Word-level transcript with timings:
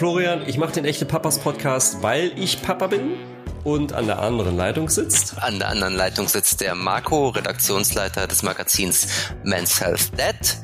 Florian, 0.00 0.44
ich 0.46 0.56
mache 0.56 0.72
den 0.72 0.86
echte 0.86 1.04
Papas 1.04 1.38
Podcast, 1.40 2.02
weil 2.02 2.32
ich 2.36 2.62
Papa 2.62 2.86
bin 2.86 3.18
und 3.64 3.92
an 3.92 4.06
der 4.06 4.18
anderen 4.20 4.56
Leitung 4.56 4.88
sitzt. 4.88 5.34
An 5.38 5.58
der 5.58 5.68
anderen 5.68 5.94
Leitung 5.94 6.28
sitzt 6.28 6.60
der 6.60 6.74
Marco, 6.74 7.28
Redaktionsleiter 7.28 8.26
des 8.26 8.42
Magazins 8.42 9.06
Men's 9.44 9.80
Health 9.80 10.12
Dead. 10.18 10.58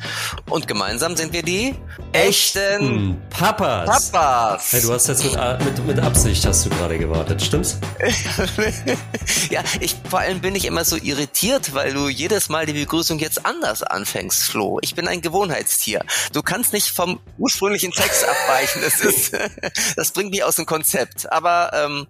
Und 0.48 0.66
gemeinsam 0.68 1.16
sind 1.16 1.32
wir 1.32 1.42
die 1.42 1.74
echten 2.12 3.20
Papas. 3.30 4.10
Papas. 4.10 4.72
Hey, 4.72 4.82
du 4.82 4.92
hast 4.92 5.08
jetzt 5.08 5.24
mit, 5.24 5.34
mit, 5.64 5.86
mit 5.86 6.00
Absicht 6.00 6.44
hast 6.46 6.66
du 6.66 6.70
gerade 6.70 6.98
gewartet, 6.98 7.42
stimmt's? 7.42 7.78
ja, 9.50 9.62
ich 9.80 9.96
vor 10.08 10.20
allem 10.20 10.40
bin 10.40 10.54
ich 10.54 10.64
immer 10.64 10.84
so 10.84 10.96
irritiert, 10.96 11.74
weil 11.74 11.92
du 11.92 12.08
jedes 12.08 12.48
Mal 12.48 12.66
die 12.66 12.72
Begrüßung 12.72 13.18
jetzt 13.18 13.44
anders 13.44 13.82
anfängst, 13.82 14.44
Flo. 14.44 14.78
Ich 14.82 14.94
bin 14.94 15.08
ein 15.08 15.20
Gewohnheitstier. 15.20 16.00
Du 16.32 16.42
kannst 16.42 16.72
nicht 16.72 16.88
vom 16.88 17.20
ursprünglichen 17.38 17.92
Text 17.92 18.24
abweichen. 18.24 18.82
Das 18.82 19.00
ist, 19.00 19.32
das 19.96 20.10
bringt 20.12 20.30
mich 20.30 20.44
aus 20.44 20.56
dem 20.56 20.66
Konzept. 20.66 21.30
Aber 21.32 21.70
ähm, 21.74 22.06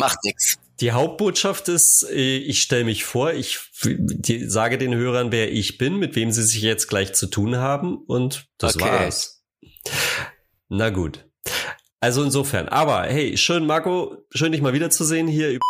Macht 0.00 0.24
nichts. 0.24 0.58
Die 0.80 0.92
Hauptbotschaft 0.92 1.68
ist, 1.68 2.06
äh, 2.10 2.38
ich 2.38 2.62
stelle 2.62 2.84
mich 2.84 3.04
vor, 3.04 3.34
ich 3.34 3.58
sage 4.46 4.78
den 4.78 4.94
Hörern, 4.94 5.30
wer 5.30 5.52
ich 5.52 5.76
bin, 5.76 5.98
mit 5.98 6.16
wem 6.16 6.32
sie 6.32 6.42
sich 6.42 6.62
jetzt 6.62 6.88
gleich 6.88 7.12
zu 7.12 7.26
tun 7.26 7.56
haben 7.56 7.98
und 8.06 8.46
das 8.56 8.76
okay. 8.76 8.86
war's. 8.86 9.44
Na 10.70 10.88
gut. 10.88 11.26
Also 12.00 12.24
insofern, 12.24 12.68
aber 12.68 13.02
hey, 13.02 13.36
schön 13.36 13.66
Marco, 13.66 14.24
schön 14.32 14.52
dich 14.52 14.62
mal 14.62 14.72
wiederzusehen 14.72 15.28
hier. 15.28 15.58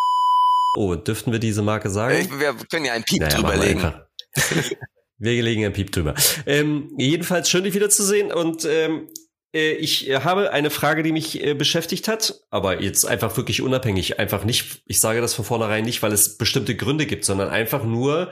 Oh, 0.76 0.94
dürften 0.94 1.32
wir 1.32 1.40
diese 1.40 1.62
Marke 1.62 1.90
sagen? 1.90 2.38
Wir 2.38 2.54
können 2.70 2.84
ja 2.84 2.92
einen 2.92 3.02
Piep 3.02 3.22
naja, 3.22 3.34
drüber 3.34 3.56
legen. 3.56 3.92
Wir 5.18 5.42
legen 5.42 5.64
einen 5.64 5.74
Piep 5.74 5.92
drüber. 5.92 6.14
Ähm, 6.46 6.94
jedenfalls 6.96 7.50
schön 7.50 7.64
dich 7.64 7.74
wiederzusehen 7.74 8.32
und 8.32 8.64
ähm, 8.64 9.08
äh, 9.08 9.19
ich 9.52 10.08
äh, 10.08 10.20
habe 10.20 10.52
eine 10.52 10.70
Frage, 10.70 11.02
die 11.02 11.12
mich 11.12 11.42
äh, 11.42 11.54
beschäftigt 11.54 12.06
hat, 12.06 12.40
aber 12.50 12.80
jetzt 12.80 13.04
einfach 13.04 13.36
wirklich 13.36 13.62
unabhängig. 13.62 14.18
Einfach 14.20 14.44
nicht, 14.44 14.82
ich 14.86 15.00
sage 15.00 15.20
das 15.20 15.34
von 15.34 15.44
vornherein 15.44 15.84
nicht, 15.84 16.02
weil 16.02 16.12
es 16.12 16.36
bestimmte 16.36 16.76
Gründe 16.76 17.06
gibt, 17.06 17.24
sondern 17.24 17.48
einfach 17.48 17.82
nur, 17.84 18.30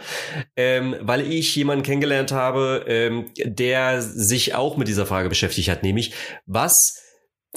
ähm, 0.56 0.96
weil 1.00 1.30
ich 1.30 1.54
jemanden 1.56 1.82
kennengelernt 1.82 2.30
habe, 2.30 2.84
ähm, 2.86 3.30
der 3.36 4.00
sich 4.02 4.54
auch 4.54 4.76
mit 4.76 4.86
dieser 4.86 5.06
Frage 5.06 5.28
beschäftigt 5.28 5.68
hat, 5.68 5.82
nämlich 5.82 6.12
was, 6.46 7.02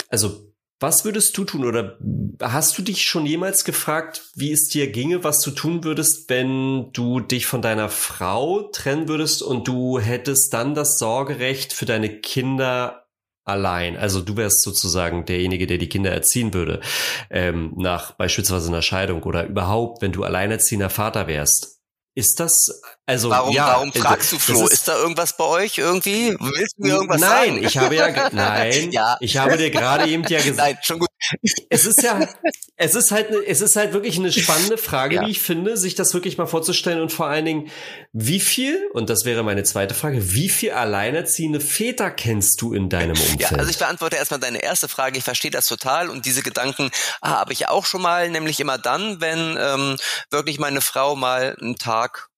also 0.09 0.51
was 0.79 1.05
würdest 1.05 1.37
du 1.37 1.43
tun 1.43 1.63
oder 1.63 1.99
hast 2.41 2.75
du 2.75 2.81
dich 2.81 3.03
schon 3.03 3.27
jemals 3.27 3.65
gefragt, 3.65 4.23
wie 4.33 4.51
es 4.51 4.67
dir 4.67 4.91
ginge, 4.91 5.23
was 5.23 5.39
du 5.41 5.51
tun 5.51 5.83
würdest, 5.83 6.27
wenn 6.27 6.91
du 6.93 7.19
dich 7.19 7.45
von 7.45 7.61
deiner 7.61 7.87
Frau 7.87 8.63
trennen 8.63 9.07
würdest 9.07 9.43
und 9.43 9.67
du 9.67 9.99
hättest 9.99 10.51
dann 10.51 10.73
das 10.73 10.97
Sorgerecht 10.97 11.71
für 11.73 11.85
deine 11.85 12.09
Kinder 12.09 13.00
allein. 13.43 13.97
Also 13.97 14.21
du 14.21 14.37
wärst 14.37 14.63
sozusagen 14.63 15.25
derjenige, 15.25 15.67
der 15.67 15.77
die 15.77 15.89
Kinder 15.89 16.11
erziehen 16.11 16.53
würde, 16.53 16.81
ähm, 17.29 17.73
nach 17.77 18.13
beispielsweise 18.13 18.69
einer 18.69 18.81
Scheidung 18.81 19.23
oder 19.23 19.45
überhaupt, 19.45 20.01
wenn 20.01 20.11
du 20.11 20.23
alleinerziehender 20.23 20.89
Vater 20.89 21.27
wärst. 21.27 21.79
Ist 22.13 22.41
das 22.41 22.81
also 23.05 23.29
warum, 23.29 23.53
ja, 23.53 23.67
warum 23.67 23.89
also, 23.89 24.01
fragst 24.01 24.33
du 24.33 24.39
Flo? 24.39 24.65
Ist, 24.65 24.73
ist, 24.73 24.87
da 24.87 24.97
irgendwas 24.97 25.37
bei 25.37 25.45
euch 25.45 25.77
irgendwie? 25.77 26.35
Willst 26.39 26.75
du 26.77 26.83
mir 26.83 26.93
irgendwas 26.95 27.21
nein, 27.21 27.29
sagen? 27.29 27.53
Nein, 27.55 27.63
ich 27.63 27.77
habe 27.77 27.95
ja 27.95 28.29
nein, 28.31 28.91
ja. 28.91 29.17
ich 29.21 29.37
habe 29.37 29.57
dir 29.57 29.71
gerade 29.71 30.07
eben 30.07 30.23
ja 30.27 30.41
gesagt. 30.43 30.57
Nein, 30.57 30.77
schon 30.81 30.99
gut. 30.99 31.07
Es 31.69 31.85
ist 31.85 32.03
ja, 32.03 32.27
es 32.75 32.95
ist 32.95 33.11
halt, 33.11 33.29
es 33.47 33.61
ist 33.61 33.75
halt 33.75 33.93
wirklich 33.93 34.17
eine 34.17 34.31
spannende 34.31 34.77
Frage, 34.77 35.15
ja. 35.15 35.25
wie 35.25 35.31
ich 35.31 35.41
finde, 35.41 35.77
sich 35.77 35.95
das 35.95 36.13
wirklich 36.13 36.37
mal 36.37 36.47
vorzustellen 36.47 37.01
und 37.01 37.11
vor 37.11 37.27
allen 37.27 37.45
Dingen, 37.45 37.71
wie 38.11 38.39
viel, 38.39 38.89
und 38.93 39.09
das 39.09 39.25
wäre 39.25 39.43
meine 39.43 39.63
zweite 39.63 39.93
Frage, 39.93 40.33
wie 40.33 40.49
viel 40.49 40.71
alleinerziehende 40.71 41.59
Väter 41.59 42.11
kennst 42.11 42.61
du 42.61 42.73
in 42.73 42.89
deinem 42.89 43.11
Umfeld? 43.11 43.41
Ja, 43.41 43.49
also 43.51 43.69
ich 43.69 43.77
beantworte 43.77 44.17
erstmal 44.17 44.39
deine 44.39 44.61
erste 44.61 44.87
Frage. 44.87 45.17
Ich 45.17 45.23
verstehe 45.23 45.51
das 45.51 45.67
total 45.67 46.09
und 46.09 46.25
diese 46.25 46.41
Gedanken 46.41 46.91
ah, 47.21 47.39
habe 47.39 47.53
ich 47.53 47.67
auch 47.67 47.85
schon 47.85 48.01
mal, 48.01 48.29
nämlich 48.29 48.59
immer 48.59 48.77
dann, 48.77 49.21
wenn 49.21 49.57
ähm, 49.59 49.97
wirklich 50.29 50.59
meine 50.59 50.81
Frau 50.81 51.15
mal 51.15 51.55
einen 51.61 51.75
Tag 51.75 52.29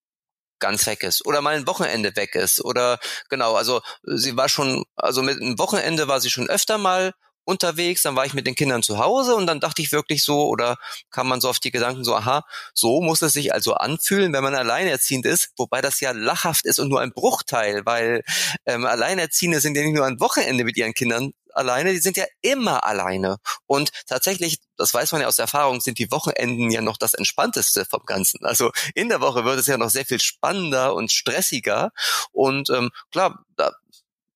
ganz 0.59 0.85
weg 0.87 1.03
ist 1.03 1.25
oder 1.25 1.41
mal 1.41 1.55
ein 1.55 1.67
Wochenende 1.67 2.15
weg 2.15 2.35
ist 2.35 2.63
oder 2.63 2.99
genau, 3.29 3.55
also 3.55 3.81
sie 4.03 4.37
war 4.37 4.47
schon, 4.47 4.85
also 4.95 5.21
mit 5.21 5.41
einem 5.41 5.59
Wochenende 5.59 6.07
war 6.07 6.21
sie 6.21 6.29
schon 6.29 6.49
öfter 6.49 6.77
mal 6.77 7.13
unterwegs, 7.45 8.01
dann 8.01 8.15
war 8.15 8.25
ich 8.25 8.33
mit 8.33 8.47
den 8.47 8.55
Kindern 8.55 8.83
zu 8.83 8.99
Hause 8.99 9.35
und 9.35 9.47
dann 9.47 9.59
dachte 9.59 9.81
ich 9.81 9.91
wirklich 9.91 10.23
so 10.23 10.47
oder 10.47 10.77
kam 11.11 11.27
man 11.27 11.41
so 11.41 11.49
auf 11.49 11.59
die 11.59 11.71
Gedanken 11.71 12.03
so, 12.03 12.15
aha, 12.15 12.43
so 12.73 13.01
muss 13.01 13.21
es 13.21 13.33
sich 13.33 13.53
also 13.53 13.73
anfühlen, 13.73 14.33
wenn 14.33 14.43
man 14.43 14.55
alleinerziehend 14.55 15.25
ist, 15.25 15.51
wobei 15.57 15.81
das 15.81 15.99
ja 15.99 16.11
lachhaft 16.11 16.65
ist 16.65 16.79
und 16.79 16.89
nur 16.89 17.01
ein 17.01 17.13
Bruchteil, 17.13 17.85
weil 17.85 18.23
ähm, 18.65 18.85
Alleinerziehende 18.85 19.59
sind 19.59 19.75
ja 19.75 19.83
nicht 19.83 19.95
nur 19.95 20.05
ein 20.05 20.19
Wochenende 20.19 20.63
mit 20.63 20.77
ihren 20.77 20.93
Kindern 20.93 21.33
alleine, 21.55 21.93
die 21.93 21.99
sind 21.99 22.17
ja 22.17 22.25
immer 22.41 22.83
alleine. 22.83 23.37
Und 23.67 23.91
tatsächlich, 24.07 24.59
das 24.77 24.93
weiß 24.93 25.11
man 25.11 25.21
ja 25.21 25.27
aus 25.27 25.39
Erfahrung, 25.39 25.81
sind 25.81 25.99
die 25.99 26.11
Wochenenden 26.11 26.71
ja 26.71 26.81
noch 26.81 26.97
das 26.97 27.13
Entspannteste 27.13 27.85
vom 27.85 28.03
Ganzen. 28.05 28.45
Also 28.45 28.71
in 28.95 29.09
der 29.09 29.21
Woche 29.21 29.45
wird 29.45 29.59
es 29.59 29.67
ja 29.67 29.77
noch 29.77 29.89
sehr 29.89 30.05
viel 30.05 30.19
spannender 30.19 30.95
und 30.95 31.11
stressiger. 31.11 31.91
Und 32.31 32.69
ähm, 32.69 32.89
klar, 33.11 33.42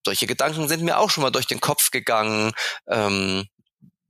solche 0.08 0.26
Gedanken 0.26 0.70
sind 0.70 0.84
mir 0.84 0.98
auch 1.00 1.10
schon 1.10 1.22
mal 1.22 1.32
durch 1.32 1.48
den 1.48 1.60
Kopf 1.60 1.92
gegangen. 1.92 2.54
Ähm, 2.88 3.46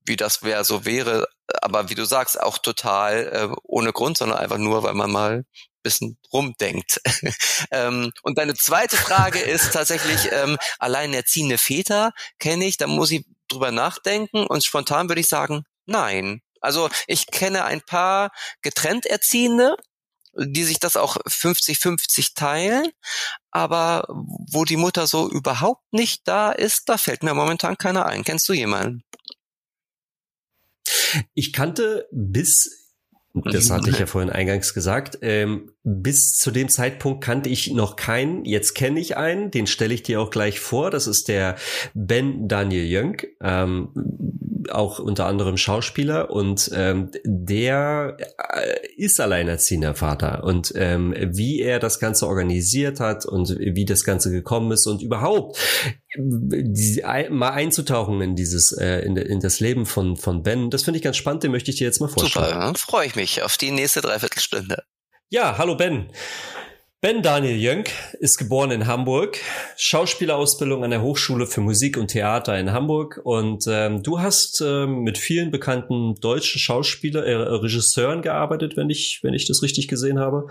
wie 0.06 0.16
das 0.16 0.44
wäre, 0.44 0.64
so 0.64 0.86
wäre, 0.86 1.28
aber 1.62 1.90
wie 1.90 1.96
du 1.96 2.06
sagst, 2.06 2.40
auch 2.40 2.60
total 2.60 3.28
äh, 3.52 3.56
ohne 3.64 3.92
Grund, 3.92 4.18
sondern 4.18 4.38
einfach 4.38 4.58
nur, 4.58 4.84
weil 4.84 4.94
man 4.94 5.12
mal 5.12 5.44
bisschen 5.84 6.18
rumdenkt. 6.32 7.02
ähm, 7.72 8.12
und 8.22 8.38
deine 8.38 8.54
zweite 8.54 8.96
Frage 8.96 9.40
ist 9.56 9.74
tatsächlich 9.74 10.30
ähm, 10.32 10.58
alleinerziehende 10.80 11.58
Väter 11.58 12.12
kenne 12.40 12.66
ich, 12.66 12.78
da 12.78 12.88
muss 12.88 13.12
ich 13.12 13.26
drüber 13.48 13.72
nachdenken 13.72 14.46
und 14.46 14.64
spontan 14.64 15.10
würde 15.10 15.22
ich 15.22 15.28
sagen, 15.28 15.64
nein. 15.86 16.42
Also 16.62 16.90
ich 17.08 17.28
kenne 17.28 17.66
ein 17.66 17.82
paar 17.82 18.32
getrennt 18.62 19.06
Erziehende, 19.06 19.78
die 20.38 20.64
sich 20.64 20.80
das 20.80 20.96
auch 20.96 21.18
50-50 21.18 22.36
teilen, 22.36 22.92
aber 23.52 24.06
wo 24.10 24.66
die 24.66 24.78
Mutter 24.78 25.08
so 25.08 25.30
überhaupt 25.30 25.92
nicht 25.92 26.28
da 26.28 26.52
ist, 26.52 26.90
da 26.90 26.98
fällt 26.98 27.24
mir 27.24 27.34
momentan 27.34 27.78
keiner 27.78 28.06
ein. 28.06 28.24
Kennst 28.24 28.48
du 28.48 28.54
jemanden? 28.54 29.04
Ich 31.34 31.54
kannte 31.54 32.08
bis 32.12 32.87
das 33.46 33.70
hatte 33.70 33.90
ich 33.90 34.00
ja 34.00 34.06
vorhin 34.08 34.30
eingangs 34.30 34.74
gesagt. 34.74 35.20
Ähm, 35.22 35.72
bis 35.84 36.34
zu 36.38 36.52
dem 36.52 36.70
Zeitpunkt 36.70 37.24
kannte 37.24 37.50
ich 37.50 37.72
noch 37.72 37.96
keinen. 37.96 38.46
Jetzt 38.46 38.74
kenne 38.74 39.00
ich 39.00 39.18
einen, 39.18 39.52
den 39.52 39.68
stelle 39.68 39.94
ich 39.94 40.04
dir 40.04 40.22
auch 40.22 40.30
gleich 40.30 40.60
vor. 40.60 40.92
Das 40.92 41.08
ist 41.08 41.28
der 41.28 41.56
Ben 41.94 42.48
Daniel 42.48 42.86
Jönk, 42.86 43.28
ähm, 43.42 43.90
auch 44.70 45.00
unter 45.00 45.26
anderem 45.26 45.58
Schauspieler 45.58 46.30
und 46.30 46.70
ähm, 46.74 47.12
der 47.24 48.18
äh, 48.54 48.88
ist 48.98 49.20
alleinerziehender 49.20 49.96
Vater 49.96 50.44
und 50.44 50.74
ähm, 50.76 51.16
wie 51.18 51.62
er 51.62 51.80
das 51.80 52.00
Ganze 52.00 52.28
organisiert 52.28 53.00
hat 53.00 53.26
und 53.26 53.58
wie 53.60 53.86
das 53.86 54.04
Ganze 54.04 54.32
gekommen 54.32 54.72
ist 54.72 54.88
und 54.88 55.02
überhaupt 55.02 55.58
die, 56.16 57.04
mal 57.30 57.52
einzutauchen 57.52 58.22
in 58.22 58.36
dieses 58.36 58.72
äh, 58.72 59.00
in, 59.00 59.18
in 59.18 59.40
das 59.40 59.60
Leben 59.60 59.86
von 59.86 60.16
von 60.16 60.44
Ben, 60.44 60.70
das 60.70 60.84
finde 60.84 60.98
ich 60.98 61.04
ganz 61.04 61.18
spannend. 61.18 61.44
Den 61.44 61.52
möchte 61.52 61.72
ich 61.72 61.78
dir 61.78 61.86
jetzt 61.86 62.00
mal 62.00 62.08
vorstellen. 62.08 62.46
Super, 62.46 62.60
ja, 62.60 62.74
freue 62.76 63.08
ich 63.08 63.16
mich 63.16 63.42
auf 63.44 63.58
die 63.58 63.72
nächste 63.72 64.02
Dreiviertelstunde. 64.02 64.84
Ja, 65.30 65.58
hallo 65.58 65.76
Ben. 65.76 66.12
Ben 67.00 67.22
Daniel 67.22 67.58
Jönk 67.58 67.92
ist 68.20 68.40
geboren 68.40 68.72
in 68.72 68.88
Hamburg, 68.88 69.38
Schauspielausbildung 69.76 70.84
an 70.84 70.90
der 70.90 71.04
Hochschule 71.04 71.46
für 71.46 71.62
Musik 71.62 71.96
und 71.96 72.08
Theater 72.08 72.58
in 72.58 72.72
Hamburg 72.72 73.22
und 73.24 73.66
ähm, 73.68 74.02
du 74.02 74.20
hast 74.20 74.62
ähm, 74.66 75.02
mit 75.02 75.20
vielen 75.20 75.52
bekannten 75.52 76.16
deutschen 76.16 76.58
Schauspieler, 76.58 77.24
äh, 77.24 77.36
Regisseuren 77.36 78.24
gearbeitet, 78.24 78.78
wenn 78.78 78.90
ich 78.90 79.20
wenn 79.22 79.36
ich 79.36 79.46
das 79.46 79.62
richtig 79.62 79.88
gesehen 79.88 80.18
habe. 80.18 80.48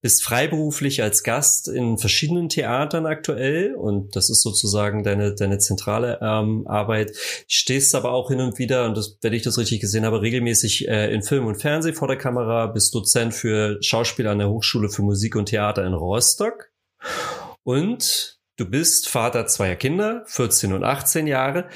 Bist 0.00 0.24
freiberuflich 0.24 1.02
als 1.02 1.22
Gast 1.22 1.68
in 1.68 1.98
verschiedenen 1.98 2.48
Theatern 2.48 3.04
aktuell 3.04 3.74
und 3.74 4.16
das 4.16 4.30
ist 4.30 4.40
sozusagen 4.40 5.02
deine 5.02 5.34
deine 5.34 5.58
zentrale 5.58 6.18
ähm, 6.22 6.66
Arbeit. 6.66 7.12
Stehst 7.46 7.94
aber 7.94 8.12
auch 8.12 8.30
hin 8.30 8.40
und 8.40 8.58
wieder 8.58 8.86
und 8.86 8.96
das, 8.96 9.18
wenn 9.20 9.34
ich 9.34 9.42
das 9.42 9.58
richtig 9.58 9.80
gesehen 9.80 10.06
habe, 10.06 10.22
regelmäßig 10.22 10.88
äh, 10.88 11.12
in 11.12 11.22
Film 11.22 11.44
und 11.44 11.60
Fernsehen 11.60 11.94
vor 11.94 12.08
der 12.08 12.16
Kamera. 12.16 12.68
Bist 12.68 12.94
Dozent 12.94 13.34
für 13.34 13.76
Schauspieler 13.82 14.30
an 14.30 14.38
der 14.38 14.48
Hochschule 14.48 14.88
für 14.88 15.02
Musik 15.02 15.36
und 15.36 15.50
Theater 15.50 15.90
in 15.90 15.99
Rostock 16.00 16.72
und 17.62 18.38
du 18.56 18.68
bist 18.68 19.08
Vater 19.08 19.46
zweier 19.46 19.76
Kinder, 19.76 20.24
14 20.26 20.72
und 20.72 20.84
18 20.84 21.26
Jahre. 21.26 21.66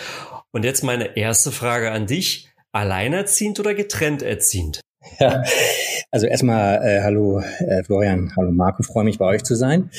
Und 0.50 0.65
jetzt 0.65 0.82
meine 0.82 1.17
erste 1.17 1.53
Frage 1.53 1.91
an 1.91 2.06
dich. 2.06 2.49
Alleinerziehend 2.73 3.61
oder 3.61 3.75
getrennt 3.75 4.23
erziehend? 4.23 4.81
Ja, 5.21 5.44
also 6.11 6.26
erstmal 6.26 6.82
äh, 6.82 7.03
hallo 7.03 7.41
äh, 7.41 7.85
Florian, 7.85 8.32
hallo 8.37 8.50
Marco, 8.50 8.82
freue 8.82 9.05
mich 9.05 9.19
bei 9.19 9.26
euch 9.26 9.44
zu 9.44 9.55
sein. 9.55 9.91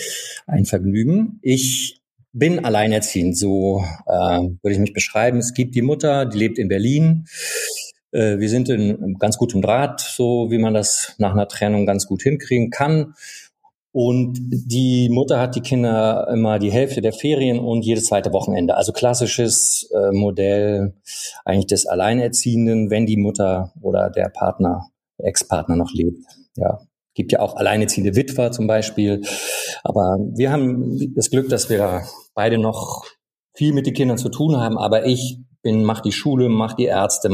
Ein 0.48 0.66
Vergnügen. 0.66 1.40
Ich 1.42 2.02
bin 2.34 2.66
alleinerziehend, 2.66 3.38
so 3.38 3.86
äh, 4.08 4.12
würde 4.12 4.72
ich 4.72 4.80
mich 4.80 4.94
beschreiben. 4.94 5.38
Es 5.38 5.54
gibt 5.54 5.76
die 5.76 5.82
Mutter, 5.82 6.26
die 6.26 6.38
lebt 6.38 6.58
in 6.58 6.68
Berlin. 6.68 7.26
Äh, 8.12 8.40
wir 8.40 8.50
sind 8.50 8.70
in 8.70 9.16
ganz 9.20 9.38
gutem 9.38 9.62
Draht, 9.62 10.02
so 10.02 10.50
wie 10.50 10.58
man 10.58 10.74
das 10.74 11.16
nach 11.18 11.32
einer 11.32 11.48
Trennung 11.48 11.86
ganz 11.86 12.08
gut 12.08 12.24
hinkriegen 12.24 12.72
kann. 12.72 13.14
Und 13.96 14.42
die 14.52 15.08
Mutter 15.10 15.40
hat 15.40 15.56
die 15.56 15.62
Kinder 15.62 16.28
immer 16.30 16.60
die 16.60 16.70
Hälfte 16.70 17.00
der 17.00 17.14
Ferien 17.14 17.60
und 17.60 17.86
jedes 17.86 18.08
zweite 18.08 18.34
Wochenende. 18.34 18.76
Also 18.76 18.92
klassisches 18.92 19.90
äh, 19.96 20.12
Modell 20.12 20.96
eigentlich 21.46 21.68
des 21.68 21.86
Alleinerziehenden, 21.86 22.90
wenn 22.90 23.06
die 23.06 23.16
Mutter 23.16 23.72
oder 23.80 24.10
der 24.10 24.28
Partner, 24.28 24.90
Ex-Partner 25.18 25.78
noch 25.78 25.94
lebt. 25.94 26.26
Ja, 26.58 26.80
gibt 27.14 27.32
ja 27.32 27.40
auch 27.40 27.56
alleinerziehende 27.56 28.18
Witwer 28.18 28.52
zum 28.52 28.68
Beispiel. 28.68 29.22
Aber 29.86 30.18
wir 30.34 30.52
haben 30.52 31.14
das 31.16 31.30
Glück, 31.30 31.48
dass 31.48 31.70
wir 31.70 32.02
beide 32.34 32.58
noch 32.58 33.06
viel 33.54 33.72
mit 33.72 33.86
den 33.88 33.94
Kindern 33.94 34.18
zu 34.18 34.28
tun 34.28 34.58
haben. 34.58 34.78
Aber 34.78 35.06
ich 35.06 35.40
bin, 35.62 35.86
mach 35.86 36.02
die 36.02 36.12
Schule, 36.12 36.50
mach 36.50 36.74
die 36.74 36.84
Ärzte. 36.84 37.30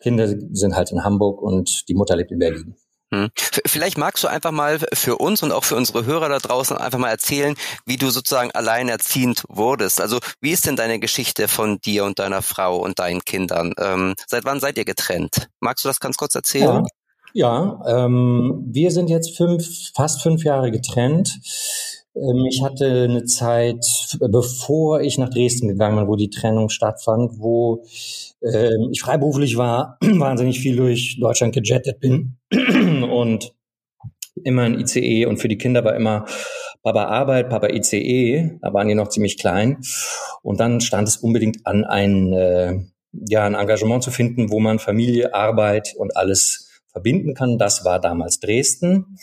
Kinder 0.00 0.34
sind 0.50 0.74
halt 0.74 0.90
in 0.90 1.04
Hamburg 1.04 1.40
und 1.40 1.88
die 1.88 1.94
Mutter 1.94 2.16
lebt 2.16 2.32
in 2.32 2.40
Berlin. 2.40 2.74
Hm. 3.14 3.28
Vielleicht 3.66 3.98
magst 3.98 4.24
du 4.24 4.28
einfach 4.28 4.50
mal 4.50 4.80
für 4.92 5.16
uns 5.18 5.42
und 5.42 5.52
auch 5.52 5.62
für 5.62 5.76
unsere 5.76 6.04
Hörer 6.06 6.28
da 6.28 6.38
draußen 6.38 6.76
einfach 6.76 6.98
mal 6.98 7.10
erzählen, 7.10 7.54
wie 7.84 7.96
du 7.96 8.10
sozusagen 8.10 8.50
alleinerziehend 8.50 9.44
wurdest. 9.48 10.00
Also 10.00 10.18
wie 10.40 10.50
ist 10.50 10.66
denn 10.66 10.74
deine 10.74 10.98
Geschichte 10.98 11.46
von 11.46 11.78
dir 11.78 12.04
und 12.04 12.18
deiner 12.18 12.42
Frau 12.42 12.78
und 12.78 12.98
deinen 12.98 13.20
Kindern? 13.20 13.72
Ähm, 13.78 14.14
seit 14.26 14.44
wann 14.44 14.58
seid 14.58 14.76
ihr 14.76 14.84
getrennt? 14.84 15.48
Magst 15.60 15.84
du 15.84 15.88
das 15.88 16.00
ganz 16.00 16.16
kurz 16.16 16.34
erzählen? 16.34 16.84
Ja, 17.32 17.78
ja 17.86 18.04
ähm, 18.04 18.64
wir 18.66 18.90
sind 18.90 19.08
jetzt 19.08 19.36
fünf, 19.36 19.92
fast 19.94 20.22
fünf 20.22 20.42
Jahre 20.42 20.72
getrennt. 20.72 21.38
Ähm, 22.16 22.44
ich 22.50 22.62
hatte 22.64 23.04
eine 23.04 23.24
Zeit, 23.24 23.86
bevor 24.18 25.00
ich 25.00 25.16
nach 25.16 25.30
Dresden 25.30 25.68
gegangen 25.68 25.98
bin, 25.98 26.08
wo 26.08 26.16
die 26.16 26.30
Trennung 26.30 26.70
stattfand, 26.70 27.38
wo 27.38 27.84
ähm, 28.42 28.90
ich 28.92 29.00
freiberuflich 29.00 29.56
war, 29.56 29.98
wahnsinnig 30.00 30.60
viel 30.60 30.76
durch 30.76 31.18
Deutschland 31.20 31.54
gejettet 31.54 32.00
bin 32.00 32.38
und 33.10 33.52
immer 34.44 34.62
ein 34.62 34.78
ICE 34.78 35.26
und 35.26 35.38
für 35.38 35.48
die 35.48 35.58
Kinder 35.58 35.84
war 35.84 35.96
immer 35.96 36.26
Papa 36.82 37.04
Arbeit, 37.06 37.48
Papa 37.48 37.68
ICE, 37.68 38.58
da 38.60 38.72
waren 38.72 38.88
die 38.88 38.94
noch 38.94 39.08
ziemlich 39.08 39.38
klein 39.38 39.78
und 40.42 40.60
dann 40.60 40.80
stand 40.80 41.08
es 41.08 41.16
unbedingt 41.16 41.66
an, 41.66 41.84
ein, 41.84 42.32
äh, 42.32 42.78
ja, 43.28 43.44
ein 43.44 43.54
Engagement 43.54 44.04
zu 44.04 44.10
finden, 44.10 44.50
wo 44.50 44.60
man 44.60 44.78
Familie, 44.78 45.34
Arbeit 45.34 45.94
und 45.96 46.16
alles 46.16 46.82
verbinden 46.86 47.34
kann. 47.34 47.58
Das 47.58 47.84
war 47.84 48.00
damals 48.00 48.40
Dresden. 48.40 49.16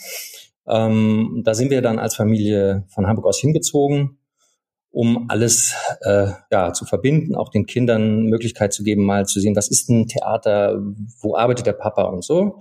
Ähm, 0.66 1.42
da 1.44 1.54
sind 1.54 1.70
wir 1.70 1.80
dann 1.80 1.98
als 1.98 2.16
Familie 2.16 2.84
von 2.88 3.06
Hamburg 3.06 3.26
aus 3.26 3.38
hingezogen 3.38 4.18
um 4.94 5.26
alles 5.28 5.74
äh, 6.02 6.28
ja, 6.52 6.72
zu 6.72 6.84
verbinden, 6.84 7.34
auch 7.34 7.48
den 7.48 7.66
Kindern 7.66 8.26
Möglichkeit 8.26 8.72
zu 8.72 8.84
geben, 8.84 9.04
mal 9.04 9.26
zu 9.26 9.40
sehen, 9.40 9.56
was 9.56 9.68
ist 9.68 9.90
ein 9.90 10.06
Theater, 10.06 10.80
wo 11.20 11.36
arbeitet 11.36 11.66
der 11.66 11.72
Papa 11.72 12.04
und 12.04 12.22
so. 12.24 12.60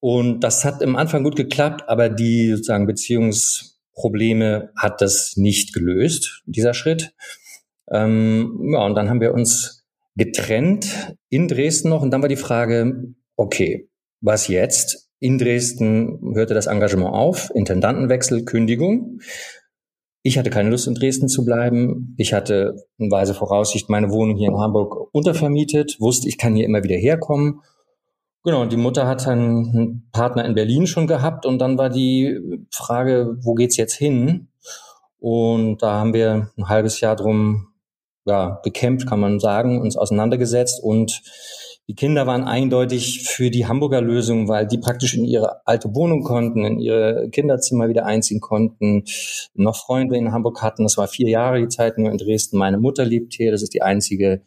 Und 0.00 0.40
das 0.40 0.64
hat 0.64 0.80
im 0.80 0.96
Anfang 0.96 1.24
gut 1.24 1.36
geklappt, 1.36 1.84
aber 1.86 2.08
die 2.08 2.52
sozusagen 2.52 2.86
Beziehungsprobleme 2.86 4.70
hat 4.76 5.02
das 5.02 5.36
nicht 5.36 5.74
gelöst, 5.74 6.42
dieser 6.46 6.72
Schritt. 6.72 7.12
Ähm, 7.90 8.70
ja, 8.72 8.84
und 8.86 8.94
dann 8.94 9.10
haben 9.10 9.20
wir 9.20 9.34
uns 9.34 9.86
getrennt 10.16 11.14
in 11.28 11.48
Dresden 11.48 11.90
noch 11.90 12.00
und 12.00 12.10
dann 12.10 12.22
war 12.22 12.28
die 12.30 12.36
Frage, 12.36 13.14
okay, 13.36 13.90
was 14.22 14.48
jetzt? 14.48 15.10
In 15.20 15.36
Dresden 15.36 16.34
hörte 16.34 16.54
das 16.54 16.66
Engagement 16.66 17.12
auf, 17.12 17.50
Intendantenwechsel, 17.54 18.44
Kündigung. 18.44 19.20
Ich 20.22 20.36
hatte 20.36 20.50
keine 20.50 20.70
Lust, 20.70 20.86
in 20.86 20.94
Dresden 20.94 21.28
zu 21.28 21.44
bleiben. 21.44 22.14
Ich 22.18 22.32
hatte 22.32 22.76
in 22.98 23.10
weise 23.10 23.34
Voraussicht 23.34 23.88
meine 23.88 24.10
Wohnung 24.10 24.36
hier 24.36 24.48
in 24.48 24.58
Hamburg 24.58 25.08
untervermietet, 25.12 25.96
wusste, 26.00 26.28
ich 26.28 26.38
kann 26.38 26.54
hier 26.54 26.66
immer 26.66 26.82
wieder 26.82 26.96
herkommen. 26.96 27.60
Genau, 28.44 28.62
und 28.62 28.72
die 28.72 28.76
Mutter 28.76 29.06
hat 29.06 29.26
einen 29.26 30.08
Partner 30.12 30.44
in 30.44 30.54
Berlin 30.54 30.86
schon 30.86 31.06
gehabt 31.06 31.44
und 31.44 31.58
dann 31.58 31.76
war 31.78 31.90
die 31.90 32.38
Frage, 32.70 33.36
wo 33.42 33.54
geht's 33.54 33.76
jetzt 33.76 33.94
hin? 33.94 34.48
Und 35.18 35.82
da 35.82 35.98
haben 35.98 36.14
wir 36.14 36.50
ein 36.56 36.68
halbes 36.68 37.00
Jahr 37.00 37.16
drum 37.16 37.68
ja, 38.24 38.60
gekämpft, 38.62 39.08
kann 39.08 39.20
man 39.20 39.40
sagen, 39.40 39.80
uns 39.80 39.96
auseinandergesetzt 39.96 40.82
und 40.82 41.22
die 41.88 41.94
Kinder 41.94 42.26
waren 42.26 42.44
eindeutig 42.44 43.22
für 43.22 43.50
die 43.50 43.66
Hamburger 43.66 44.02
Lösung, 44.02 44.46
weil 44.46 44.66
die 44.66 44.76
praktisch 44.76 45.14
in 45.14 45.24
ihre 45.24 45.66
alte 45.66 45.94
Wohnung 45.94 46.22
konnten, 46.22 46.62
in 46.64 46.78
ihre 46.80 47.30
Kinderzimmer 47.30 47.88
wieder 47.88 48.04
einziehen 48.04 48.40
konnten, 48.40 49.04
noch 49.54 49.76
Freunde 49.76 50.18
in 50.18 50.30
Hamburg 50.30 50.60
hatten. 50.60 50.82
Das 50.82 50.98
war 50.98 51.08
vier 51.08 51.30
Jahre 51.30 51.60
die 51.60 51.68
Zeit 51.68 51.96
nur 51.96 52.10
in 52.10 52.18
Dresden. 52.18 52.58
Meine 52.58 52.76
Mutter 52.76 53.06
lebt 53.06 53.32
hier. 53.32 53.50
Das 53.50 53.62
ist 53.62 53.72
die 53.72 53.80
einzige 53.80 54.42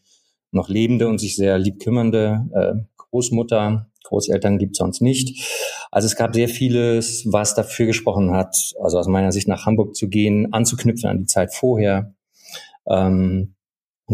noch 0.51 0.69
lebende 0.69 1.07
und 1.07 1.17
sich 1.17 1.35
sehr 1.35 1.57
lieb 1.57 1.79
kümmernde 1.79 2.47
äh, 2.53 2.73
Großmutter. 2.97 3.87
Großeltern 4.03 4.59
gibt 4.59 4.75
sonst 4.75 5.01
nicht. 5.01 5.43
Also 5.89 6.05
es 6.05 6.15
gab 6.15 6.35
sehr 6.35 6.47
vieles, 6.47 7.23
was 7.25 7.55
dafür 7.55 7.87
gesprochen 7.87 8.31
hat, 8.31 8.55
also 8.81 8.99
aus 8.99 9.07
meiner 9.07 9.31
Sicht 9.31 9.47
nach 9.47 9.65
Hamburg 9.65 9.95
zu 9.95 10.09
gehen, 10.09 10.53
anzuknüpfen 10.53 11.09
an 11.09 11.19
die 11.19 11.25
Zeit 11.25 11.53
vorher. 11.53 12.13
Ähm, 12.87 13.55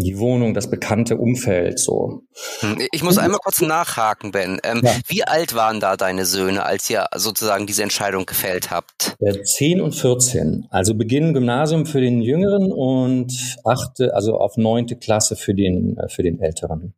die 0.02 0.20
Wohnung, 0.20 0.54
das 0.54 0.70
bekannte 0.70 1.18
Umfeld 1.18 1.80
so. 1.80 2.24
Hm, 2.60 2.78
ich 2.92 3.04
muss 3.04 3.18
einmal 3.18 3.40
kurz 3.44 3.62
nachhaken, 3.62 4.32
Ben. 4.32 4.60
Ähm, 4.64 4.82
ja. 4.84 4.92
Wie 5.08 5.24
alt 5.24 5.56
waren 5.56 5.80
da 5.80 5.98
deine 5.98 6.26
Söhne, 6.26 6.66
als 6.66 6.90
ihr 6.90 7.06
sozusagen 7.16 7.68
diese 7.68 7.84
Entscheidung 7.84 8.26
gefällt 8.26 8.72
habt? 8.72 9.16
10 9.44 9.82
und 9.82 9.94
14. 9.94 10.68
Also 10.70 10.96
Beginn 10.96 11.34
Gymnasium 11.34 11.86
für 11.86 12.02
den 12.02 12.22
Jüngeren 12.22 12.72
und 12.72 13.34
achte, 13.64 14.14
also 14.14 14.38
auf 14.38 14.58
neunte 14.58 14.96
Klasse 14.96 15.36
für 15.36 15.54
den, 15.54 15.98
äh, 15.98 16.10
für 16.10 16.24
den 16.24 16.40
Älteren. 16.40 16.94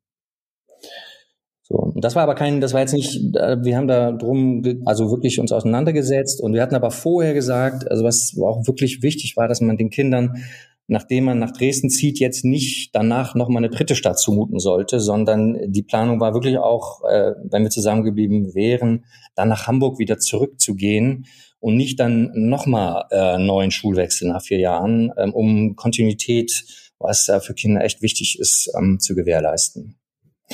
So, 1.69 1.94
das 1.98 2.16
war 2.16 2.24
aber 2.24 2.34
kein, 2.34 2.62
das 2.62 2.74
war 2.74 2.81
jetzt 2.81 2.94
nicht, 2.94 3.16
wir 3.16 3.78
haben 3.78 3.88
da 3.88 4.12
drum, 4.12 4.63
also 4.86 5.12
wirklich 5.12 5.40
uns 5.40 5.52
auseinandergesetzt 5.52 6.42
und 6.42 6.54
wir 6.54 6.63
hatten 6.63 6.74
aber 6.74 6.90
vorher 6.90 7.36
gesagt, 7.36 7.90
also 7.92 8.04
was 8.04 8.36
auch 8.42 8.66
wirklich 8.66 9.04
wichtig 9.04 9.38
war, 9.38 9.48
dass 9.48 9.62
man 9.62 9.78
den 9.78 9.92
Kindern 9.92 10.44
nachdem 10.90 11.26
man 11.26 11.40
nach 11.40 11.52
Dresden 11.52 11.90
zieht, 11.90 12.20
jetzt 12.20 12.44
nicht 12.44 12.96
danach 12.96 13.36
nochmal 13.36 13.64
eine 13.64 13.70
dritte 13.70 13.96
Stadt 13.96 14.20
zumuten 14.20 14.60
sollte, 14.60 15.00
sondern 15.00 15.58
die 15.72 15.84
Planung 15.84 16.20
war 16.20 16.34
wirklich 16.34 16.58
auch, 16.58 17.04
äh, 17.04 17.34
wenn 17.44 17.64
wir 17.64 17.70
zusammengeblieben 17.70 18.56
wären, 18.56 19.06
dann 19.36 19.50
nach 19.50 19.68
Hamburg 19.68 20.00
wieder 20.00 20.18
zurückzugehen 20.18 21.28
und 21.60 21.76
nicht 21.76 22.00
dann 22.00 22.32
nochmal 22.34 23.06
äh, 23.12 23.38
neuen 23.38 23.72
Schulwechsel 23.72 24.30
nach 24.30 24.42
vier 24.42 24.60
Jahren, 24.60 25.12
ähm, 25.18 25.34
um 25.34 25.76
Kontinuität, 25.76 26.66
was 26.98 27.26
da 27.26 27.40
für 27.40 27.54
Kinder 27.54 27.84
echt 27.84 28.02
wichtig 28.02 28.40
ist, 28.40 28.72
ähm, 28.78 29.00
zu 29.00 29.16
gewährleisten. 29.16 30.00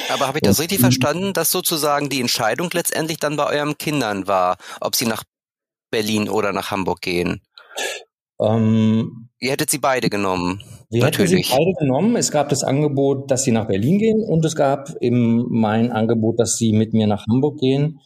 Aber 0.10 0.28
habe 0.28 0.40
ich 0.40 0.44
das 0.44 0.60
richtig 0.60 0.80
verstanden, 0.80 1.32
dass 1.32 1.52
sozusagen 1.52 2.10
die 2.10 2.20
Entscheidung 2.20 2.70
letztendlich 2.74 3.20
dann 3.20 3.38
bei 3.38 3.48
euren 3.48 3.78
Kindern 3.78 4.28
war, 4.28 4.58
ob 4.82 4.96
sie 4.96 5.06
nach 5.06 5.24
Berlin 5.90 6.28
oder 6.28 6.52
nach 6.52 6.72
Hamburg 6.72 7.02
gehen? 7.02 7.42
Ähm, 8.42 9.26
Ihr 9.40 9.52
hättet 9.52 9.70
sie 9.70 9.80
beide 9.80 10.10
genommen. 10.10 10.64
Wir 10.90 11.04
natürlich. 11.04 11.32
hätten 11.32 11.44
sie 11.44 11.52
beide 11.52 11.74
genommen. 11.80 12.16
Es 12.16 12.32
gab 12.32 12.50
das 12.50 12.64
Angebot, 12.64 13.30
dass 13.30 13.44
sie 13.44 13.52
nach 13.52 13.68
Berlin 13.68 14.00
gehen 14.00 14.24
und 14.24 14.46
es 14.46 14.56
gab 14.56 14.96
eben 15.02 15.46
mein 15.50 15.92
Angebot, 15.92 16.40
dass 16.40 16.58
sie 16.58 16.74
mit 16.74 16.94
mir 16.94 17.06
nach 17.06 17.28
Hamburg 17.28 17.60
gehen. 17.60 18.00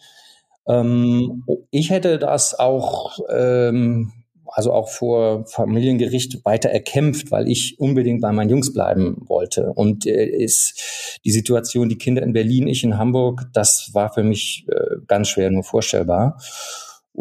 Ähm, 0.67 1.45
ich 1.71 1.91
hätte 1.91 2.19
das 2.19 2.57
auch, 2.57 3.19
ähm, 3.29 4.11
also 4.47 4.73
auch 4.73 4.89
vor 4.89 5.45
Familiengericht 5.45 6.43
weiter 6.43 6.69
erkämpft, 6.69 7.31
weil 7.31 7.47
ich 7.47 7.79
unbedingt 7.79 8.21
bei 8.21 8.31
meinen 8.31 8.49
Jungs 8.49 8.73
bleiben 8.73 9.17
wollte. 9.27 9.71
Und 9.73 10.07
äh, 10.07 10.25
ist 10.25 11.19
die 11.23 11.31
Situation, 11.31 11.89
die 11.89 11.97
Kinder 11.97 12.23
in 12.23 12.33
Berlin, 12.33 12.67
ich 12.67 12.83
in 12.83 12.97
Hamburg, 12.97 13.47
das 13.53 13.91
war 13.93 14.11
für 14.11 14.23
mich 14.23 14.65
äh, 14.67 14.97
ganz 15.07 15.29
schwer 15.29 15.51
nur 15.51 15.63
vorstellbar. 15.63 16.37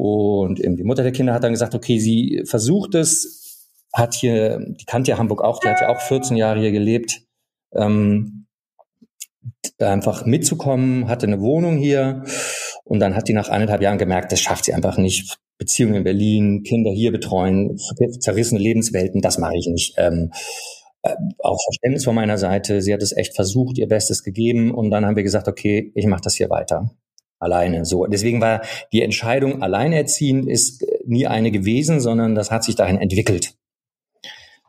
Und 0.01 0.61
eben 0.61 0.77
die 0.77 0.85
Mutter 0.85 1.03
der 1.03 1.11
Kinder 1.11 1.35
hat 1.35 1.43
dann 1.43 1.51
gesagt, 1.51 1.75
okay, 1.75 1.99
sie 1.99 2.45
versucht 2.45 2.95
es, 2.95 3.67
hat 3.93 4.15
hier, 4.15 4.61
die 4.61 4.85
kannte 4.85 5.11
ja 5.11 5.19
Hamburg 5.19 5.43
auch, 5.43 5.59
die 5.59 5.67
hat 5.67 5.81
ja 5.81 5.89
auch 5.89 6.01
14 6.01 6.37
Jahre 6.37 6.61
hier 6.61 6.71
gelebt, 6.71 7.23
ähm, 7.75 8.47
einfach 9.81 10.25
mitzukommen, 10.25 11.09
hatte 11.09 11.27
eine 11.27 11.41
Wohnung 11.41 11.79
hier 11.79 12.23
und 12.85 13.01
dann 13.01 13.17
hat 13.17 13.27
die 13.27 13.33
nach 13.33 13.49
eineinhalb 13.49 13.83
Jahren 13.83 13.99
gemerkt, 13.99 14.31
das 14.31 14.41
schafft 14.41 14.67
sie 14.67 14.73
einfach 14.73 14.99
nicht. 14.99 15.37
Beziehungen 15.59 15.97
in 15.97 16.05
Berlin, 16.05 16.63
Kinder 16.63 16.93
hier 16.93 17.11
betreuen, 17.11 17.77
zerrissene 18.21 18.61
Lebenswelten, 18.61 19.21
das 19.21 19.39
mache 19.39 19.57
ich 19.57 19.67
nicht. 19.67 19.95
Ähm, 19.97 20.31
äh, 21.03 21.17
auch 21.41 21.59
Verständnis 21.65 22.05
von 22.05 22.15
meiner 22.15 22.39
Seite. 22.39 22.83
Sie 22.83 22.95
hat 22.95 23.03
es 23.03 23.17
echt 23.17 23.35
versucht, 23.35 23.79
ihr 23.79 23.89
Bestes 23.89 24.23
gegeben 24.23 24.73
und 24.73 24.93
dann 24.93 25.05
haben 25.05 25.17
wir 25.17 25.25
gesagt, 25.25 25.49
okay, 25.49 25.91
ich 25.97 26.07
mache 26.07 26.21
das 26.23 26.37
hier 26.37 26.51
weiter 26.51 26.89
alleine. 27.39 27.85
So, 27.85 28.07
deswegen 28.07 28.41
war 28.41 28.63
die 28.93 29.03
Entscheidung 29.03 29.63
alleinerziehend 29.63 30.49
ist 30.49 30.85
nie 31.05 31.27
eine 31.27 31.51
gewesen, 31.51 32.01
sondern 32.01 32.35
das 32.35 32.51
hat 32.51 32.65
sich 32.65 32.77
dahin 32.77 32.99
entwickelt. 32.99 33.55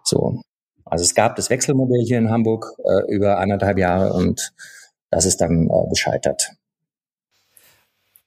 So, 0.04 0.42
also 0.86 1.04
es 1.04 1.14
gab 1.14 1.36
das 1.36 1.50
Wechselmodell 1.50 2.04
hier 2.06 2.18
in 2.18 2.32
Hamburg 2.32 2.74
äh, 2.84 3.14
über 3.14 3.40
anderthalb 3.40 3.78
Jahre 3.78 4.14
und 4.14 4.54
das 5.10 5.26
ist 5.26 5.38
dann 5.38 5.68
äh, 5.68 5.90
gescheitert. 5.90 6.52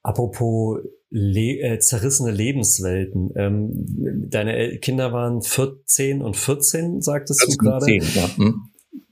Apropos 0.03 0.81
le 1.11 1.61
äh, 1.61 1.79
zerrissene 1.79 2.31
Lebenswelten. 2.31 3.31
Ähm, 3.37 4.29
deine 4.31 4.79
Kinder 4.79 5.13
waren 5.13 5.43
14 5.43 6.23
und 6.23 6.37
14, 6.37 7.03
sagtest 7.03 7.41
14, 7.41 7.59
du 7.59 7.65
gerade? 7.65 7.85
10, 7.85 8.03
ja. 8.15 8.37
Hm. 8.37 8.63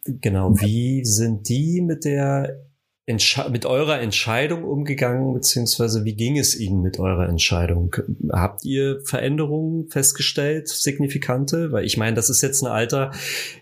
Genau. 0.04 0.52
Wie 0.58 1.04
sind 1.04 1.49
die 1.49 1.82
mit 1.82 2.04
der 2.04 2.58
mit 3.07 3.66
eurer 3.66 4.00
Entscheidung 4.00 4.64
umgegangen, 4.64 5.35
beziehungsweise 5.35 6.04
wie 6.04 6.14
ging 6.14 6.38
es 6.38 6.59
Ihnen 6.59 6.80
mit 6.80 6.99
eurer 7.00 7.28
Entscheidung? 7.28 7.97
Habt 8.30 8.64
ihr 8.64 9.00
Veränderungen 9.04 9.88
festgestellt, 9.88 10.69
signifikante? 10.69 11.73
Weil 11.73 11.85
ich 11.85 11.97
meine, 11.97 12.14
das 12.14 12.30
ist 12.30 12.40
jetzt 12.42 12.62
ein 12.62 12.69
Alter, 12.69 13.11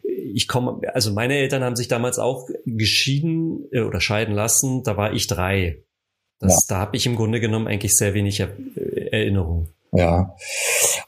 ich 0.03 0.49
komme, 0.49 0.81
also 0.93 1.13
meine 1.13 1.37
Eltern 1.37 1.65
haben 1.65 1.77
sich 1.77 1.89
damals 1.89 2.19
auch 2.19 2.49
geschieden 2.67 3.67
äh, 3.73 3.81
oder 3.81 4.01
scheiden 4.01 4.35
lassen, 4.35 4.83
da 4.83 4.97
war 4.97 5.13
ich 5.13 5.27
drei. 5.27 5.85
Das, 6.41 6.67
ja. 6.69 6.77
Da 6.77 6.81
habe 6.81 6.97
ich 6.97 7.07
im 7.07 7.17
Grunde 7.17 7.41
genommen 7.41 7.67
eigentlich 7.67 7.97
sehr 7.97 8.15
wenig 8.15 8.41
Erinnerung. 8.41 9.69
Ja, 9.93 10.37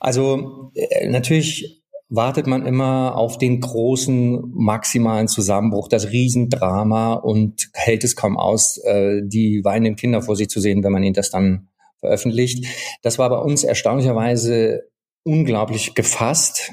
also 0.01 0.71
äh, 0.75 1.09
natürlich 1.09 1.80
wartet 2.11 2.49
man 2.49 2.67
immer 2.67 3.17
auf 3.17 3.39
den 3.39 3.61
großen 3.61 4.43
maximalen 4.53 5.29
Zusammenbruch, 5.29 5.89
das 5.89 6.11
Riesendrama 6.11 7.15
und 7.15 7.71
hält 7.73 8.03
es 8.03 8.17
kaum 8.17 8.37
aus, 8.37 8.79
äh, 8.79 9.23
die 9.25 9.65
weinenden 9.65 9.95
Kinder 9.95 10.21
vor 10.21 10.35
sich 10.35 10.49
zu 10.49 10.61
sehen, 10.61 10.83
wenn 10.83 10.93
man 10.93 11.05
ihnen 11.05 11.15
das 11.15 11.31
dann 11.31 11.69
veröffentlicht. 12.01 12.67
Das 13.03 13.19
war 13.19 13.31
bei 13.31 13.39
uns 13.39 13.63
erstaunlicherweise 13.63 14.91
unglaublich 15.23 15.95
gefasst. 15.95 16.73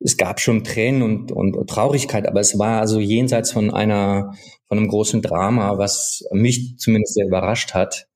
Es 0.00 0.16
gab 0.16 0.40
schon 0.40 0.64
Tränen 0.64 1.02
und, 1.02 1.32
und 1.32 1.68
Traurigkeit, 1.68 2.26
aber 2.26 2.40
es 2.40 2.58
war 2.58 2.80
also 2.80 2.98
jenseits 2.98 3.52
von 3.52 3.70
einer, 3.70 4.32
von 4.66 4.78
einem 4.78 4.88
großen 4.88 5.20
Drama, 5.20 5.76
was 5.76 6.24
mich 6.32 6.76
zumindest 6.78 7.14
sehr 7.14 7.26
überrascht 7.26 7.74
hat. 7.74 8.08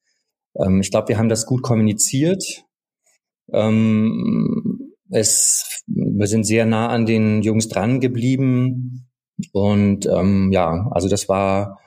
Ähm, 0.59 0.81
ich 0.81 0.91
glaube, 0.91 1.09
wir 1.09 1.19
haben 1.19 1.29
das 1.29 1.45
gut 1.45 1.63
kommuniziert. 1.63 2.65
Ähm, 3.53 4.66
es, 5.11 5.83
wir 5.87 6.27
sind 6.27 6.45
sehr 6.45 6.67
nah 6.67 6.89
an 6.89 7.07
den 7.07 7.43
Jungs 7.43 7.69
dran 7.69 8.01
geblieben 8.01 9.09
und 9.53 10.07
ähm, 10.07 10.51
ja, 10.53 10.89
also 10.91 11.09
das 11.09 11.29
war 11.29 11.81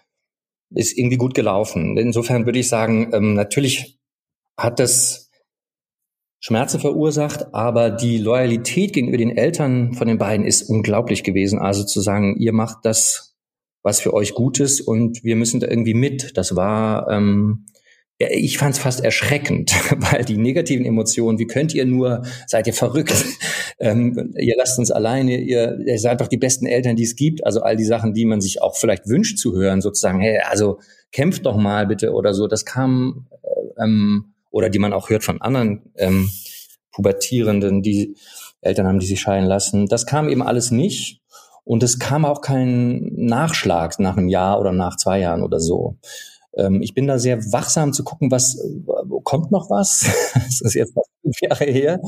ist 0.71 0.97
irgendwie 0.97 1.17
gut 1.17 1.33
gelaufen. 1.33 1.97
Insofern 1.97 2.45
würde 2.45 2.59
ich 2.59 2.69
sagen, 2.69 3.11
ähm, 3.13 3.33
natürlich 3.33 3.99
hat 4.57 4.79
das 4.79 5.31
Schmerzen 6.41 6.79
verursacht, 6.79 7.53
aber 7.53 7.89
die 7.89 8.17
Loyalität 8.17 8.93
gegenüber 8.93 9.17
den 9.17 9.35
Eltern 9.35 9.93
von 9.93 10.07
den 10.07 10.17
beiden 10.17 10.45
ist 10.45 10.63
unglaublich 10.63 11.23
gewesen. 11.23 11.59
Also 11.59 11.83
zu 11.83 12.01
sagen, 12.01 12.37
ihr 12.37 12.53
macht 12.53 12.85
das, 12.85 13.35
was 13.83 13.99
für 13.99 14.13
euch 14.13 14.33
gut 14.33 14.59
ist 14.59 14.81
und 14.81 15.23
wir 15.23 15.35
müssen 15.35 15.59
da 15.59 15.67
irgendwie 15.67 15.93
mit. 15.93 16.37
Das 16.37 16.55
war 16.55 17.09
ähm, 17.09 17.65
ich 18.19 18.57
fand 18.57 18.75
es 18.75 18.81
fast 18.81 19.03
erschreckend, 19.03 19.71
weil 20.11 20.25
die 20.25 20.37
negativen 20.37 20.85
Emotionen, 20.85 21.39
wie 21.39 21.47
könnt 21.47 21.73
ihr 21.73 21.85
nur, 21.85 22.23
seid 22.47 22.67
ihr 22.67 22.73
verrückt, 22.73 23.25
ähm, 23.79 24.33
ihr 24.37 24.55
lasst 24.57 24.77
uns 24.77 24.91
alleine, 24.91 25.37
ihr, 25.37 25.79
ihr 25.85 25.97
seid 25.99 26.19
doch 26.19 26.27
die 26.27 26.37
besten 26.37 26.65
Eltern, 26.65 26.97
die 26.97 27.03
es 27.03 27.15
gibt, 27.15 27.45
also 27.45 27.61
all 27.61 27.77
die 27.77 27.85
Sachen, 27.85 28.13
die 28.13 28.25
man 28.25 28.41
sich 28.41 28.61
auch 28.61 28.75
vielleicht 28.75 29.07
wünscht 29.07 29.37
zu 29.37 29.55
hören, 29.55 29.81
sozusagen, 29.81 30.19
hey, 30.19 30.39
also 30.39 30.79
kämpft 31.11 31.45
doch 31.45 31.55
mal 31.55 31.87
bitte 31.87 32.11
oder 32.11 32.33
so, 32.33 32.47
das 32.47 32.65
kam, 32.65 33.27
äh, 33.41 33.83
ähm, 33.83 34.33
oder 34.51 34.69
die 34.69 34.79
man 34.79 34.93
auch 34.93 35.09
hört 35.09 35.23
von 35.23 35.41
anderen 35.41 35.93
ähm, 35.95 36.29
Pubertierenden, 36.91 37.81
die 37.81 38.15
Eltern 38.61 38.87
haben, 38.87 38.99
die 38.99 39.05
sich 39.05 39.21
scheiden 39.21 39.47
lassen, 39.47 39.85
das 39.85 40.05
kam 40.05 40.27
eben 40.27 40.41
alles 40.41 40.71
nicht. 40.71 41.21
Und 41.63 41.83
es 41.83 41.99
kam 41.99 42.25
auch 42.25 42.41
kein 42.41 43.11
Nachschlag 43.13 43.99
nach 43.99 44.17
einem 44.17 44.27
Jahr 44.27 44.59
oder 44.59 44.71
nach 44.71 44.97
zwei 44.97 45.19
Jahren 45.19 45.43
oder 45.43 45.59
so. 45.59 45.97
Ähm, 46.55 46.81
ich 46.81 46.93
bin 46.93 47.07
da 47.07 47.19
sehr 47.19 47.39
wachsam 47.51 47.93
zu 47.93 48.03
gucken, 48.03 48.31
was 48.31 48.57
kommt 49.23 49.51
noch 49.51 49.69
was. 49.69 50.05
das 50.33 50.61
ist 50.61 50.73
jetzt 50.73 50.93
fünf 51.21 51.41
Jahre 51.41 51.65
her. 51.65 52.01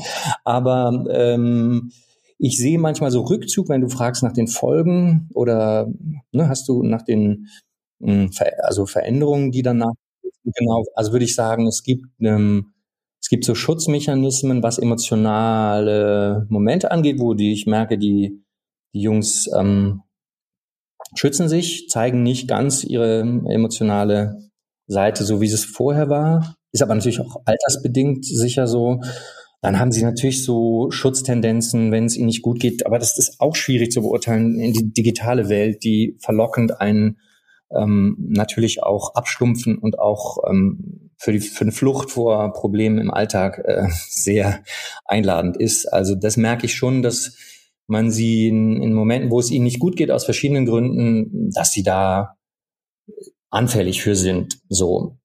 Aber 0.44 1.04
ähm, 1.10 1.92
ich 2.38 2.58
sehe 2.58 2.78
manchmal 2.78 3.10
so 3.10 3.22
Rückzug, 3.22 3.68
wenn 3.68 3.80
du 3.80 3.88
fragst 3.88 4.22
nach 4.22 4.32
den 4.32 4.48
Folgen 4.48 5.28
oder 5.34 5.88
ne, 6.32 6.48
hast 6.48 6.68
du 6.68 6.82
nach 6.82 7.02
den 7.02 7.48
hm, 8.02 8.30
also 8.58 8.86
Veränderungen, 8.86 9.52
die 9.52 9.62
danach 9.62 9.92
genau, 10.44 10.84
also 10.94 11.12
würde 11.12 11.24
ich 11.24 11.34
sagen, 11.34 11.66
es 11.66 11.82
gibt 11.82 12.06
ähm, 12.20 12.72
es 13.20 13.28
gibt 13.28 13.44
so 13.44 13.54
Schutzmechanismen, 13.54 14.64
was 14.64 14.78
emotionale 14.78 16.44
Momente 16.48 16.90
angeht, 16.90 17.20
wo 17.20 17.34
die 17.34 17.52
ich 17.52 17.66
merke, 17.66 17.96
die 17.96 18.42
die 18.94 19.00
Jungs 19.00 19.48
ähm, 19.56 20.02
schützen 21.14 21.48
sich, 21.48 21.88
zeigen 21.88 22.22
nicht 22.22 22.48
ganz 22.48 22.84
ihre 22.84 23.20
emotionale 23.20 24.50
Seite, 24.86 25.24
so 25.24 25.40
wie 25.40 25.46
es 25.46 25.64
vorher 25.64 26.08
war. 26.08 26.56
Ist 26.72 26.82
aber 26.82 26.94
natürlich 26.94 27.20
auch 27.20 27.36
altersbedingt 27.44 28.24
sicher 28.24 28.66
so. 28.66 29.00
Dann 29.60 29.78
haben 29.78 29.92
sie 29.92 30.02
natürlich 30.02 30.44
so 30.44 30.90
Schutztendenzen, 30.90 31.92
wenn 31.92 32.06
es 32.06 32.16
ihnen 32.16 32.26
nicht 32.26 32.42
gut 32.42 32.58
geht. 32.58 32.84
Aber 32.86 32.98
das 32.98 33.18
ist 33.18 33.40
auch 33.40 33.54
schwierig 33.54 33.92
zu 33.92 34.02
beurteilen 34.02 34.58
in 34.58 34.72
die 34.72 34.92
digitale 34.92 35.48
Welt, 35.48 35.84
die 35.84 36.16
verlockend 36.20 36.80
einen 36.80 37.18
ähm, 37.70 38.16
natürlich 38.18 38.82
auch 38.82 39.14
abstumpfen 39.14 39.78
und 39.78 39.98
auch 39.98 40.38
ähm, 40.48 41.10
für, 41.16 41.32
die, 41.32 41.40
für 41.40 41.62
eine 41.62 41.72
Flucht 41.72 42.10
vor 42.10 42.52
Problemen 42.52 42.98
im 42.98 43.10
Alltag 43.10 43.62
äh, 43.64 43.86
sehr 44.08 44.62
einladend 45.04 45.56
ist. 45.56 45.86
Also 45.86 46.14
das 46.14 46.36
merke 46.36 46.66
ich 46.66 46.74
schon, 46.74 47.02
dass 47.02 47.36
man 47.92 48.10
sie 48.10 48.48
in, 48.48 48.82
in 48.82 48.92
Momenten, 48.92 49.30
wo 49.30 49.38
es 49.38 49.50
ihnen 49.50 49.64
nicht 49.64 49.78
gut 49.78 49.96
geht, 49.96 50.10
aus 50.10 50.24
verschiedenen 50.24 50.66
Gründen, 50.66 51.50
dass 51.52 51.70
sie 51.70 51.84
da 51.84 52.34
anfällig 53.50 54.02
für 54.02 54.16
sind. 54.16 54.58
So 54.68 55.18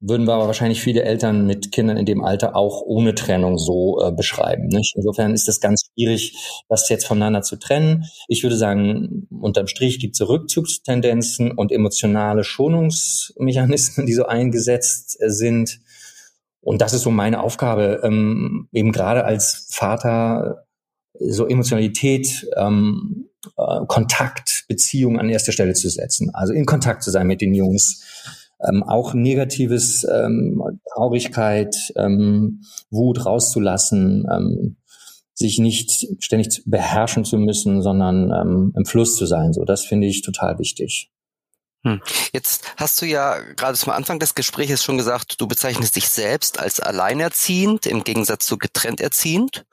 würden 0.00 0.26
wir 0.26 0.34
aber 0.34 0.46
wahrscheinlich 0.46 0.82
viele 0.82 1.04
Eltern 1.04 1.46
mit 1.46 1.70
Kindern 1.70 1.96
in 1.96 2.06
dem 2.06 2.24
Alter 2.24 2.56
auch 2.56 2.82
ohne 2.82 3.14
Trennung 3.14 3.58
so 3.58 4.00
äh, 4.02 4.10
beschreiben. 4.10 4.66
Nicht? 4.66 4.94
Insofern 4.96 5.32
ist 5.32 5.48
es 5.48 5.60
ganz 5.60 5.84
schwierig, 5.92 6.36
das 6.68 6.88
jetzt 6.88 7.06
voneinander 7.06 7.42
zu 7.42 7.56
trennen. 7.56 8.04
Ich 8.26 8.42
würde 8.42 8.56
sagen, 8.56 9.28
unterm 9.30 9.68
Strich 9.68 10.00
gibt 10.00 10.20
es 10.20 10.28
Rückzugstendenzen 10.28 11.52
und 11.52 11.70
emotionale 11.70 12.42
Schonungsmechanismen, 12.42 14.06
die 14.06 14.14
so 14.14 14.26
eingesetzt 14.26 15.18
äh, 15.20 15.30
sind. 15.30 15.80
Und 16.60 16.80
das 16.80 16.92
ist 16.92 17.02
so 17.02 17.10
meine 17.10 17.42
Aufgabe, 17.42 18.00
ähm, 18.02 18.68
eben 18.72 18.92
gerade 18.92 19.24
als 19.24 19.68
Vater 19.70 20.64
so 21.18 21.46
Emotionalität, 21.46 22.46
ähm, 22.56 23.28
äh, 23.56 23.86
Kontakt, 23.86 24.64
Beziehung 24.68 25.18
an 25.18 25.28
erste 25.28 25.52
Stelle 25.52 25.74
zu 25.74 25.88
setzen. 25.88 26.30
Also 26.34 26.52
in 26.52 26.66
Kontakt 26.66 27.02
zu 27.02 27.10
sein 27.10 27.26
mit 27.26 27.40
den 27.40 27.54
Jungs. 27.54 28.02
Ähm, 28.66 28.84
auch 28.84 29.12
negatives 29.12 30.04
ähm, 30.04 30.62
Traurigkeit, 30.92 31.74
ähm, 31.96 32.62
Wut 32.90 33.26
rauszulassen, 33.26 34.26
ähm, 34.32 34.76
sich 35.34 35.58
nicht 35.58 36.06
ständig 36.20 36.62
beherrschen 36.66 37.24
zu 37.24 37.38
müssen, 37.38 37.82
sondern 37.82 38.30
ähm, 38.30 38.72
im 38.76 38.84
Fluss 38.84 39.16
zu 39.16 39.26
sein. 39.26 39.52
So, 39.52 39.64
das 39.64 39.84
finde 39.84 40.06
ich 40.06 40.22
total 40.22 40.58
wichtig. 40.58 41.11
Hm. 41.84 42.00
Jetzt 42.32 42.72
hast 42.76 43.02
du 43.02 43.06
ja 43.06 43.40
gerade 43.40 43.76
zum 43.76 43.92
Anfang 43.92 44.20
des 44.20 44.34
Gesprächs 44.34 44.84
schon 44.84 44.98
gesagt, 44.98 45.40
du 45.40 45.48
bezeichnest 45.48 45.96
dich 45.96 46.08
selbst 46.08 46.60
als 46.60 46.78
alleinerziehend 46.78 47.86
im 47.86 48.04
Gegensatz 48.04 48.46
zu 48.46 48.56
getrennt 48.56 49.00
erziehend. 49.00 49.64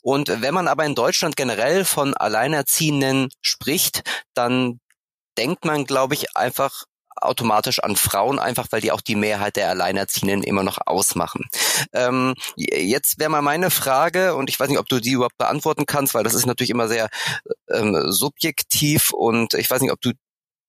Und 0.00 0.40
wenn 0.40 0.54
man 0.54 0.68
aber 0.68 0.86
in 0.86 0.94
Deutschland 0.94 1.36
generell 1.36 1.84
von 1.84 2.14
Alleinerziehenden 2.14 3.28
spricht, 3.42 4.02
dann 4.34 4.80
denkt 5.36 5.66
man, 5.66 5.84
glaube 5.84 6.14
ich, 6.14 6.36
einfach 6.36 6.84
automatisch 7.20 7.80
an 7.80 7.96
Frauen, 7.96 8.38
einfach 8.38 8.68
weil 8.70 8.80
die 8.80 8.92
auch 8.92 9.00
die 9.00 9.16
Mehrheit 9.16 9.56
der 9.56 9.68
Alleinerziehenden 9.70 10.42
immer 10.42 10.62
noch 10.62 10.78
ausmachen. 10.86 11.46
Ähm, 11.92 12.34
jetzt 12.56 13.18
wäre 13.18 13.30
mal 13.30 13.42
meine 13.42 13.70
Frage, 13.70 14.34
und 14.36 14.48
ich 14.48 14.58
weiß 14.58 14.68
nicht, 14.68 14.78
ob 14.78 14.88
du 14.88 15.00
die 15.00 15.12
überhaupt 15.12 15.36
beantworten 15.36 15.84
kannst, 15.84 16.14
weil 16.14 16.24
das 16.24 16.34
ist 16.34 16.46
natürlich 16.46 16.70
immer 16.70 16.88
sehr 16.88 17.08
ähm, 17.68 18.10
subjektiv 18.10 19.10
und 19.10 19.54
ich 19.54 19.70
weiß 19.70 19.80
nicht, 19.80 19.92
ob 19.92 20.00
du 20.00 20.12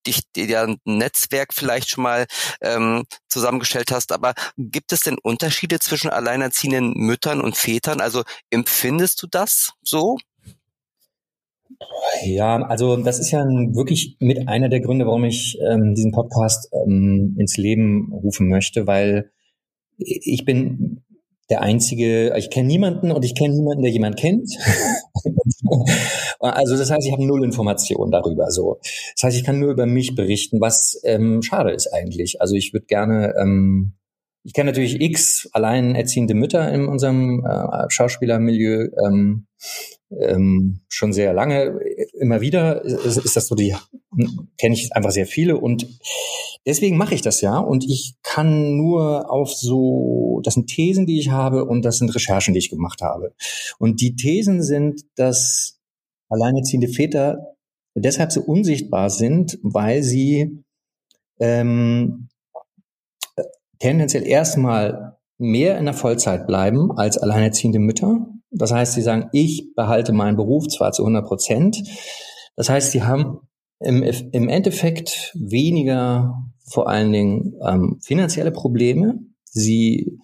dich 0.06 0.22
dir 0.36 0.62
ein 0.62 0.78
Netzwerk 0.86 1.54
vielleicht 1.54 1.90
schon 1.90 2.04
mal 2.04 2.26
ähm, 2.62 3.06
zusammengestellt 3.28 3.92
hast, 3.92 4.12
aber 4.12 4.34
gibt 4.58 4.92
es 4.92 5.02
denn 5.02 5.18
Unterschiede 5.22 5.80
zwischen 5.80 6.10
alleinerziehenden 6.10 6.94
Müttern 6.96 7.42
und 7.42 7.58
Vätern? 7.58 8.02
Also 8.02 8.24
empfindest 8.50 9.22
du 9.22 9.28
das 9.28 9.74
so? 9.82 10.18
Ja, 12.26 12.62
also 12.64 12.98
das 12.98 13.20
ist 13.20 13.32
ja 13.32 13.46
wirklich 13.46 14.18
mit 14.20 14.48
einer 14.48 14.70
der 14.70 14.82
Gründe, 14.82 15.06
warum 15.06 15.24
ich 15.24 15.58
ähm, 15.62 15.96
diesen 15.96 16.12
Podcast 16.12 16.70
ähm, 16.74 17.36
ins 17.38 17.58
Leben 17.58 18.12
rufen 18.12 18.50
möchte, 18.50 18.88
weil 18.88 19.32
ich 19.98 20.46
bin 20.46 21.04
der 21.50 21.62
einzige, 21.62 22.36
ich 22.38 22.50
kenne 22.50 22.68
niemanden 22.68 23.12
und 23.12 23.26
ich 23.26 23.36
kenne 23.36 23.56
niemanden, 23.56 23.84
der 23.84 23.92
jemand 23.92 24.18
kennt. 24.18 24.52
also 26.40 26.78
das 26.78 26.92
heißt, 26.92 27.08
ich 27.08 27.12
habe 27.12 27.26
null 27.26 27.44
Informationen 27.44 28.12
darüber. 28.12 28.52
So, 28.52 28.80
das 29.16 29.24
heißt, 29.24 29.38
ich 29.38 29.44
kann 29.44 29.60
nur 29.60 29.72
über 29.72 29.86
mich 29.86 30.16
berichten, 30.16 30.62
was 30.62 31.02
ähm, 31.04 31.42
schade 31.42 31.72
ist 31.72 31.88
eigentlich. 31.94 32.40
Also 32.42 32.56
ich 32.56 32.74
würde 32.74 32.86
gerne, 32.86 33.34
ähm, 33.40 33.94
ich 34.44 34.54
kenne 34.54 34.72
natürlich 34.72 35.02
X 35.02 35.50
alleinerziehende 35.52 36.36
Mütter 36.36 36.72
in 36.72 36.88
unserem 36.88 37.46
äh, 37.46 37.90
Schauspielermilieu. 37.90 38.90
Ähm, 39.06 39.48
ähm, 40.12 40.82
schon 40.90 41.14
sehr 41.14 41.34
lange. 41.34 41.80
Immer 42.20 42.42
wieder 42.42 42.84
ist, 42.84 43.18
ist 43.18 43.36
das 43.36 43.48
so, 43.48 43.56
die 43.56 43.76
kenne 44.58 44.76
ich 44.76 44.96
einfach 44.96 45.12
sehr 45.12 45.26
viele 45.26 45.58
und 45.58 45.88
deswegen 46.66 46.98
mache 46.98 47.16
ich 47.16 47.22
das 47.22 47.42
ja 47.42 47.58
und 47.58 47.84
ich 47.86 48.16
kann 48.24 48.76
nur 48.76 49.32
auf 49.32 49.52
so, 49.54 50.42
das 50.44 50.56
sind 50.56 50.68
Thesen, 50.68 51.06
die 51.06 51.20
ich 51.20 51.30
habe 51.30 51.66
und 51.66 51.84
das 51.84 51.98
sind 51.98 52.14
Recherchen, 52.14 52.54
die 52.54 52.60
ich 52.60 52.70
gemacht 52.70 53.02
habe. 53.02 53.34
Und 53.78 54.02
die 54.02 54.16
Thesen 54.16 54.62
sind, 54.62 55.02
dass 55.16 55.80
alleinerziehende 56.30 56.88
Väter 56.88 57.56
deshalb 57.96 58.32
so 58.32 58.42
unsichtbar 58.42 59.10
sind, 59.10 59.60
weil 59.62 60.04
sie 60.04 60.64
ähm, 61.40 62.30
tendenziell 63.80 64.26
erstmal 64.26 65.18
mehr 65.38 65.78
in 65.78 65.86
der 65.86 65.94
Vollzeit 65.94 66.48
bleiben 66.48 66.92
als 66.92 67.18
alleinerziehende 67.18 67.80
Mütter. 67.80 68.28
Das 68.52 68.72
heißt, 68.72 68.94
sie 68.94 69.02
sagen, 69.02 69.30
ich 69.32 69.74
behalte 69.76 70.14
meinen 70.14 70.38
Beruf 70.38 70.68
zwar 70.68 70.92
zu 70.92 71.04
100 71.04 71.26
Prozent. 71.26 71.84
Das 72.56 72.70
heißt, 72.70 72.92
sie 72.92 73.04
haben 73.04 73.40
im, 73.80 74.04
im 74.04 74.50
Endeffekt 74.50 75.32
weniger 75.36 76.34
vor 76.70 76.90
allen 76.90 77.12
Dingen 77.12 77.56
ähm, 77.66 78.00
finanzielle 78.02 78.52
Probleme. 78.52 79.20
Sie 79.46 80.20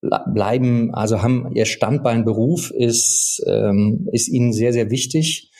bleiben, 0.00 0.94
also 0.94 1.22
haben 1.22 1.50
ihr 1.54 1.66
Standbein 1.66 2.24
Beruf 2.24 2.70
ist, 2.70 3.42
ähm, 3.46 4.08
ist 4.12 4.28
ihnen 4.28 4.52
sehr, 4.52 4.72
sehr 4.72 4.90
wichtig. 4.90 5.50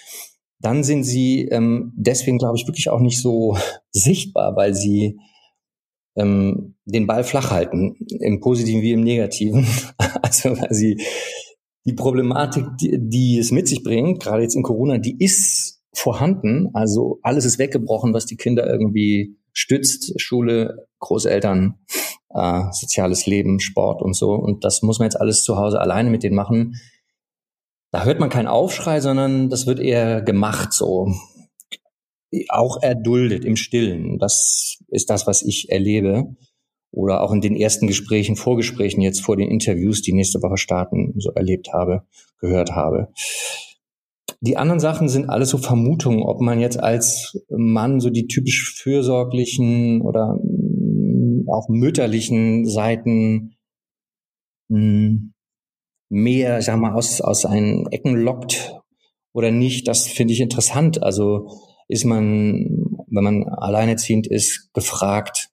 Dann 0.58 0.82
sind 0.82 1.04
sie 1.04 1.46
ähm, 1.48 1.92
deswegen, 1.96 2.38
glaube 2.38 2.56
ich, 2.56 2.66
wirklich 2.66 2.90
auch 2.90 3.00
nicht 3.00 3.20
so 3.20 3.56
sichtbar, 3.90 4.56
weil 4.56 4.74
sie 4.74 5.18
ähm, 6.16 6.76
den 6.84 7.06
Ball 7.06 7.24
flach 7.24 7.50
halten, 7.50 7.96
im 8.20 8.40
Positiven 8.40 8.82
wie 8.82 8.92
im 8.92 9.02
Negativen. 9.02 9.66
also 10.22 10.50
weil 10.58 10.72
sie 10.72 11.00
die 11.84 11.94
Problematik, 11.94 12.66
die, 12.80 12.98
die 13.00 13.38
es 13.38 13.50
mit 13.50 13.68
sich 13.68 13.82
bringt, 13.82 14.22
gerade 14.22 14.42
jetzt 14.42 14.54
in 14.54 14.62
Corona, 14.62 14.98
die 14.98 15.16
ist 15.18 15.80
vorhanden. 15.94 16.68
Also 16.74 17.18
alles 17.22 17.44
ist 17.44 17.58
weggebrochen, 17.58 18.14
was 18.14 18.26
die 18.26 18.36
Kinder 18.36 18.66
irgendwie 18.66 19.36
stützt. 19.52 20.20
Schule, 20.20 20.86
Großeltern, 21.00 21.74
äh, 22.30 22.62
soziales 22.72 23.26
Leben, 23.26 23.60
Sport 23.60 24.02
und 24.02 24.14
so. 24.14 24.32
Und 24.32 24.64
das 24.64 24.82
muss 24.82 24.98
man 24.98 25.06
jetzt 25.06 25.20
alles 25.20 25.42
zu 25.42 25.56
Hause 25.56 25.80
alleine 25.80 26.10
mit 26.10 26.22
denen 26.22 26.36
machen. 26.36 26.76
Da 27.92 28.04
hört 28.04 28.20
man 28.20 28.30
keinen 28.30 28.46
Aufschrei, 28.46 29.00
sondern 29.00 29.50
das 29.50 29.66
wird 29.66 29.80
eher 29.80 30.22
gemacht 30.22 30.72
so. 30.72 31.12
Auch 32.48 32.80
erduldet 32.80 33.44
im 33.44 33.56
Stillen. 33.56 34.18
Das 34.18 34.78
ist 34.88 35.10
das, 35.10 35.26
was 35.26 35.42
ich 35.42 35.70
erlebe. 35.70 36.36
Oder 36.92 37.22
auch 37.22 37.32
in 37.32 37.40
den 37.40 37.54
ersten 37.54 37.86
Gesprächen, 37.86 38.36
Vorgesprächen 38.36 39.00
jetzt 39.00 39.20
vor 39.20 39.36
den 39.36 39.50
Interviews, 39.50 40.02
die 40.02 40.12
nächste 40.12 40.42
Woche 40.42 40.56
starten, 40.56 41.14
so 41.18 41.30
erlebt 41.30 41.72
habe, 41.72 42.02
gehört 42.40 42.72
habe. 42.72 43.08
Die 44.40 44.56
anderen 44.56 44.80
Sachen 44.80 45.08
sind 45.08 45.28
alles 45.28 45.50
so 45.50 45.58
Vermutungen, 45.58 46.22
ob 46.22 46.40
man 46.40 46.60
jetzt 46.60 46.80
als 46.80 47.38
Mann 47.48 48.00
so 48.00 48.10
die 48.10 48.26
typisch 48.26 48.74
fürsorglichen 48.74 50.00
oder 50.00 50.38
auch 51.46 51.68
mütterlichen 51.68 52.66
Seiten 52.66 53.56
mh, 54.68 54.78
hm, 54.78 55.32
mehr, 56.08 56.58
ich 56.58 56.64
sag 56.64 56.78
mal, 56.78 56.94
aus, 56.94 57.20
aus 57.20 57.42
seinen 57.42 57.86
Ecken 57.86 58.16
lockt 58.16 58.80
oder 59.32 59.50
nicht, 59.50 59.86
das 59.88 60.08
finde 60.08 60.34
ich 60.34 60.40
interessant. 60.40 61.02
Also 61.02 61.48
ist 61.88 62.04
man, 62.04 62.96
wenn 63.08 63.24
man 63.24 63.44
alleinerziehend 63.44 64.26
ist, 64.26 64.72
gefragt, 64.74 65.50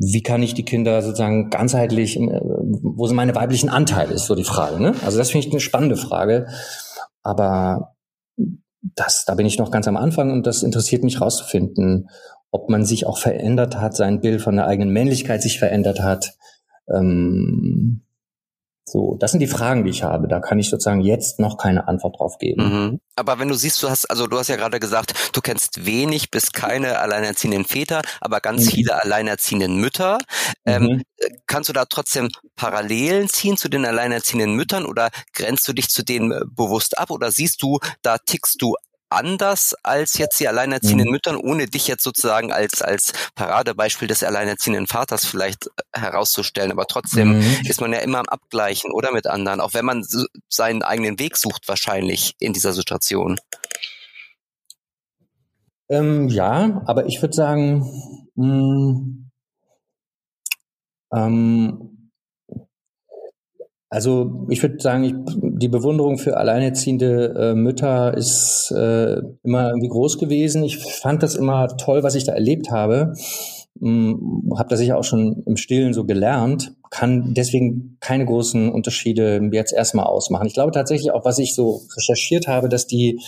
wie 0.00 0.22
kann 0.22 0.42
ich 0.42 0.54
die 0.54 0.64
Kinder 0.64 1.02
sozusagen 1.02 1.50
ganzheitlich, 1.50 2.18
äh, 2.18 2.40
wo 2.40 3.06
sind 3.06 3.16
meine 3.16 3.34
weiblichen 3.34 3.68
Anteile, 3.68 4.14
ist 4.14 4.26
so 4.26 4.34
die 4.34 4.44
Frage. 4.44 4.80
Ne? 4.80 4.94
Also 5.04 5.18
das 5.18 5.30
finde 5.30 5.46
ich 5.46 5.52
eine 5.52 5.60
spannende 5.60 5.96
Frage. 5.96 6.46
Aber 7.22 7.96
das, 8.94 9.24
da 9.24 9.34
bin 9.34 9.46
ich 9.46 9.58
noch 9.58 9.72
ganz 9.72 9.88
am 9.88 9.96
Anfang 9.96 10.30
und 10.30 10.46
das 10.46 10.62
interessiert 10.62 11.02
mich 11.02 11.20
rauszufinden, 11.20 12.08
ob 12.50 12.70
man 12.70 12.84
sich 12.84 13.06
auch 13.06 13.18
verändert 13.18 13.80
hat, 13.80 13.96
sein 13.96 14.20
Bild 14.20 14.40
von 14.40 14.56
der 14.56 14.66
eigenen 14.66 14.92
Männlichkeit 14.92 15.42
sich 15.42 15.58
verändert 15.58 16.00
hat. 16.00 16.36
Ähm, 16.88 18.02
so, 18.90 19.16
das 19.18 19.30
sind 19.30 19.40
die 19.40 19.46
Fragen, 19.46 19.84
die 19.84 19.90
ich 19.90 20.02
habe. 20.02 20.28
Da 20.28 20.40
kann 20.40 20.58
ich 20.58 20.70
sozusagen 20.70 21.00
jetzt 21.00 21.38
noch 21.38 21.58
keine 21.58 21.88
Antwort 21.88 22.18
drauf 22.18 22.38
geben. 22.38 22.62
Mhm. 22.62 23.00
Aber 23.16 23.38
wenn 23.38 23.48
du 23.48 23.54
siehst, 23.54 23.82
du 23.82 23.90
hast, 23.90 24.06
also 24.06 24.26
du 24.26 24.38
hast 24.38 24.48
ja 24.48 24.56
gerade 24.56 24.80
gesagt, 24.80 25.30
du 25.32 25.40
kennst 25.40 25.86
wenig 25.86 26.30
bis 26.30 26.52
keine 26.52 26.98
alleinerziehenden 26.98 27.64
Väter, 27.64 28.02
aber 28.20 28.40
ganz 28.40 28.66
mhm. 28.66 28.70
viele 28.70 29.02
alleinerziehenden 29.02 29.76
Mütter. 29.76 30.18
Ähm, 30.64 30.82
mhm. 30.82 31.02
kannst 31.46 31.68
du 31.68 31.72
da 31.72 31.84
trotzdem 31.84 32.28
Parallelen 32.56 33.28
ziehen 33.28 33.56
zu 33.56 33.68
den 33.68 33.84
alleinerziehenden 33.84 34.54
Müttern 34.54 34.86
oder 34.86 35.10
grenzt 35.32 35.66
du 35.68 35.72
dich 35.72 35.88
zu 35.88 36.04
denen 36.04 36.32
bewusst 36.54 36.98
ab 36.98 37.10
oder 37.10 37.30
siehst 37.30 37.62
du, 37.62 37.78
da 38.02 38.18
tickst 38.18 38.62
du 38.62 38.74
anders 39.10 39.74
als 39.82 40.18
jetzt 40.18 40.38
die 40.40 40.48
alleinerziehenden 40.48 41.06
mhm. 41.06 41.12
Müttern, 41.12 41.36
ohne 41.36 41.66
dich 41.66 41.86
jetzt 41.88 42.02
sozusagen 42.02 42.52
als, 42.52 42.82
als 42.82 43.12
Paradebeispiel 43.34 44.08
des 44.08 44.22
alleinerziehenden 44.22 44.86
Vaters 44.86 45.24
vielleicht 45.24 45.66
äh, 45.66 46.00
herauszustellen. 46.00 46.72
Aber 46.72 46.86
trotzdem 46.86 47.38
mhm. 47.38 47.60
ist 47.64 47.80
man 47.80 47.92
ja 47.92 48.00
immer 48.00 48.18
am 48.18 48.28
Abgleichen 48.28 48.92
oder 48.92 49.12
mit 49.12 49.26
anderen, 49.26 49.60
auch 49.60 49.74
wenn 49.74 49.84
man 49.84 50.04
seinen 50.48 50.82
eigenen 50.82 51.18
Weg 51.18 51.36
sucht 51.36 51.68
wahrscheinlich 51.68 52.34
in 52.38 52.52
dieser 52.52 52.72
Situation. 52.72 53.38
Ähm, 55.90 56.28
ja, 56.28 56.82
aber 56.86 57.06
ich 57.06 57.22
würde 57.22 57.34
sagen, 57.34 58.30
mh, 58.34 58.46
mm, 58.46 59.30
ähm, 61.14 61.97
also 63.90 64.46
ich 64.50 64.62
würde 64.62 64.80
sagen, 64.80 65.04
ich, 65.04 65.14
die 65.42 65.68
Bewunderung 65.68 66.18
für 66.18 66.36
alleinerziehende 66.36 67.34
äh, 67.36 67.54
Mütter 67.54 68.14
ist 68.14 68.70
äh, 68.70 69.16
immer 69.42 69.68
irgendwie 69.68 69.88
groß 69.88 70.18
gewesen. 70.18 70.62
Ich 70.62 70.78
fand 70.78 71.22
das 71.22 71.34
immer 71.34 71.68
toll, 71.78 72.02
was 72.02 72.14
ich 72.14 72.24
da 72.24 72.32
erlebt 72.32 72.70
habe. 72.70 73.14
Hm, 73.80 74.50
habe 74.56 74.68
das 74.68 74.80
sicher 74.80 74.98
auch 74.98 75.04
schon 75.04 75.42
im 75.46 75.56
Stillen 75.56 75.94
so 75.94 76.04
gelernt, 76.04 76.74
kann 76.90 77.32
deswegen 77.34 77.96
keine 78.00 78.26
großen 78.26 78.70
Unterschiede 78.70 79.40
jetzt 79.52 79.72
erstmal 79.72 80.06
ausmachen. 80.06 80.46
Ich 80.46 80.54
glaube 80.54 80.72
tatsächlich 80.72 81.12
auch, 81.12 81.24
was 81.24 81.38
ich 81.38 81.54
so 81.54 81.82
recherchiert 81.96 82.46
habe, 82.48 82.68
dass 82.68 82.86
die 82.86 83.20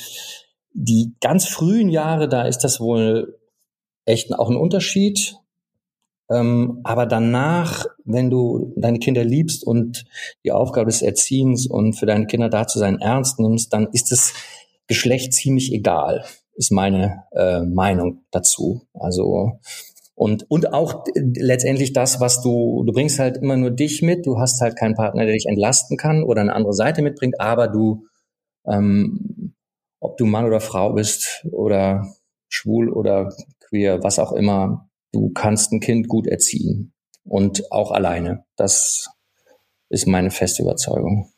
die 0.73 1.14
ganz 1.20 1.46
frühen 1.46 1.88
Jahre, 1.88 2.29
da 2.29 2.42
ist 2.42 2.59
das 2.59 2.81
wohl 2.81 3.38
echt 4.05 4.33
auch 4.33 4.51
ein 4.51 4.57
Unterschied. 4.57 5.37
Ähm, 6.30 6.80
aber 6.84 7.06
danach, 7.06 7.86
wenn 8.04 8.30
du 8.30 8.72
deine 8.76 8.98
Kinder 8.98 9.24
liebst 9.24 9.66
und 9.66 10.04
die 10.44 10.52
Aufgabe 10.52 10.86
des 10.86 11.02
Erziehens 11.02 11.66
und 11.66 11.94
für 11.94 12.06
deine 12.06 12.26
Kinder 12.26 12.48
da 12.48 12.66
zu 12.66 12.78
sein 12.78 13.00
ernst 13.00 13.40
nimmst, 13.40 13.72
dann 13.72 13.88
ist 13.92 14.12
das 14.12 14.32
Geschlecht 14.86 15.32
ziemlich 15.32 15.72
egal, 15.72 16.24
ist 16.54 16.72
meine 16.72 17.24
äh, 17.32 17.62
Meinung 17.62 18.24
dazu. 18.30 18.82
Also 18.94 19.58
und, 20.20 20.44
und 20.50 20.74
auch 20.74 21.06
letztendlich 21.14 21.94
das, 21.94 22.20
was 22.20 22.42
du, 22.42 22.84
du 22.84 22.92
bringst 22.92 23.18
halt 23.18 23.38
immer 23.38 23.56
nur 23.56 23.70
dich 23.70 24.02
mit, 24.02 24.26
du 24.26 24.38
hast 24.38 24.60
halt 24.60 24.76
keinen 24.76 24.94
Partner, 24.94 25.24
der 25.24 25.32
dich 25.32 25.46
entlasten 25.46 25.96
kann 25.96 26.22
oder 26.22 26.42
eine 26.42 26.54
andere 26.54 26.74
Seite 26.74 27.00
mitbringt, 27.00 27.40
aber 27.40 27.68
du, 27.68 28.04
ähm, 28.66 29.54
ob 29.98 30.18
du 30.18 30.26
Mann 30.26 30.44
oder 30.44 30.60
Frau 30.60 30.92
bist 30.92 31.46
oder 31.50 32.06
schwul 32.50 32.90
oder 32.90 33.34
queer, 33.60 34.02
was 34.02 34.18
auch 34.18 34.32
immer, 34.32 34.89
du 35.12 35.31
kannst 35.31 35.73
ein 35.73 35.81
Kind 35.81 36.09
gut 36.09 36.27
erziehen 36.27 36.92
und 37.25 37.70
auch 37.73 37.90
alleine. 37.90 38.44
Das 38.57 39.09
ist 39.88 40.07
meine 40.07 40.31
feste 40.31 40.62
Überzeugung. 40.62 41.33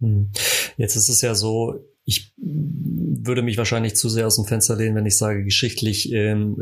Hm. 0.00 0.30
Jetzt 0.76 0.96
ist 0.96 1.08
es 1.08 1.20
ja 1.20 1.34
so, 1.34 1.84
ich 2.04 2.34
würde 2.36 3.42
mich 3.42 3.58
wahrscheinlich 3.58 3.94
zu 3.94 4.08
sehr 4.08 4.26
aus 4.26 4.36
dem 4.36 4.46
Fenster 4.46 4.74
lehnen, 4.74 4.96
wenn 4.96 5.06
ich 5.06 5.16
sage, 5.16 5.44
geschichtlich 5.44 6.12
ähm, 6.12 6.56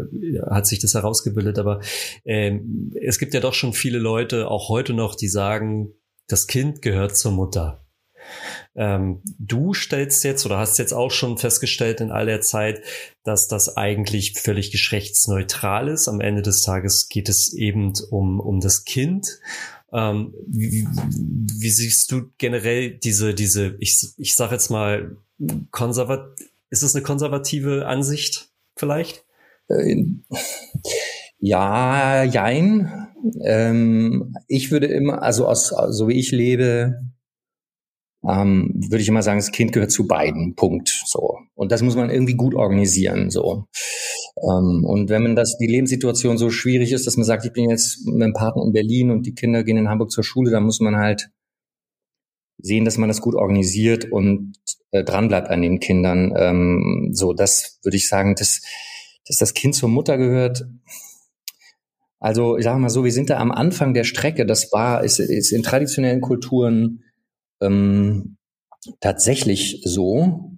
hat 0.51 0.67
sich 0.67 0.81
das 0.81 0.95
herausgebildet, 0.95 1.59
aber 1.59 1.81
ähm, 2.25 2.93
es 3.01 3.19
gibt 3.19 3.35
ja 3.35 3.41
doch 3.41 3.55
schon 3.55 3.73
viele 3.73 3.99
Leute, 3.99 4.49
auch 4.49 4.69
heute 4.69 4.93
noch, 4.93 5.15
die 5.15 5.29
sagen, 5.29 5.95
das 6.27 6.47
Kind 6.47 6.83
gehört 6.83 7.17
zur 7.17 7.33
Mutter. 7.33 7.88
Ähm, 8.75 9.23
du 9.39 9.75
stellst 9.75 10.25
jetzt 10.25 10.47
oder 10.47 10.59
hast 10.59 10.79
jetzt 10.79 10.93
auch 10.93 11.11
schon 11.11 11.39
festgestellt 11.39 12.01
in 12.01 12.11
all 12.11 12.27
der 12.27 12.41
Zeit, 12.41 12.83
dass 13.25 13.49
das 13.49 13.77
eigentlich 13.77 14.39
völlig 14.39 14.71
geschlechtsneutral 14.71 15.89
ist. 15.89 16.09
Am 16.09 16.21
Ende 16.21 16.43
des 16.43 16.63
Tages 16.63 17.09
geht 17.09 17.29
es 17.29 17.53
eben 17.53 17.93
um, 18.11 18.41
um 18.41 18.61
das 18.61 18.85
Kind. 18.85 19.27
Ähm, 19.93 20.35
wie, 20.47 20.87
wie, 20.87 21.71
siehst 21.71 22.13
du 22.13 22.31
generell 22.37 22.91
diese, 22.91 23.35
diese, 23.35 23.77
ich, 23.79 24.13
ich 24.19 24.35
sag 24.35 24.53
jetzt 24.53 24.71
mal, 24.71 25.17
konservat, 25.71 26.37
ist 26.71 26.83
es 26.83 26.95
eine 26.95 27.03
konservative 27.03 27.87
Ansicht 27.87 28.51
vielleicht? 28.77 29.25
Äh, 29.69 30.05
ja, 31.39 32.25
jein. 32.25 33.09
Ähm, 33.43 34.35
ich 34.47 34.71
würde 34.71 34.87
immer, 34.87 35.23
also 35.23 35.47
aus, 35.47 35.73
so 35.89 36.09
wie 36.09 36.19
ich 36.19 36.33
lebe, 36.33 37.01
ähm, 38.27 38.73
würde 38.75 39.01
ich 39.01 39.09
immer 39.09 39.23
sagen, 39.23 39.39
das 39.39 39.53
Kind 39.53 39.73
gehört 39.73 39.93
zu 39.93 40.07
beiden. 40.07 40.55
Punkt. 40.57 41.03
So. 41.07 41.39
Und 41.55 41.71
das 41.71 41.83
muss 41.83 41.97
man 41.97 42.11
irgendwie 42.11 42.35
gut 42.35 42.55
organisieren. 42.55 43.31
So. 43.31 43.67
Ähm, 44.43 44.85
und 44.85 45.09
wenn 45.09 45.23
man 45.23 45.37
das, 45.37 45.57
die 45.59 45.67
Lebenssituation 45.67 46.39
so 46.39 46.51
schwierig 46.51 46.93
ist, 46.93 47.07
dass 47.07 47.17
man 47.17 47.25
sagt, 47.25 47.45
ich 47.45 47.53
bin 47.53 47.71
jetzt 47.71 48.07
mit 48.07 48.23
einem 48.23 48.33
Partner 48.33 48.65
in 48.65 48.73
Berlin 48.73 49.11
und 49.11 49.27
die 49.27 49.35
Kinder 49.35 49.63
gehen 49.63 49.77
in 49.77 49.89
Hamburg 49.89 50.11
zur 50.11 50.25
Schule, 50.25 50.51
dann 50.51 50.65
muss 50.65 50.81
man 50.81 50.97
halt 50.97 51.31
sehen, 52.59 52.85
dass 52.85 52.99
man 52.99 53.09
das 53.09 53.21
gut 53.21 53.37
organisiert 53.37 54.11
und 54.11 54.55
äh, 54.91 55.05
dran 55.05 55.29
bleibt 55.29 55.49
an 55.49 55.63
den 55.63 55.79
Kindern. 55.79 56.35
Ähm, 56.37 57.11
so, 57.13 57.33
das 57.33 57.79
würde 57.83 57.97
ich 57.97 58.09
sagen, 58.09 58.35
dass, 58.35 58.63
dass 59.27 59.37
das 59.37 59.55
Kind 59.55 59.77
zur 59.77 59.89
Mutter 59.89 60.19
gehört. 60.19 60.67
Also, 62.19 62.57
ich 62.57 62.65
sage 62.65 62.81
mal 62.81 62.91
so, 62.91 63.05
wir 63.05 63.13
sind 63.13 63.31
da 63.31 63.39
am 63.39 63.53
Anfang 63.53 63.95
der 63.95 64.03
Strecke. 64.03 64.45
Das 64.45 64.73
war, 64.73 65.05
ist, 65.05 65.21
ist 65.21 65.53
in 65.53 65.63
traditionellen 65.63 66.21
Kulturen 66.21 67.05
ähm, 67.61 68.37
tatsächlich 69.01 69.83
so. 69.85 70.53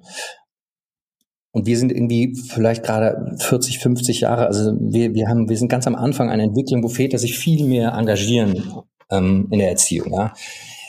und 1.52 1.66
wir 1.66 1.78
sind 1.78 1.92
irgendwie 1.92 2.36
vielleicht 2.48 2.82
gerade 2.82 3.36
40, 3.38 3.78
50 3.78 4.20
Jahre, 4.20 4.46
also 4.46 4.72
wir, 4.78 5.14
wir 5.14 5.28
haben, 5.28 5.48
wir 5.48 5.56
sind 5.56 5.68
ganz 5.68 5.86
am 5.86 5.96
Anfang 5.96 6.30
einer 6.30 6.44
Entwicklung, 6.44 6.82
wo 6.82 6.88
Väter 6.88 7.18
sich 7.18 7.38
viel 7.38 7.66
mehr 7.66 7.92
engagieren 7.92 8.84
ähm, 9.10 9.48
in 9.50 9.58
der 9.58 9.70
Erziehung. 9.70 10.12
Ja. 10.12 10.34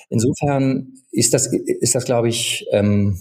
Insofern 0.09 0.93
ist 1.11 1.33
das, 1.33 1.51
ist 1.51 1.95
das, 1.95 2.05
glaube 2.05 2.29
ich, 2.29 2.65
ähm, 2.71 3.17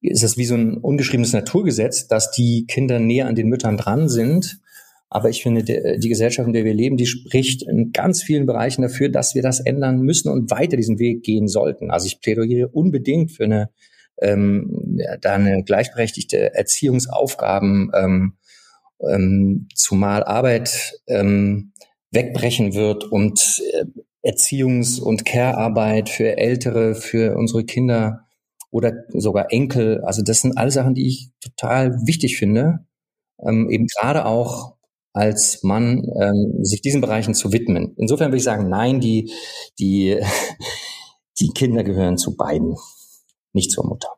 ist 0.00 0.22
das 0.22 0.36
wie 0.36 0.44
so 0.44 0.54
ein 0.54 0.76
ungeschriebenes 0.78 1.32
Naturgesetz, 1.32 2.06
dass 2.06 2.30
die 2.30 2.66
Kinder 2.66 3.00
näher 3.00 3.26
an 3.26 3.34
den 3.34 3.48
Müttern 3.48 3.76
dran 3.76 4.08
sind. 4.08 4.60
Aber 5.10 5.30
ich 5.30 5.42
finde, 5.42 5.64
der, 5.64 5.98
die 5.98 6.08
Gesellschaft, 6.08 6.46
in 6.46 6.52
der 6.52 6.64
wir 6.64 6.74
leben, 6.74 6.96
die 6.96 7.06
spricht 7.06 7.62
in 7.62 7.92
ganz 7.92 8.22
vielen 8.22 8.46
Bereichen 8.46 8.82
dafür, 8.82 9.08
dass 9.08 9.34
wir 9.34 9.42
das 9.42 9.60
ändern 9.60 10.00
müssen 10.00 10.30
und 10.30 10.50
weiter 10.50 10.76
diesen 10.76 10.98
Weg 10.98 11.22
gehen 11.22 11.48
sollten. 11.48 11.90
Also 11.90 12.06
ich 12.06 12.20
plädiere 12.20 12.68
unbedingt 12.68 13.32
für 13.32 13.44
eine, 13.44 13.70
ähm, 14.20 15.00
da 15.20 15.34
eine 15.34 15.64
gleichberechtigte 15.64 16.54
Erziehungsaufgaben, 16.54 17.90
ähm, 17.94 18.34
ähm, 19.00 19.68
zumal 19.74 20.24
Arbeit 20.24 21.00
ähm, 21.06 21.72
wegbrechen 22.10 22.74
wird 22.74 23.04
und 23.04 23.62
äh, 23.72 23.84
Erziehungs- 24.28 25.00
und 25.00 25.24
Care-Arbeit 25.24 26.08
für 26.08 26.36
Ältere, 26.36 26.94
für 26.94 27.36
unsere 27.36 27.64
Kinder 27.64 28.26
oder 28.70 28.92
sogar 29.10 29.52
Enkel. 29.52 30.02
Also 30.04 30.22
das 30.22 30.42
sind 30.42 30.58
alle 30.58 30.70
Sachen, 30.70 30.94
die 30.94 31.06
ich 31.06 31.30
total 31.40 31.94
wichtig 32.06 32.36
finde, 32.36 32.80
ähm, 33.40 33.70
eben 33.70 33.86
gerade 33.86 34.26
auch 34.26 34.77
als 35.18 35.62
Mann 35.62 36.04
ähm, 36.20 36.64
sich 36.64 36.80
diesen 36.80 37.00
Bereichen 37.00 37.34
zu 37.34 37.52
widmen. 37.52 37.94
Insofern 37.96 38.28
würde 38.30 38.38
ich 38.38 38.44
sagen, 38.44 38.68
nein, 38.68 39.00
die, 39.00 39.32
die, 39.78 40.20
die 41.40 41.50
Kinder 41.50 41.82
gehören 41.82 42.16
zu 42.16 42.36
beiden, 42.36 42.76
nicht 43.52 43.70
zur 43.70 43.86
Mutter. 43.86 44.08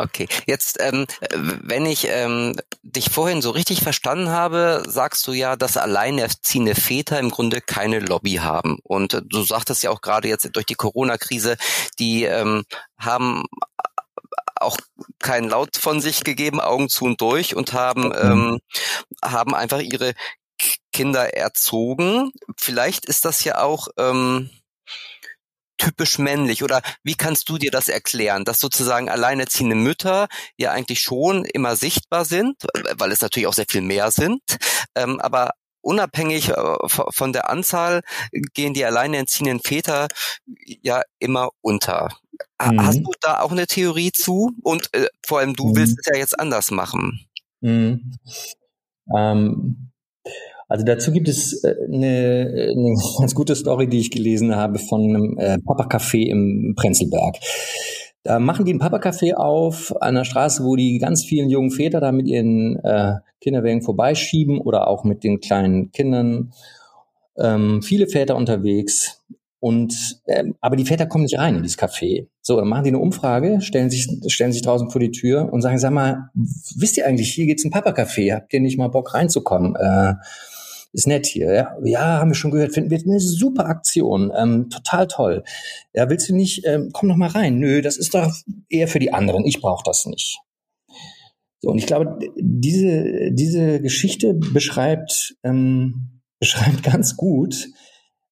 Okay, 0.00 0.28
jetzt, 0.46 0.78
ähm, 0.80 1.06
wenn 1.32 1.84
ich 1.84 2.06
ähm, 2.08 2.54
dich 2.82 3.10
vorhin 3.10 3.42
so 3.42 3.50
richtig 3.50 3.82
verstanden 3.82 4.30
habe, 4.30 4.84
sagst 4.86 5.26
du 5.26 5.32
ja, 5.32 5.56
dass 5.56 5.76
alleinerziehende 5.76 6.76
Väter 6.76 7.18
im 7.18 7.30
Grunde 7.30 7.60
keine 7.60 7.98
Lobby 7.98 8.34
haben. 8.34 8.78
Und 8.84 9.14
äh, 9.14 9.22
du 9.24 9.42
sagtest 9.42 9.82
ja 9.82 9.90
auch 9.90 10.00
gerade 10.00 10.28
jetzt 10.28 10.48
durch 10.52 10.66
die 10.66 10.76
Corona-Krise, 10.76 11.56
die 11.98 12.22
ähm, 12.22 12.62
haben 12.96 13.42
auch 14.60 14.76
keinen 15.18 15.48
Laut 15.48 15.76
von 15.76 16.00
sich 16.00 16.22
gegeben, 16.22 16.60
Augen 16.60 16.88
zu 16.88 17.04
und 17.04 17.20
durch 17.20 17.56
und 17.56 17.72
haben, 17.72 18.12
ähm, 18.16 18.58
haben 19.24 19.54
einfach 19.54 19.80
ihre 19.80 20.14
Kinder 20.98 21.32
erzogen. 21.32 22.32
Vielleicht 22.56 23.06
ist 23.06 23.24
das 23.24 23.44
ja 23.44 23.60
auch 23.62 23.86
ähm, 23.98 24.50
typisch 25.76 26.18
männlich 26.18 26.64
oder 26.64 26.82
wie 27.04 27.14
kannst 27.14 27.48
du 27.48 27.56
dir 27.56 27.70
das 27.70 27.88
erklären, 27.88 28.44
dass 28.44 28.58
sozusagen 28.58 29.08
alleinerziehende 29.08 29.76
Mütter 29.76 30.26
ja 30.56 30.72
eigentlich 30.72 31.00
schon 31.00 31.44
immer 31.44 31.76
sichtbar 31.76 32.24
sind, 32.24 32.56
weil 32.96 33.12
es 33.12 33.20
natürlich 33.20 33.46
auch 33.46 33.54
sehr 33.54 33.68
viel 33.70 33.80
mehr 33.80 34.10
sind, 34.10 34.42
ähm, 34.96 35.20
aber 35.20 35.52
unabhängig 35.82 36.48
äh, 36.48 36.76
von 36.88 37.32
der 37.32 37.48
Anzahl 37.48 38.00
gehen 38.54 38.74
die 38.74 38.84
alleinerziehenden 38.84 39.60
Väter 39.60 40.08
ja 40.82 41.02
immer 41.20 41.50
unter. 41.60 42.08
Mhm. 42.60 42.84
Hast 42.84 42.98
du 42.98 43.12
da 43.20 43.38
auch 43.38 43.52
eine 43.52 43.68
Theorie 43.68 44.10
zu? 44.10 44.50
Und 44.64 44.92
äh, 44.94 45.06
vor 45.24 45.38
allem 45.38 45.54
du 45.54 45.68
mhm. 45.68 45.76
willst 45.76 45.96
es 46.00 46.06
ja 46.12 46.18
jetzt 46.18 46.40
anders 46.40 46.72
machen. 46.72 47.24
Mhm. 47.60 48.18
Ähm, 49.16 49.92
also 50.68 50.84
dazu 50.84 51.10
gibt 51.12 51.28
es 51.28 51.64
äh, 51.64 51.74
eine, 51.86 52.72
eine 52.76 52.94
ganz 53.18 53.34
gute 53.34 53.56
Story, 53.56 53.88
die 53.88 53.98
ich 53.98 54.10
gelesen 54.10 54.54
habe 54.54 54.78
von 54.78 55.02
einem 55.02 55.38
äh, 55.38 55.58
Papa 55.58 55.86
Café 55.88 56.26
im 56.26 56.74
Prenzlberg. 56.76 57.36
Da 58.22 58.38
machen 58.38 58.66
die 58.66 58.74
ein 58.74 58.78
Papa 58.78 58.98
Café 58.98 59.34
auf 59.34 59.94
an 60.02 60.14
der 60.14 60.24
Straße, 60.24 60.62
wo 60.62 60.76
die 60.76 60.98
ganz 60.98 61.24
vielen 61.24 61.48
jungen 61.48 61.70
Väter 61.70 62.00
da 62.00 62.12
mit 62.12 62.26
ihren 62.26 62.76
äh, 62.84 63.14
Kinderwägen 63.40 63.82
vorbeischieben 63.82 64.60
oder 64.60 64.88
auch 64.88 65.04
mit 65.04 65.24
den 65.24 65.40
kleinen 65.40 65.92
Kindern. 65.92 66.52
Ähm, 67.38 67.80
viele 67.82 68.06
Väter 68.06 68.36
unterwegs. 68.36 69.24
Und 69.60 70.20
ähm, 70.26 70.54
aber 70.60 70.76
die 70.76 70.84
Väter 70.84 71.06
kommen 71.06 71.24
nicht 71.24 71.38
rein 71.38 71.56
in 71.56 71.62
dieses 71.62 71.78
Café. 71.78 72.28
So, 72.42 72.58
dann 72.58 72.68
machen 72.68 72.84
die 72.84 72.90
eine 72.90 72.98
Umfrage, 72.98 73.60
stellen 73.60 73.90
sich, 73.90 74.08
stellen 74.28 74.52
sich 74.52 74.62
draußen 74.62 74.90
vor 74.90 75.00
die 75.00 75.10
Tür 75.10 75.52
und 75.52 75.62
sagen, 75.62 75.78
sag 75.78 75.90
mal, 75.90 76.30
wisst 76.34 76.96
ihr 76.96 77.06
eigentlich, 77.06 77.32
hier 77.32 77.46
geht's 77.46 77.64
ein 77.64 77.70
Papa 77.70 77.90
Café, 77.90 78.34
habt 78.34 78.52
ihr 78.52 78.60
nicht 78.60 78.78
mal 78.78 78.88
Bock 78.88 79.14
reinzukommen? 79.14 79.74
Äh, 79.74 80.14
ist 80.92 81.06
nett 81.06 81.26
hier. 81.26 81.52
Ja, 81.52 81.76
ja 81.84 82.18
haben 82.18 82.30
wir 82.30 82.34
schon 82.34 82.50
gehört, 82.50 82.72
finden 82.72 82.90
wir 82.90 82.98
eine 82.98 83.20
super 83.20 83.66
Aktion, 83.66 84.32
ähm, 84.36 84.70
total 84.70 85.06
toll. 85.06 85.44
Ja, 85.94 86.08
willst 86.08 86.28
du 86.28 86.34
nicht, 86.34 86.64
ähm, 86.66 86.90
komm 86.92 87.08
noch 87.08 87.16
mal 87.16 87.28
rein. 87.28 87.58
Nö, 87.58 87.82
das 87.82 87.96
ist 87.96 88.14
doch 88.14 88.32
eher 88.68 88.88
für 88.88 88.98
die 88.98 89.12
anderen. 89.12 89.44
Ich 89.44 89.60
brauche 89.60 89.84
das 89.84 90.06
nicht. 90.06 90.40
So, 91.60 91.70
und 91.70 91.78
ich 91.78 91.86
glaube, 91.86 92.18
diese, 92.36 93.32
diese 93.32 93.80
Geschichte 93.80 94.34
beschreibt, 94.34 95.36
ähm, 95.42 96.20
beschreibt 96.40 96.82
ganz 96.84 97.16
gut, 97.16 97.68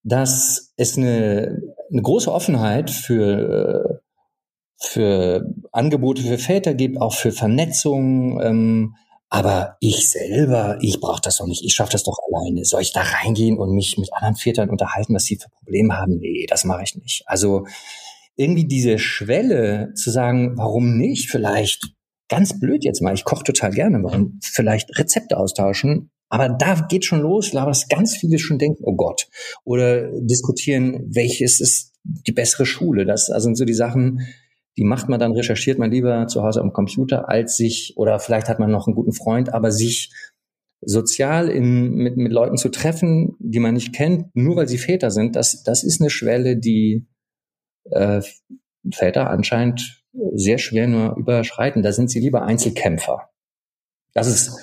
dass 0.04 0.72
es 0.76 0.96
eine, 0.96 1.60
eine 1.90 2.02
große 2.02 2.32
Offenheit 2.32 2.90
für, 2.90 4.00
für 4.78 5.52
Angebote 5.72 6.22
für 6.22 6.38
Väter 6.38 6.74
gibt, 6.74 7.00
auch 7.00 7.14
für 7.14 7.32
Vernetzung, 7.32 8.40
ähm, 8.40 8.94
aber 9.36 9.76
ich 9.80 10.08
selber, 10.08 10.78
ich 10.80 10.98
brauche 10.98 11.20
das 11.20 11.36
doch 11.36 11.46
nicht. 11.46 11.62
Ich 11.62 11.74
schaffe 11.74 11.92
das 11.92 12.04
doch 12.04 12.16
alleine. 12.26 12.64
Soll 12.64 12.80
ich 12.80 12.94
da 12.94 13.02
reingehen 13.02 13.58
und 13.58 13.74
mich 13.74 13.98
mit 13.98 14.10
anderen 14.14 14.34
Vätern 14.34 14.70
unterhalten, 14.70 15.14
was 15.14 15.24
sie 15.24 15.36
für 15.36 15.50
Probleme 15.50 15.94
haben? 15.94 16.16
Nee, 16.20 16.46
das 16.48 16.64
mache 16.64 16.84
ich 16.84 16.94
nicht. 16.96 17.22
Also 17.26 17.66
irgendwie 18.36 18.66
diese 18.66 18.98
Schwelle 18.98 19.92
zu 19.94 20.10
sagen, 20.10 20.56
warum 20.56 20.96
nicht? 20.96 21.30
Vielleicht 21.30 21.84
ganz 22.30 22.58
blöd 22.58 22.82
jetzt 22.82 23.02
mal. 23.02 23.12
Ich 23.12 23.24
koche 23.24 23.44
total 23.44 23.72
gerne. 23.72 24.02
Warum 24.02 24.40
vielleicht 24.42 24.98
Rezepte 24.98 25.36
austauschen? 25.36 26.10
Aber 26.30 26.48
da 26.48 26.86
geht 26.88 27.04
schon 27.04 27.20
los, 27.20 27.50
dass 27.50 27.88
ganz 27.88 28.16
viele 28.16 28.38
schon 28.38 28.56
denken, 28.56 28.84
oh 28.86 28.96
Gott. 28.96 29.28
Oder 29.64 30.08
diskutieren, 30.18 31.10
welches 31.12 31.60
ist 31.60 31.92
die 32.04 32.32
bessere 32.32 32.64
Schule. 32.64 33.04
Das 33.04 33.28
also 33.28 33.44
sind 33.44 33.56
so 33.56 33.66
die 33.66 33.74
Sachen, 33.74 34.26
die 34.76 34.84
macht 34.84 35.08
man 35.08 35.18
dann, 35.18 35.32
recherchiert 35.32 35.78
man 35.78 35.90
lieber 35.90 36.26
zu 36.26 36.42
Hause 36.42 36.60
am 36.60 36.72
Computer, 36.72 37.28
als 37.28 37.56
sich, 37.56 37.94
oder 37.96 38.18
vielleicht 38.18 38.48
hat 38.48 38.58
man 38.58 38.70
noch 38.70 38.86
einen 38.86 38.96
guten 38.96 39.12
Freund, 39.12 39.52
aber 39.52 39.70
sich 39.70 40.12
sozial 40.82 41.48
in, 41.48 41.94
mit, 41.94 42.16
mit 42.16 42.32
Leuten 42.32 42.56
zu 42.56 42.68
treffen, 42.68 43.34
die 43.38 43.60
man 43.60 43.74
nicht 43.74 43.94
kennt, 43.94 44.34
nur 44.34 44.56
weil 44.56 44.68
sie 44.68 44.78
Väter 44.78 45.10
sind, 45.10 45.34
das, 45.34 45.62
das 45.62 45.82
ist 45.82 46.00
eine 46.00 46.10
Schwelle, 46.10 46.56
die 46.56 47.06
äh, 47.90 48.20
Väter 48.92 49.30
anscheinend 49.30 50.02
sehr 50.34 50.58
schwer 50.58 50.86
nur 50.86 51.16
überschreiten. 51.16 51.82
Da 51.82 51.92
sind 51.92 52.10
sie 52.10 52.20
lieber 52.20 52.42
Einzelkämpfer. 52.42 53.30
Das 54.14 54.28
ist 54.28 54.58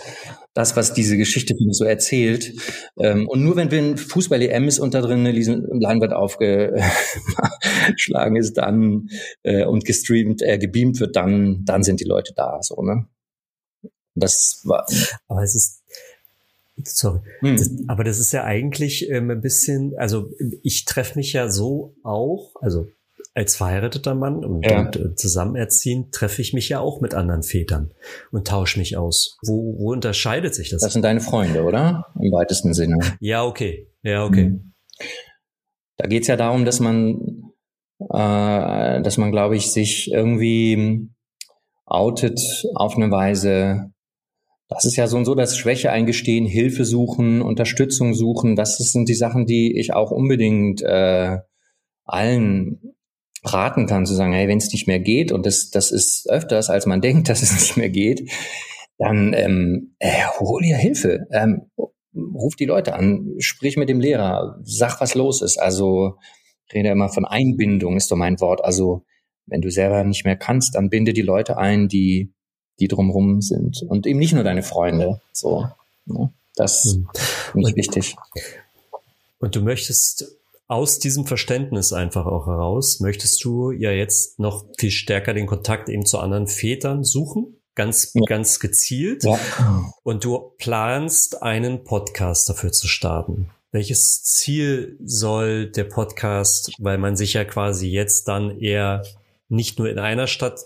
das, 0.54 0.76
was 0.76 0.94
diese 0.94 1.18
Geschichte 1.18 1.56
so 1.72 1.84
erzählt. 1.84 2.54
Ähm, 2.98 3.28
und 3.28 3.44
nur 3.44 3.56
wenn 3.56 3.72
wir 3.72 3.80
ein 3.80 3.98
Fußball-EM 3.98 4.68
ist 4.68 4.80
und 4.80 4.94
da 4.94 5.02
drin 5.02 5.26
eine 5.26 5.32
Leinwand 5.32 6.14
aufgeschlagen 6.14 8.36
ist, 8.38 8.54
dann 8.54 9.10
äh, 9.44 9.66
und 9.66 9.86
gestreamt, 9.86 10.42
äh, 10.42 10.58
gebeamt 10.58 11.00
wird, 11.00 11.16
dann, 11.16 11.64
dann 11.66 11.84
sind 11.84 12.00
die 12.00 12.06
Leute 12.06 12.34
da. 12.36 12.60
So, 12.62 12.82
ne? 12.82 13.08
Das 14.16 14.62
war. 14.64 14.86
Aber 15.28 15.42
es 15.42 15.56
ist 15.56 15.82
Sorry. 16.86 17.20
Hm. 17.40 17.58
Das, 17.58 17.72
aber 17.88 18.04
das 18.04 18.20
ist 18.20 18.34
ja 18.34 18.44
eigentlich 18.44 19.10
ähm, 19.10 19.30
ein 19.30 19.42
bisschen, 19.42 19.96
also 19.98 20.32
ich 20.64 20.86
treffe 20.86 21.20
mich 21.20 21.34
ja 21.34 21.50
so 21.50 21.96
auch, 22.04 22.56
also 22.62 22.88
als 23.36 23.56
verheirateter 23.56 24.14
Mann 24.14 24.46
und, 24.46 24.66
ja. 24.66 24.82
und 24.82 24.96
äh, 24.96 25.16
zusammen 25.16 25.56
erziehen, 25.56 26.12
treffe 26.12 26.42
ich 26.42 26.54
mich 26.54 26.70
ja 26.70 26.80
auch 26.80 27.02
mit 27.02 27.14
anderen 27.16 27.42
Vätern 27.42 27.92
und 28.32 28.48
tausche 28.48 28.78
mich 28.78 28.96
aus. 28.98 29.38
Wo, 29.44 29.76
wo 29.80 29.92
unterscheidet 29.92 30.54
sich 30.54 30.70
das? 30.70 30.82
Das 30.82 30.94
sind 30.94 31.04
deine 31.04 31.20
Freunde, 31.20 31.64
oder? 31.64 32.06
Im 32.20 32.32
weitesten 32.32 32.74
Sinne. 32.74 33.00
Ja, 33.20 33.44
okay. 33.44 33.88
Ja, 34.04 34.26
okay. 34.26 34.50
Mhm. 34.50 34.74
Da 35.98 36.08
geht's 36.08 36.28
ja 36.28 36.36
darum, 36.36 36.66
dass 36.66 36.80
man, 36.80 37.52
äh, 38.00 39.02
dass 39.02 39.18
man, 39.18 39.32
glaube 39.32 39.56
ich, 39.56 39.72
sich 39.72 40.12
irgendwie 40.12 41.10
outet 41.86 42.40
auf 42.76 42.96
eine 42.96 43.10
Weise, 43.10 43.92
das 44.70 44.86
ist 44.86 44.96
ja 44.96 45.08
so 45.08 45.18
und 45.18 45.26
so 45.26 45.36
das 45.36 45.58
Schwäche 45.58 45.92
eingestehen, 45.92 46.46
Hilfe 46.46 46.86
suchen, 46.86 47.42
Unterstützung 47.42 48.14
suchen. 48.14 48.56
Das 48.56 48.78
sind 48.78 49.10
die 49.10 49.16
Sachen, 49.16 49.46
die 49.46 49.78
ich 49.80 49.94
auch 49.94 50.12
unbedingt 50.12 50.82
äh, 50.82 51.38
allen 52.06 52.96
raten 53.44 53.88
kann, 53.88 54.06
zu 54.06 54.14
sagen, 54.14 54.34
hey, 54.34 54.48
wenn 54.48 54.58
es 54.58 54.72
nicht 54.72 54.88
mehr 54.88 55.00
geht, 55.00 55.32
und 55.32 55.46
das, 55.46 55.70
das 55.70 55.92
ist 55.92 56.30
öfters, 56.30 56.70
als 56.70 56.86
man 56.86 57.02
denkt, 57.02 57.30
dass 57.30 57.42
es 57.42 57.54
nicht 57.54 57.78
mehr 57.78 57.90
geht, 57.90 58.30
dann 58.98 59.34
ähm, 59.34 59.96
äh, 60.00 60.24
hol 60.40 60.62
dir 60.62 60.78
Hilfe. 60.78 61.28
Ähm, 61.32 61.64
ruf 62.16 62.56
die 62.56 62.66
Leute 62.66 62.94
an, 62.94 63.34
sprich 63.40 63.76
mit 63.76 63.90
dem 63.90 64.00
Lehrer, 64.00 64.60
sag, 64.64 65.02
was 65.02 65.16
los 65.16 65.42
ist. 65.42 65.58
Also 65.58 66.18
ich 66.68 66.76
rede 66.76 66.90
immer 66.90 67.10
von 67.10 67.26
Einbindung, 67.26 67.98
ist 67.98 68.12
doch 68.12 68.16
mein 68.16 68.40
Wort. 68.40 68.64
Also 68.64 69.04
wenn 69.46 69.62
du 69.62 69.70
selber 69.70 70.04
nicht 70.04 70.26
mehr 70.26 70.36
kannst, 70.36 70.76
dann 70.76 70.90
binde 70.90 71.14
die 71.14 71.22
Leute 71.22 71.58
ein, 71.58 71.88
die, 71.88 72.32
die 72.80 72.88
drumherum 72.88 73.42
sind. 73.42 73.82
Und 73.88 74.06
eben 74.06 74.20
nicht 74.20 74.34
nur 74.34 74.44
deine 74.44 74.64
Freunde. 74.64 75.22
So, 75.32 75.68
ne? 76.06 76.32
Das 76.56 76.84
hm. 76.84 77.08
finde 77.52 77.70
ich 77.70 77.76
wichtig. 77.76 78.16
Und 79.40 79.56
du 79.56 79.62
möchtest 79.62 80.38
aus 80.68 81.00
diesem 81.00 81.26
Verständnis 81.26 81.94
einfach 81.94 82.26
auch 82.26 82.48
heraus 82.48 83.00
möchtest 83.00 83.44
du 83.44 83.72
ja 83.72 83.92
jetzt 83.92 84.40
noch 84.40 84.66
viel 84.78 84.92
stärker 84.92 85.34
den 85.34 85.48
Kontakt 85.48 85.90
eben 85.90 86.06
zu 86.06 86.20
anderen 86.20 86.48
Vätern 86.48 87.04
suchen. 87.04 87.58
ganz, 87.76 88.12
ja. 88.14 88.22
ganz 88.26 88.60
gezielt. 88.60 89.24
Ja. 89.24 89.40
Und 90.04 90.24
du 90.24 90.54
planst 90.58 91.42
einen 91.42 91.84
Podcast 91.84 92.50
dafür 92.50 92.72
zu 92.72 92.88
starten. 92.88 93.50
Welches 93.72 94.24
Ziel 94.24 94.98
soll 95.04 95.72
der 95.72 95.86
Podcast, 95.86 96.72
weil 96.78 97.00
man 97.00 97.16
sich 97.16 97.34
ja 97.34 97.44
quasi 97.44 97.90
jetzt 97.90 98.28
dann 98.28 98.60
eher 98.60 99.04
nicht 99.50 99.80
nur 99.80 99.90
in 99.90 100.00
einer 100.00 100.28
Stadt 100.28 100.60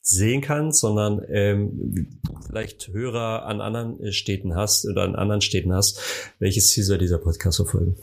sehen 0.00 0.40
kann, 0.40 0.72
sondern 0.72 1.22
ähm, 1.28 2.20
vielleicht 2.46 2.88
Hörer 2.88 3.44
an 3.44 3.60
anderen 3.60 4.00
äh, 4.00 4.12
Städten 4.12 4.54
hast 4.54 4.86
oder 4.86 5.02
an 5.02 5.14
anderen 5.14 5.40
Städten 5.40 5.72
hast. 5.72 6.00
Welches 6.38 6.68
Ziel 6.68 6.84
soll 6.84 6.98
dieser 6.98 7.18
Podcast 7.18 7.56
verfolgen? 7.56 7.96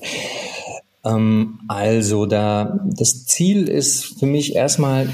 Ähm, 1.04 1.60
also 1.68 2.26
da 2.26 2.80
das 2.98 3.26
Ziel 3.26 3.68
ist 3.68 4.20
für 4.20 4.26
mich 4.26 4.56
erstmal 4.56 5.10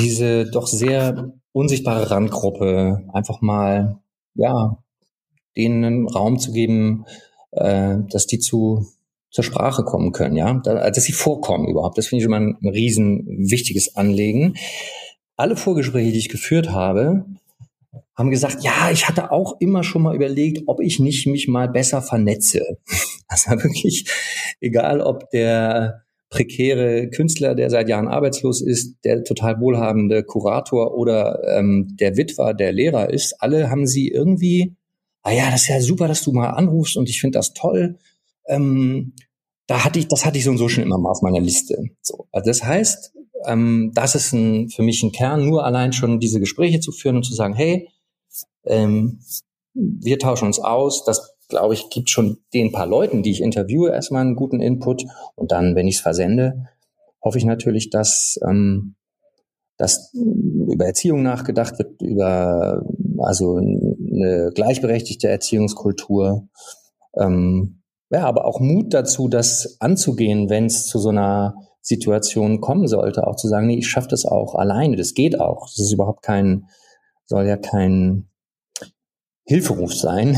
diese 0.00 0.50
doch 0.50 0.66
sehr 0.66 1.32
unsichtbare 1.52 2.10
Randgruppe 2.10 3.04
einfach 3.12 3.40
mal 3.40 3.98
ja 4.34 4.78
denen 5.56 6.08
Raum 6.08 6.38
zu 6.38 6.52
geben, 6.52 7.06
äh, 7.52 7.96
dass 8.10 8.26
die 8.26 8.38
zu 8.38 8.86
zur 9.30 9.44
Sprache 9.44 9.84
kommen 9.84 10.12
können, 10.12 10.34
ja, 10.34 10.54
dass 10.54 11.04
sie 11.04 11.12
vorkommen 11.12 11.68
überhaupt. 11.68 11.98
Das 11.98 12.06
finde 12.06 12.20
ich 12.20 12.26
immer 12.26 12.38
ein, 12.38 12.56
ein 12.62 12.68
riesen 12.70 13.50
wichtiges 13.50 13.94
Anliegen. 13.94 14.54
Alle 15.36 15.56
Vorgespräche, 15.56 16.12
die 16.12 16.18
ich 16.18 16.30
geführt 16.30 16.70
habe, 16.70 17.26
haben 18.16 18.30
gesagt, 18.30 18.62
ja, 18.62 18.90
ich 18.90 19.08
hatte 19.08 19.30
auch 19.30 19.56
immer 19.60 19.82
schon 19.82 20.02
mal 20.02 20.14
überlegt, 20.14 20.62
ob 20.66 20.80
ich 20.80 20.98
nicht 20.98 21.26
mich 21.26 21.48
mal 21.48 21.68
besser 21.68 22.02
vernetze. 22.02 22.78
Also 23.28 23.50
wirklich, 23.50 24.08
egal 24.60 25.00
ob 25.00 25.30
der 25.30 26.04
prekäre 26.30 27.08
Künstler, 27.10 27.56
der 27.56 27.70
seit 27.70 27.88
Jahren 27.88 28.06
arbeitslos 28.06 28.60
ist, 28.60 28.98
der 29.04 29.24
total 29.24 29.60
wohlhabende 29.60 30.22
Kurator 30.22 30.94
oder 30.94 31.42
ähm, 31.56 31.96
der 31.98 32.16
Witwer, 32.16 32.54
der 32.54 32.72
Lehrer 32.72 33.10
ist, 33.10 33.34
alle 33.40 33.68
haben 33.68 33.86
sie 33.86 34.08
irgendwie, 34.08 34.76
ah 35.22 35.32
ja, 35.32 35.50
das 35.50 35.62
ist 35.62 35.68
ja 35.68 35.80
super, 35.80 36.06
dass 36.06 36.22
du 36.22 36.32
mal 36.32 36.50
anrufst 36.50 36.96
und 36.96 37.08
ich 37.08 37.20
finde 37.20 37.38
das 37.38 37.52
toll. 37.52 37.98
Ähm, 38.46 39.14
da 39.66 39.84
hatte 39.84 39.98
ich, 39.98 40.06
das 40.08 40.24
hatte 40.24 40.38
ich 40.38 40.44
so 40.44 40.50
und 40.50 40.58
so 40.58 40.68
schon 40.68 40.84
immer 40.84 40.98
mal 40.98 41.10
auf 41.10 41.22
meiner 41.22 41.40
Liste. 41.40 41.76
So, 42.00 42.28
also 42.30 42.48
das 42.48 42.62
heißt, 42.62 43.12
ähm, 43.46 43.92
das 43.94 44.14
ist 44.14 44.32
ein, 44.32 44.68
für 44.68 44.82
mich 44.82 45.02
ein 45.02 45.12
Kern, 45.12 45.46
nur 45.46 45.64
allein 45.64 45.92
schon 45.92 46.20
diese 46.20 46.40
Gespräche 46.40 46.80
zu 46.80 46.92
führen 46.92 47.16
und 47.16 47.24
zu 47.24 47.34
sagen, 47.34 47.54
hey, 47.54 47.88
ähm, 48.64 49.20
wir 49.74 50.18
tauschen 50.18 50.46
uns 50.46 50.58
aus. 50.58 51.04
Das, 51.04 51.34
glaube 51.48 51.74
ich, 51.74 51.88
gibt 51.90 52.10
schon 52.10 52.38
den 52.52 52.72
paar 52.72 52.86
Leuten, 52.86 53.22
die 53.22 53.30
ich 53.30 53.40
interviewe, 53.40 53.90
erstmal 53.90 54.22
einen 54.22 54.36
guten 54.36 54.60
Input. 54.60 55.04
Und 55.34 55.52
dann, 55.52 55.74
wenn 55.74 55.86
ich 55.86 55.96
es 55.96 56.00
versende, 56.00 56.68
hoffe 57.22 57.38
ich 57.38 57.44
natürlich, 57.44 57.90
dass, 57.90 58.38
ähm, 58.46 58.96
dass 59.76 60.12
über 60.14 60.86
Erziehung 60.86 61.22
nachgedacht 61.22 61.78
wird, 61.78 62.00
über 62.02 62.82
also 63.18 63.56
eine 63.56 64.50
gleichberechtigte 64.54 65.28
Erziehungskultur. 65.28 66.48
Ähm, 67.14 67.82
ja, 68.10 68.24
aber 68.24 68.44
auch 68.44 68.60
Mut 68.60 68.94
dazu, 68.94 69.28
das 69.28 69.76
anzugehen, 69.80 70.48
wenn 70.48 70.66
es 70.66 70.86
zu 70.86 70.98
so 70.98 71.10
einer 71.10 71.54
Situation 71.86 72.60
kommen 72.60 72.88
sollte, 72.88 73.28
auch 73.28 73.36
zu 73.36 73.46
sagen, 73.46 73.68
nee, 73.68 73.78
ich 73.78 73.88
schaffe 73.88 74.08
das 74.08 74.24
auch 74.24 74.56
alleine, 74.56 74.96
das 74.96 75.14
geht 75.14 75.38
auch. 75.38 75.66
Das 75.66 75.78
ist 75.78 75.92
überhaupt 75.92 76.22
kein, 76.22 76.66
soll 77.26 77.46
ja 77.46 77.56
kein 77.56 78.28
Hilferuf 79.44 79.94
sein. 79.94 80.36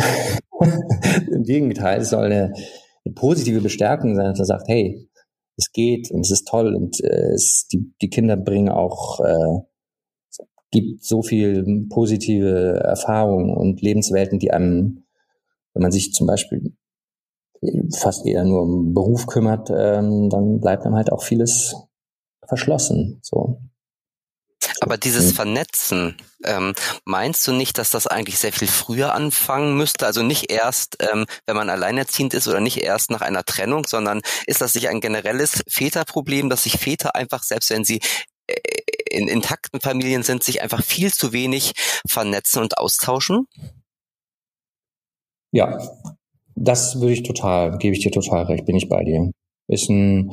Im 1.32 1.44
Gegenteil, 1.44 2.02
es 2.02 2.10
soll 2.10 2.26
eine, 2.26 2.52
eine, 2.52 3.14
positive 3.14 3.62
Bestärkung 3.62 4.14
sein, 4.14 4.26
dass 4.26 4.40
er 4.40 4.44
sagt, 4.44 4.68
hey, 4.68 5.08
es 5.56 5.72
geht 5.72 6.10
und 6.10 6.20
es 6.20 6.30
ist 6.30 6.46
toll 6.48 6.74
und 6.74 7.02
äh, 7.02 7.32
es, 7.32 7.66
die, 7.72 7.94
die 8.02 8.10
Kinder 8.10 8.36
bringen 8.36 8.68
auch, 8.68 9.20
äh, 9.20 9.60
gibt 10.70 11.02
so 11.02 11.22
viel 11.22 11.86
positive 11.88 12.80
Erfahrungen 12.84 13.56
und 13.56 13.80
Lebenswelten, 13.80 14.38
die 14.38 14.50
einem, 14.50 15.06
wenn 15.72 15.82
man 15.82 15.92
sich 15.92 16.12
zum 16.12 16.26
Beispiel 16.26 16.74
fast 17.96 18.26
eher 18.26 18.44
nur 18.44 18.62
um 18.62 18.94
Beruf 18.94 19.26
kümmert, 19.26 19.70
ähm, 19.70 20.30
dann 20.30 20.60
bleibt 20.60 20.84
einem 20.84 20.94
halt 20.94 21.12
auch 21.12 21.22
vieles 21.22 21.74
verschlossen. 22.46 23.18
So. 23.22 23.60
Aber 24.80 24.96
dieses 24.96 25.32
Vernetzen, 25.32 26.16
ähm, 26.44 26.74
meinst 27.04 27.46
du 27.46 27.52
nicht, 27.52 27.78
dass 27.78 27.90
das 27.90 28.06
eigentlich 28.06 28.38
sehr 28.38 28.52
viel 28.52 28.68
früher 28.68 29.14
anfangen 29.14 29.76
müsste? 29.76 30.06
Also 30.06 30.22
nicht 30.22 30.50
erst, 30.50 30.96
ähm, 31.00 31.26
wenn 31.46 31.56
man 31.56 31.70
alleinerziehend 31.70 32.34
ist 32.34 32.48
oder 32.48 32.60
nicht 32.60 32.78
erst 32.78 33.10
nach 33.10 33.20
einer 33.20 33.44
Trennung, 33.44 33.86
sondern 33.86 34.20
ist 34.46 34.60
das 34.60 34.74
nicht 34.74 34.88
ein 34.88 35.00
generelles 35.00 35.62
Väterproblem, 35.68 36.48
dass 36.48 36.64
sich 36.64 36.78
Väter 36.78 37.14
einfach, 37.14 37.42
selbst 37.42 37.70
wenn 37.70 37.84
sie 37.84 38.00
äh, 38.46 38.54
in 39.10 39.28
intakten 39.28 39.80
Familien 39.80 40.22
sind, 40.22 40.42
sich 40.42 40.62
einfach 40.62 40.82
viel 40.84 41.12
zu 41.12 41.32
wenig 41.32 41.72
vernetzen 42.06 42.62
und 42.62 42.78
austauschen? 42.78 43.46
Ja, 45.50 45.78
das 46.60 47.00
würde 47.00 47.12
ich 47.12 47.22
total, 47.22 47.78
gebe 47.78 47.94
ich 47.94 48.02
dir 48.02 48.10
total 48.10 48.44
recht, 48.44 48.66
bin 48.66 48.76
ich 48.76 48.88
bei 48.88 49.04
dir. 49.04 49.30
Ist 49.68 49.88
ein, 49.88 50.30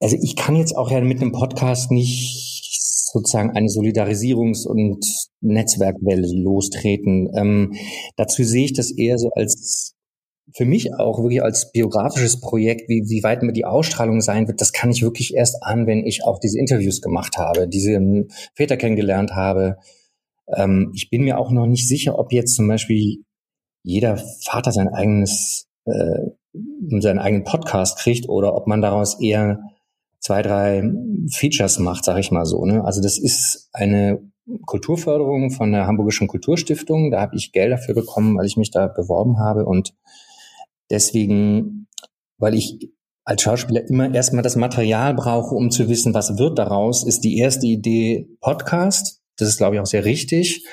also 0.00 0.16
ich 0.20 0.36
kann 0.36 0.56
jetzt 0.56 0.76
auch 0.76 0.90
ja 0.90 1.00
mit 1.00 1.20
einem 1.20 1.32
Podcast 1.32 1.90
nicht 1.90 2.70
sozusagen 3.12 3.50
eine 3.50 3.68
Solidarisierungs- 3.68 4.66
und 4.66 5.04
Netzwerkwelle 5.40 6.28
lostreten. 6.32 7.30
Ähm, 7.34 7.74
dazu 8.16 8.44
sehe 8.44 8.66
ich 8.66 8.72
das 8.72 8.90
eher 8.90 9.18
so 9.18 9.30
als 9.30 9.94
für 10.52 10.64
mich 10.64 10.94
auch 10.94 11.18
wirklich 11.18 11.42
als 11.42 11.70
biografisches 11.70 12.40
Projekt, 12.40 12.88
wie, 12.88 13.04
wie 13.08 13.22
weit 13.22 13.42
mir 13.42 13.52
die 13.52 13.64
Ausstrahlung 13.64 14.20
sein 14.20 14.48
wird, 14.48 14.60
das 14.60 14.72
kann 14.72 14.90
ich 14.90 15.02
wirklich 15.02 15.34
erst 15.34 15.62
an, 15.62 15.86
wenn 15.86 16.04
ich 16.04 16.24
auch 16.24 16.38
diese 16.40 16.58
Interviews 16.58 17.00
gemacht 17.00 17.36
habe, 17.36 17.68
diese 17.68 18.00
Väter 18.54 18.76
kennengelernt 18.76 19.32
habe. 19.32 19.76
Ähm, 20.48 20.90
ich 20.94 21.08
bin 21.10 21.22
mir 21.22 21.38
auch 21.38 21.50
noch 21.50 21.66
nicht 21.66 21.86
sicher, 21.86 22.18
ob 22.18 22.32
jetzt 22.32 22.56
zum 22.56 22.66
Beispiel 22.66 23.22
jeder 23.82 24.16
Vater 24.44 24.72
sein 24.72 24.88
eigenes, 24.88 25.66
äh, 25.84 26.30
seinen 27.00 27.18
eigenen 27.18 27.44
Podcast 27.44 27.98
kriegt 27.98 28.28
oder 28.28 28.54
ob 28.54 28.66
man 28.66 28.80
daraus 28.80 29.20
eher 29.20 29.60
zwei, 30.20 30.42
drei 30.42 30.82
Features 31.32 31.78
macht, 31.78 32.04
sag 32.04 32.18
ich 32.18 32.30
mal 32.30 32.44
so. 32.44 32.64
Ne? 32.64 32.84
Also 32.84 33.00
das 33.00 33.18
ist 33.18 33.68
eine 33.72 34.20
Kulturförderung 34.66 35.50
von 35.50 35.72
der 35.72 35.86
Hamburgischen 35.86 36.28
Kulturstiftung. 36.28 37.10
Da 37.10 37.20
habe 37.20 37.36
ich 37.36 37.52
Geld 37.52 37.72
dafür 37.72 37.94
bekommen, 37.94 38.36
weil 38.36 38.46
ich 38.46 38.56
mich 38.56 38.70
da 38.70 38.88
beworben 38.88 39.38
habe 39.38 39.64
und 39.64 39.94
deswegen, 40.90 41.86
weil 42.38 42.54
ich 42.54 42.90
als 43.24 43.42
Schauspieler 43.42 43.88
immer 43.88 44.12
erstmal 44.12 44.42
das 44.42 44.56
Material 44.56 45.14
brauche, 45.14 45.54
um 45.54 45.70
zu 45.70 45.88
wissen, 45.88 46.14
was 46.14 46.38
wird 46.38 46.58
daraus, 46.58 47.04
ist 47.04 47.20
die 47.20 47.38
erste 47.38 47.66
Idee 47.66 48.28
Podcast. 48.40 49.20
Das 49.36 49.48
ist, 49.48 49.58
glaube 49.58 49.76
ich, 49.76 49.80
auch 49.80 49.86
sehr 49.86 50.04
richtig. 50.04 50.66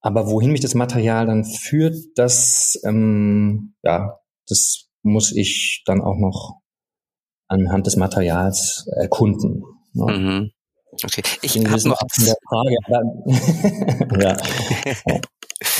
Aber 0.00 0.28
wohin 0.28 0.52
mich 0.52 0.60
das 0.60 0.74
Material 0.74 1.26
dann 1.26 1.44
führt, 1.44 1.96
das, 2.14 2.80
ähm, 2.84 3.74
ja, 3.82 4.18
das 4.46 4.88
muss 5.02 5.32
ich 5.32 5.82
dann 5.86 6.00
auch 6.00 6.16
noch 6.16 6.60
anhand 7.48 7.86
des 7.86 7.96
Materials 7.96 8.86
erkunden. 8.96 9.64
Ne? 9.92 10.12
Mhm. 10.12 10.50
Okay, 11.04 11.22
ich 11.42 11.56
habe 11.56 11.88
noch 11.88 12.00
ja. 14.20 14.36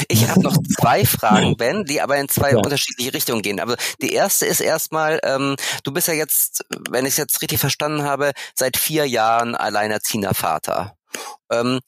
Ich 0.09 0.28
habe 0.28 0.40
noch 0.42 0.57
zwei 0.81 1.04
Fragen, 1.04 1.57
Ben, 1.57 1.85
die 1.85 2.00
aber 2.00 2.16
in 2.16 2.28
zwei 2.28 2.50
ja. 2.50 2.57
unterschiedliche 2.57 3.14
Richtungen 3.14 3.42
gehen. 3.42 3.61
Aber 3.61 3.76
die 4.02 4.12
erste 4.12 4.46
ist 4.46 4.61
erstmal, 4.61 5.20
ähm, 5.22 5.57
du 5.85 5.92
bist 5.92 6.09
ja 6.09 6.14
jetzt, 6.14 6.64
wenn 6.90 7.04
ich 7.04 7.12
es 7.12 7.16
jetzt 7.16 7.40
richtig 7.42 7.61
verstanden 7.61 8.02
habe, 8.02 8.33
seit 8.57 8.76
vier 8.76 9.07
Jahren 9.07 9.54
alleinerziehender 9.54 10.35
Vater. 10.35 10.98
Ähm, 11.51 11.81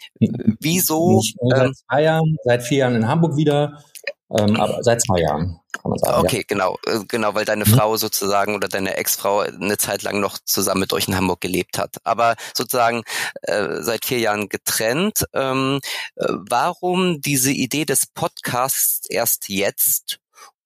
wieso? 0.60 1.20
Seit 1.20 1.66
ähm, 1.66 1.74
zwei 1.74 2.02
Jahren, 2.02 2.36
seit 2.44 2.62
vier 2.62 2.78
Jahren 2.78 2.94
in 2.96 3.08
Hamburg 3.08 3.36
wieder, 3.36 3.82
ähm, 4.30 4.56
aber 4.60 4.82
seit 4.82 5.02
zwei 5.02 5.20
Jahren 5.20 5.60
kann 5.72 5.90
man 5.90 5.98
sagen. 5.98 6.20
Okay, 6.20 6.38
ja. 6.38 6.42
genau, 6.46 6.76
äh, 6.86 7.00
genau, 7.08 7.34
weil 7.34 7.44
deine 7.44 7.64
mhm. 7.64 7.70
Frau 7.70 7.96
sozusagen 7.96 8.54
oder 8.54 8.68
deine 8.68 8.96
Ex-Frau 8.96 9.40
eine 9.40 9.76
Zeit 9.76 10.02
lang 10.02 10.20
noch 10.20 10.38
zusammen 10.44 10.80
mit 10.80 10.92
euch 10.92 11.08
in 11.08 11.16
Hamburg 11.16 11.40
gelebt 11.40 11.78
hat. 11.78 11.96
Aber 12.04 12.36
sozusagen 12.54 13.02
äh, 13.42 13.80
seit 13.80 14.04
vier 14.04 14.20
Jahren 14.20 14.48
getrennt. 14.48 15.24
Ähm, 15.34 15.80
äh, 16.16 16.26
warum 16.28 17.20
diese 17.20 17.50
Idee 17.50 17.84
des 17.84 18.06
Podcasts 18.06 19.08
erst 19.08 19.48
jetzt? 19.48 20.20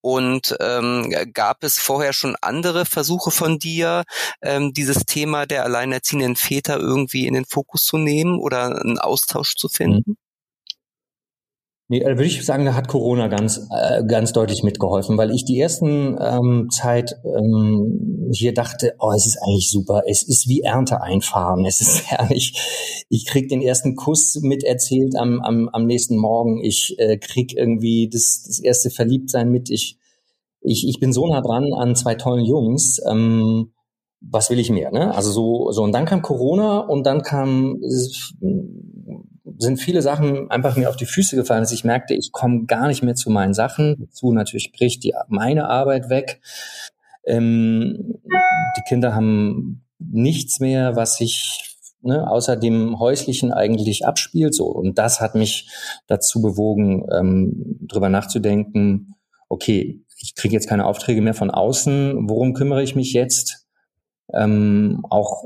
Und 0.04 0.54
ähm, 0.60 1.10
gab 1.32 1.64
es 1.64 1.78
vorher 1.78 2.12
schon 2.12 2.36
andere 2.42 2.84
Versuche 2.84 3.30
von 3.30 3.58
dir, 3.58 4.04
ähm, 4.42 4.74
dieses 4.74 5.06
Thema 5.06 5.46
der 5.46 5.64
alleinerziehenden 5.64 6.36
Väter 6.36 6.78
irgendwie 6.78 7.26
in 7.26 7.32
den 7.32 7.46
Fokus 7.46 7.84
zu 7.84 7.96
nehmen 7.96 8.38
oder 8.38 8.82
einen 8.82 8.98
Austausch 8.98 9.54
zu 9.56 9.70
finden? 9.70 10.18
Nee, 11.94 12.04
also 12.04 12.18
würde 12.18 12.26
ich 12.26 12.44
sagen, 12.44 12.64
da 12.64 12.74
hat 12.74 12.88
Corona 12.88 13.28
ganz, 13.28 13.68
äh, 13.70 14.02
ganz 14.04 14.32
deutlich 14.32 14.64
mitgeholfen, 14.64 15.16
weil 15.16 15.30
ich 15.30 15.44
die 15.44 15.60
ersten 15.60 16.18
ähm, 16.20 16.68
Zeit 16.68 17.14
ähm, 17.24 18.30
hier 18.32 18.52
dachte, 18.52 18.96
oh, 18.98 19.12
es 19.12 19.26
ist 19.26 19.38
eigentlich 19.40 19.70
super, 19.70 20.02
es 20.08 20.24
ist 20.24 20.48
wie 20.48 20.62
Ernte 20.62 21.02
einfahren, 21.02 21.64
es 21.64 21.80
ist 21.80 22.02
herrlich. 22.10 23.06
Ich 23.10 23.26
krieg 23.26 23.48
den 23.48 23.62
ersten 23.62 23.94
Kuss 23.94 24.40
miterzählt 24.42 25.14
am, 25.16 25.40
am, 25.40 25.68
am 25.68 25.86
nächsten 25.86 26.16
Morgen, 26.16 26.64
ich 26.64 26.96
äh, 26.98 27.16
krieg 27.16 27.56
irgendwie 27.56 28.10
das, 28.12 28.42
das 28.44 28.58
erste 28.58 28.90
Verliebtsein 28.90 29.48
mit, 29.48 29.70
ich, 29.70 29.96
ich, 30.62 30.88
ich 30.88 30.98
bin 30.98 31.12
so 31.12 31.28
nah 31.28 31.42
dran 31.42 31.72
an 31.74 31.94
zwei 31.94 32.16
tollen 32.16 32.44
Jungs, 32.44 33.00
ähm, 33.08 33.70
was 34.20 34.50
will 34.50 34.58
ich 34.58 34.70
mehr, 34.70 34.90
ne? 34.90 35.14
Also 35.14 35.30
so, 35.30 35.70
so, 35.70 35.84
und 35.84 35.92
dann 35.92 36.06
kam 36.06 36.22
Corona 36.22 36.80
und 36.80 37.06
dann 37.06 37.22
kam 37.22 37.78
sind 39.58 39.78
viele 39.78 40.02
Sachen 40.02 40.50
einfach 40.50 40.76
mir 40.76 40.88
auf 40.88 40.96
die 40.96 41.06
Füße 41.06 41.36
gefallen, 41.36 41.62
dass 41.62 41.72
ich 41.72 41.84
merkte, 41.84 42.14
ich 42.14 42.32
komme 42.32 42.64
gar 42.66 42.88
nicht 42.88 43.02
mehr 43.02 43.14
zu 43.14 43.30
meinen 43.30 43.54
Sachen. 43.54 43.96
Dazu 43.98 44.32
natürlich 44.32 44.72
bricht 44.72 45.04
die, 45.04 45.14
meine 45.28 45.68
Arbeit 45.68 46.08
weg. 46.08 46.40
Ähm, 47.26 48.20
die 48.76 48.82
Kinder 48.88 49.14
haben 49.14 49.84
nichts 49.98 50.60
mehr, 50.60 50.96
was 50.96 51.16
sich 51.16 51.76
ne, 52.02 52.30
außer 52.30 52.56
dem 52.56 52.98
häuslichen 52.98 53.52
eigentlich 53.52 54.06
abspielt. 54.06 54.54
So 54.54 54.66
und 54.66 54.98
das 54.98 55.20
hat 55.20 55.34
mich 55.34 55.68
dazu 56.06 56.40
bewogen, 56.42 57.06
ähm, 57.12 57.78
drüber 57.82 58.08
nachzudenken. 58.08 59.14
Okay, 59.48 60.00
ich 60.18 60.34
kriege 60.34 60.54
jetzt 60.54 60.68
keine 60.68 60.86
Aufträge 60.86 61.22
mehr 61.22 61.34
von 61.34 61.50
außen. 61.50 62.28
Worum 62.28 62.54
kümmere 62.54 62.82
ich 62.82 62.94
mich 62.94 63.12
jetzt? 63.12 63.66
Ähm, 64.32 65.04
auch 65.10 65.44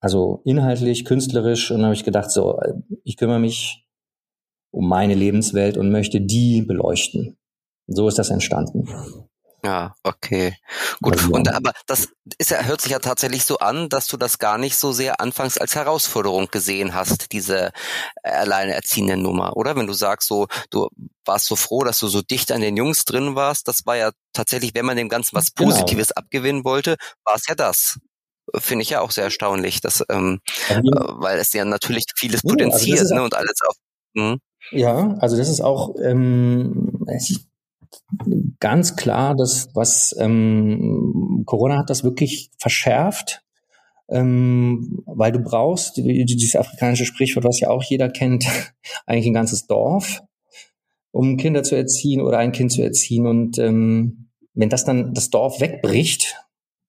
also 0.00 0.42
inhaltlich, 0.44 1.04
künstlerisch. 1.04 1.70
Und 1.70 1.78
dann 1.78 1.86
habe 1.86 1.94
ich 1.94 2.04
gedacht, 2.04 2.30
so, 2.30 2.58
ich 3.04 3.16
kümmere 3.16 3.38
mich 3.38 3.84
um 4.70 4.88
meine 4.88 5.14
Lebenswelt 5.14 5.76
und 5.76 5.90
möchte 5.90 6.20
die 6.20 6.62
beleuchten. 6.62 7.36
So 7.86 8.06
ist 8.06 8.18
das 8.18 8.30
entstanden. 8.30 8.86
Ja, 9.64 9.94
okay. 10.04 10.56
Gut. 11.02 11.14
Also, 11.14 11.32
und 11.32 11.48
aber 11.48 11.72
das 11.86 12.08
ist 12.38 12.50
ja, 12.50 12.62
hört 12.62 12.80
sich 12.80 12.92
ja 12.92 13.00
tatsächlich 13.00 13.44
so 13.44 13.58
an, 13.58 13.88
dass 13.88 14.06
du 14.06 14.16
das 14.16 14.38
gar 14.38 14.56
nicht 14.56 14.76
so 14.76 14.92
sehr 14.92 15.20
anfangs 15.20 15.58
als 15.58 15.74
Herausforderung 15.74 16.48
gesehen 16.50 16.94
hast, 16.94 17.32
diese 17.32 17.72
alleinerziehende 18.22 19.16
Nummer, 19.16 19.56
oder? 19.56 19.74
Wenn 19.74 19.88
du 19.88 19.94
sagst, 19.94 20.28
so, 20.28 20.46
du 20.70 20.88
warst 21.24 21.46
so 21.46 21.56
froh, 21.56 21.82
dass 21.82 21.98
du 21.98 22.06
so 22.06 22.22
dicht 22.22 22.52
an 22.52 22.60
den 22.60 22.76
Jungs 22.76 23.04
drin 23.04 23.34
warst, 23.34 23.66
das 23.66 23.84
war 23.84 23.96
ja 23.96 24.12
tatsächlich, 24.32 24.74
wenn 24.74 24.86
man 24.86 24.96
dem 24.96 25.08
Ganzen 25.08 25.34
was 25.34 25.52
genau. 25.52 25.70
Positives 25.70 26.08
genau. 26.08 26.20
abgewinnen 26.20 26.64
wollte, 26.64 26.96
war 27.24 27.34
es 27.34 27.46
ja 27.48 27.56
das 27.56 27.98
finde 28.56 28.82
ich 28.82 28.90
ja 28.90 29.00
auch 29.00 29.10
sehr 29.10 29.24
erstaunlich, 29.24 29.80
dass, 29.80 30.04
ähm, 30.10 30.40
äh, 30.68 30.80
weil 30.82 31.38
es 31.38 31.52
ja 31.52 31.64
natürlich 31.64 32.04
vieles 32.16 32.42
ja, 32.42 32.50
potenziert 32.50 33.00
also 33.00 33.14
ne, 33.14 33.22
und 33.22 33.34
alles 33.34 33.60
auf. 33.66 33.76
Mh. 34.14 34.36
Ja, 34.70 35.16
also 35.20 35.36
das 35.36 35.48
ist 35.48 35.60
auch 35.60 35.94
ähm, 36.02 37.04
ganz 38.60 38.96
klar, 38.96 39.34
dass 39.34 39.74
was 39.74 40.14
ähm, 40.18 41.42
Corona 41.46 41.78
hat 41.78 41.90
das 41.90 42.04
wirklich 42.04 42.50
verschärft, 42.58 43.42
ähm, 44.08 45.02
weil 45.06 45.32
du 45.32 45.40
brauchst 45.40 45.96
dieses 45.96 46.56
afrikanische 46.56 47.06
Sprichwort, 47.06 47.44
was 47.44 47.60
ja 47.60 47.70
auch 47.70 47.82
jeder 47.82 48.08
kennt, 48.08 48.46
eigentlich 49.06 49.26
ein 49.26 49.34
ganzes 49.34 49.66
Dorf, 49.66 50.22
um 51.12 51.36
Kinder 51.36 51.62
zu 51.62 51.76
erziehen 51.76 52.20
oder 52.20 52.38
ein 52.38 52.52
Kind 52.52 52.72
zu 52.72 52.82
erziehen 52.82 53.26
und 53.26 53.58
ähm, 53.58 54.28
wenn 54.54 54.68
das 54.68 54.84
dann 54.84 55.14
das 55.14 55.30
Dorf 55.30 55.60
wegbricht, 55.60 56.36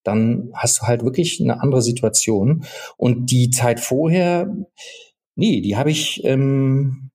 dann 0.09 0.51
hast 0.53 0.81
du 0.81 0.87
halt 0.87 1.03
wirklich 1.03 1.39
eine 1.41 1.61
andere 1.61 1.81
Situation. 1.81 2.65
Und 2.97 3.31
die 3.31 3.49
Zeit 3.49 3.79
vorher, 3.79 4.53
nee, 5.35 5.61
die 5.61 5.77
habe 5.77 5.91
ich 5.91 6.23
ähm, 6.23 7.11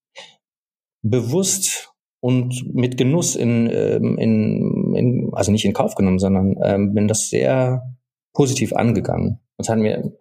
bewusst 1.03 1.93
und 2.21 2.75
mit 2.75 2.97
Genuss 2.97 3.37
in, 3.37 3.69
ähm, 3.71 4.17
in, 4.19 4.95
in, 4.97 5.31
also 5.35 5.53
nicht 5.53 5.67
in 5.67 5.75
Kauf 5.75 5.95
genommen, 5.95 6.19
sondern 6.19 6.57
ähm, 6.63 6.95
bin 6.95 7.07
das 7.07 7.29
sehr 7.29 7.83
positiv 8.33 8.73
angegangen. 8.73 9.41
Das 9.59 9.69
hat 9.69 9.79
mir 9.79 10.17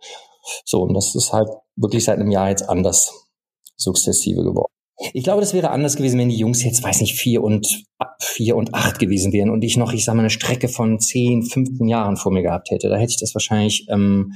so, 0.66 0.82
und 0.82 0.94
das 0.94 1.16
ist 1.16 1.32
halt 1.32 1.48
wirklich 1.76 2.04
seit 2.04 2.20
einem 2.20 2.32
Jahr 2.32 2.50
jetzt 2.50 2.70
anders 2.70 3.30
sukzessive 3.78 4.44
geworden. 4.44 4.73
Ich 5.12 5.24
glaube, 5.24 5.42
das 5.42 5.54
wäre 5.54 5.72
anders 5.72 5.98
gewesen, 5.98 6.20
wenn 6.20 6.30
die 6.30 6.38
Jungs 6.38 6.64
jetzt, 6.64 6.84
weiß 6.84 7.02
nicht, 7.02 7.16
vier 7.16 7.44
und 7.44 7.84
vier 8.20 8.56
und 8.56 8.74
acht 8.74 9.00
gewesen 9.00 9.34
wären 9.34 9.50
und 9.50 9.64
ich 9.64 9.76
noch, 9.76 9.92
ich 9.94 10.06
sag 10.06 10.14
mal, 10.16 10.22
eine 10.22 10.30
Strecke 10.30 10.70
von 10.70 11.00
zehn, 11.00 11.44
15 11.44 11.88
Jahren 11.88 12.16
vor 12.16 12.32
mir 12.32 12.42
gehabt 12.42 12.72
hätte. 12.72 12.90
Da 12.90 12.96
hätte 12.96 13.12
ich 13.12 13.20
das 13.20 13.36
wahrscheinlich 13.36 13.88
ähm, 13.90 14.34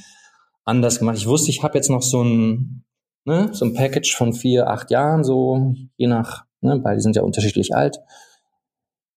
anders 0.66 1.00
gemacht. 1.00 1.18
Ich 1.18 1.28
wusste, 1.28 1.50
ich 1.50 1.64
habe 1.64 1.78
jetzt 1.78 1.90
noch 1.90 2.02
so 2.02 2.24
ein, 2.24 2.84
ne, 3.26 3.50
so 3.54 3.66
ein 3.66 3.74
Package 3.74 4.16
von 4.16 4.34
vier, 4.34 4.68
acht 4.68 4.92
Jahren, 4.92 5.24
so 5.24 5.74
je 5.96 6.08
nach, 6.08 6.44
ne, 6.62 6.80
beide 6.84 7.00
sind 7.00 7.16
ja 7.16 7.22
unterschiedlich 7.22 7.74
alt. 7.74 8.00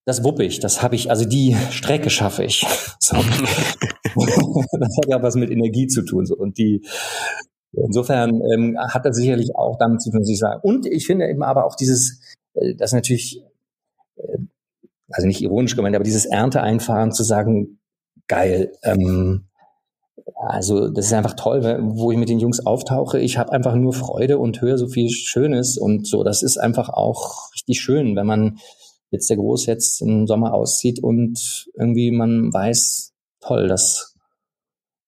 Das 0.06 0.24
wuppe 0.24 0.44
ich, 0.44 0.60
das 0.60 0.82
habe 0.82 0.94
ich, 0.94 1.10
also 1.10 1.24
die 1.24 1.56
Strecke 1.70 2.10
schaffe 2.10 2.44
ich. 2.44 2.64
So. 3.02 3.16
das 4.16 4.96
hat 4.98 5.08
ja 5.08 5.22
was 5.22 5.36
mit 5.36 5.50
Energie 5.50 5.86
zu 5.86 6.02
tun. 6.02 6.26
So. 6.26 6.36
Und 6.36 6.58
die, 6.58 6.82
Insofern 7.72 8.40
ähm, 8.52 8.76
hat 8.78 9.04
das 9.06 9.16
sicherlich 9.16 9.54
auch 9.54 9.78
damit 9.78 10.02
zu 10.02 10.10
tun, 10.10 10.20
was 10.20 10.28
ich 10.28 10.38
sage. 10.38 10.60
Und 10.62 10.86
ich 10.86 11.06
finde 11.06 11.28
eben 11.28 11.42
aber 11.42 11.66
auch 11.66 11.76
dieses, 11.76 12.20
äh, 12.54 12.74
das 12.74 12.92
natürlich, 12.92 13.42
äh, 14.16 14.38
also 15.10 15.26
nicht 15.26 15.40
ironisch 15.40 15.76
gemeint, 15.76 15.94
aber 15.94 16.04
dieses 16.04 16.26
Ernteeinfahren 16.26 17.12
zu 17.12 17.22
sagen, 17.22 17.78
geil, 18.26 18.72
ähm, 18.82 19.46
also 20.36 20.88
das 20.88 21.06
ist 21.06 21.12
einfach 21.12 21.34
toll, 21.34 21.78
wo 21.82 22.10
ich 22.12 22.18
mit 22.18 22.28
den 22.28 22.38
Jungs 22.40 22.64
auftauche. 22.64 23.18
Ich 23.18 23.38
habe 23.38 23.52
einfach 23.52 23.74
nur 23.74 23.92
Freude 23.92 24.38
und 24.38 24.60
höre 24.60 24.78
so 24.78 24.88
viel 24.88 25.10
Schönes 25.10 25.76
und 25.76 26.06
so. 26.06 26.24
Das 26.24 26.42
ist 26.42 26.56
einfach 26.56 26.88
auch 26.88 27.52
richtig 27.52 27.80
schön, 27.80 28.16
wenn 28.16 28.26
man 28.26 28.58
jetzt 29.10 29.28
der 29.28 29.36
Groß 29.36 29.66
jetzt 29.66 30.00
im 30.00 30.26
Sommer 30.26 30.54
auszieht 30.54 31.02
und 31.02 31.66
irgendwie 31.74 32.10
man 32.10 32.52
weiß, 32.52 33.12
toll, 33.40 33.68
das, 33.68 34.16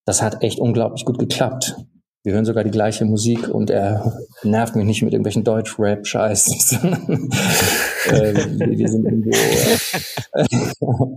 das 0.05 0.23
hat 0.23 0.43
echt 0.43 0.59
unglaublich 0.59 1.05
gut 1.05 1.19
geklappt. 1.19 1.77
Wir 2.25 2.35
hören 2.35 2.45
sogar 2.45 2.63
die 2.63 2.71
gleiche 2.71 3.05
Musik 3.05 3.49
und 3.49 3.69
er 3.69 4.17
nervt 4.45 4.77
mich 4.77 4.85
nicht 4.87 5.03
mit 5.03 5.13
irgendwelchen 5.13 5.43
Deutsch-Rap-Scheiß. 5.43 6.73
äh, 8.11 8.35
wir 8.35 8.89
sind 8.89 9.05
irgendwo, 9.05 9.31
äh, 9.31 10.47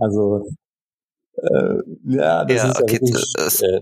also 0.00 0.44
äh, 1.36 1.78
ja, 2.06 2.44
das 2.44 2.56
ja, 2.56 2.68
ist 2.70 2.78
ja 2.78 2.82
okay, 2.82 2.92
wirklich, 2.94 3.32
das, 3.36 3.62
äh, 3.62 3.80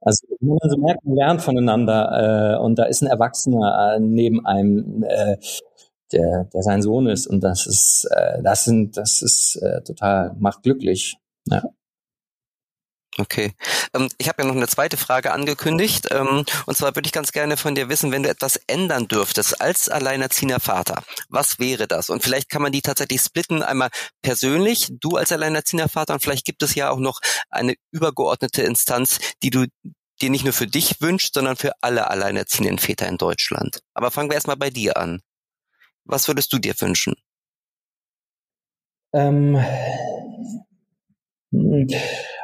also 0.00 0.26
wenn 0.40 0.48
man 0.48 0.70
so 0.70 0.76
merkt, 0.78 1.04
man 1.04 1.14
lernt 1.14 1.42
voneinander 1.42 2.56
äh, 2.56 2.64
und 2.64 2.78
da 2.78 2.84
ist 2.84 3.02
ein 3.02 3.08
Erwachsener 3.08 3.96
äh, 3.96 4.00
neben 4.00 4.46
einem, 4.46 5.04
äh, 5.06 5.36
der, 6.12 6.44
der 6.52 6.62
sein 6.62 6.80
Sohn 6.80 7.06
ist 7.06 7.26
und 7.26 7.42
das 7.44 7.66
ist, 7.66 8.08
äh, 8.10 8.42
das 8.42 8.64
sind, 8.64 8.96
das 8.96 9.20
ist 9.20 9.56
äh, 9.56 9.82
total 9.82 10.34
macht 10.38 10.62
glücklich. 10.62 11.16
Ja. 11.48 11.62
Okay. 13.18 13.52
Ähm, 13.92 14.08
ich 14.16 14.28
habe 14.28 14.42
ja 14.42 14.48
noch 14.48 14.56
eine 14.56 14.68
zweite 14.68 14.96
Frage 14.96 15.32
angekündigt. 15.32 16.08
Ähm, 16.10 16.44
und 16.66 16.76
zwar 16.76 16.94
würde 16.94 17.06
ich 17.06 17.12
ganz 17.12 17.32
gerne 17.32 17.56
von 17.56 17.74
dir 17.74 17.88
wissen, 17.88 18.10
wenn 18.10 18.22
du 18.22 18.30
etwas 18.30 18.56
ändern 18.66 19.06
dürftest 19.06 19.60
als 19.60 19.88
alleinerziehender 19.90 20.60
Vater, 20.60 21.02
was 21.28 21.58
wäre 21.58 21.86
das? 21.86 22.08
Und 22.08 22.22
vielleicht 22.22 22.48
kann 22.48 22.62
man 22.62 22.72
die 22.72 22.80
tatsächlich 22.80 23.20
splitten, 23.20 23.62
einmal 23.62 23.90
persönlich, 24.22 24.88
du 24.98 25.16
als 25.16 25.30
alleinerziehender 25.30 25.90
Vater, 25.90 26.14
und 26.14 26.22
vielleicht 26.22 26.46
gibt 26.46 26.62
es 26.62 26.74
ja 26.74 26.90
auch 26.90 26.98
noch 26.98 27.20
eine 27.50 27.74
übergeordnete 27.90 28.62
Instanz, 28.62 29.18
die 29.42 29.50
du 29.50 29.66
dir 30.22 30.30
nicht 30.30 30.44
nur 30.44 30.54
für 30.54 30.66
dich 30.66 31.00
wünschst, 31.00 31.34
sondern 31.34 31.56
für 31.56 31.72
alle 31.82 32.08
alleinerziehenden 32.08 32.78
Väter 32.78 33.08
in 33.08 33.18
Deutschland. 33.18 33.80
Aber 33.92 34.10
fangen 34.10 34.30
wir 34.30 34.36
erstmal 34.36 34.56
bei 34.56 34.70
dir 34.70 34.96
an. 34.96 35.20
Was 36.04 36.28
würdest 36.28 36.52
du 36.52 36.58
dir 36.58 36.74
wünschen? 36.80 37.14
Ähm, 39.12 39.62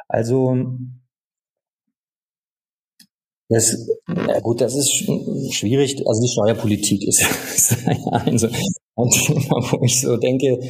also 0.08 0.56
das, 3.48 3.88
ja 4.06 4.40
gut, 4.40 4.60
das 4.60 4.76
ist 4.76 4.92
schwierig. 5.54 6.06
Also 6.06 6.20
die 6.20 6.28
Steuerpolitik 6.28 7.06
ist, 7.06 7.22
ist 7.54 7.86
ein, 8.12 8.38
so 8.38 8.46
ein 8.46 9.10
Thema, 9.10 9.72
wo 9.72 9.84
ich 9.84 10.02
so 10.02 10.18
denke, 10.18 10.60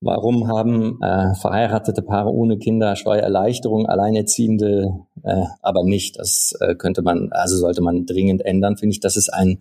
warum 0.00 0.46
haben 0.46 1.02
äh, 1.02 1.34
verheiratete 1.34 2.02
Paare 2.02 2.30
ohne 2.30 2.58
Kinder 2.58 2.94
Steuererleichterung, 2.94 3.86
Alleinerziehende 3.86 5.06
äh, 5.24 5.44
aber 5.60 5.82
nicht? 5.82 6.18
Das 6.18 6.54
äh, 6.60 6.76
könnte 6.76 7.02
man, 7.02 7.30
also 7.32 7.56
sollte 7.56 7.82
man 7.82 8.06
dringend 8.06 8.44
ändern, 8.44 8.76
finde 8.76 8.92
ich. 8.92 9.00
Das 9.00 9.16
ist 9.16 9.30
ein, 9.30 9.58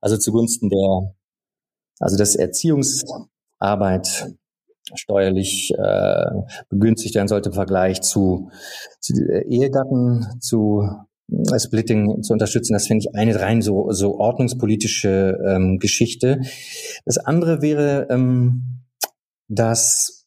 also 0.00 0.16
zugunsten 0.16 0.70
der, 0.70 1.14
also 2.00 2.16
des 2.16 2.34
Erziehungsarbeit 2.34 4.34
steuerlich 4.94 5.72
äh, 5.76 6.24
begünstigt 6.68 7.14
werden 7.14 7.28
sollte 7.28 7.50
im 7.50 7.54
Vergleich 7.54 8.02
zu, 8.02 8.50
zu 9.00 9.14
Ehegatten, 9.48 10.26
zu 10.40 10.82
äh, 11.30 11.58
Splitting 11.58 12.22
zu 12.22 12.32
unterstützen. 12.32 12.74
Das 12.74 12.86
finde 12.86 13.04
ich 13.04 13.14
eine 13.14 13.40
rein 13.40 13.62
so, 13.62 13.90
so 13.90 14.18
ordnungspolitische 14.18 15.38
ähm, 15.46 15.78
Geschichte. 15.78 16.40
Das 17.04 17.18
andere 17.18 17.62
wäre, 17.62 18.06
ähm, 18.10 18.82
dass 19.48 20.26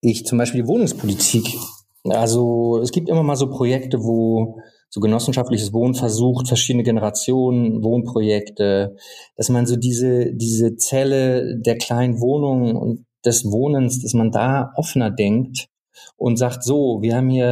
ich 0.00 0.26
zum 0.26 0.38
Beispiel 0.38 0.62
die 0.62 0.68
Wohnungspolitik, 0.68 1.56
also 2.04 2.80
es 2.82 2.92
gibt 2.92 3.08
immer 3.08 3.22
mal 3.22 3.36
so 3.36 3.48
Projekte, 3.50 3.98
wo 3.98 4.60
so 4.90 5.00
genossenschaftliches 5.00 5.72
Wohnen 5.72 5.94
versucht, 5.94 6.48
verschiedene 6.48 6.82
Generationen, 6.82 7.82
Wohnprojekte, 7.82 8.96
dass 9.36 9.48
man 9.50 9.66
so 9.66 9.76
diese, 9.76 10.32
diese 10.32 10.76
Zelle 10.76 11.58
der 11.58 11.76
kleinen 11.76 12.20
Wohnungen 12.20 12.74
und 12.74 13.04
des 13.24 13.44
Wohnens, 13.44 14.02
dass 14.02 14.14
man 14.14 14.30
da 14.30 14.72
offener 14.76 15.10
denkt 15.10 15.68
und 16.16 16.36
sagt, 16.36 16.64
so, 16.64 16.98
wir 17.00 17.16
haben 17.16 17.30
hier 17.30 17.46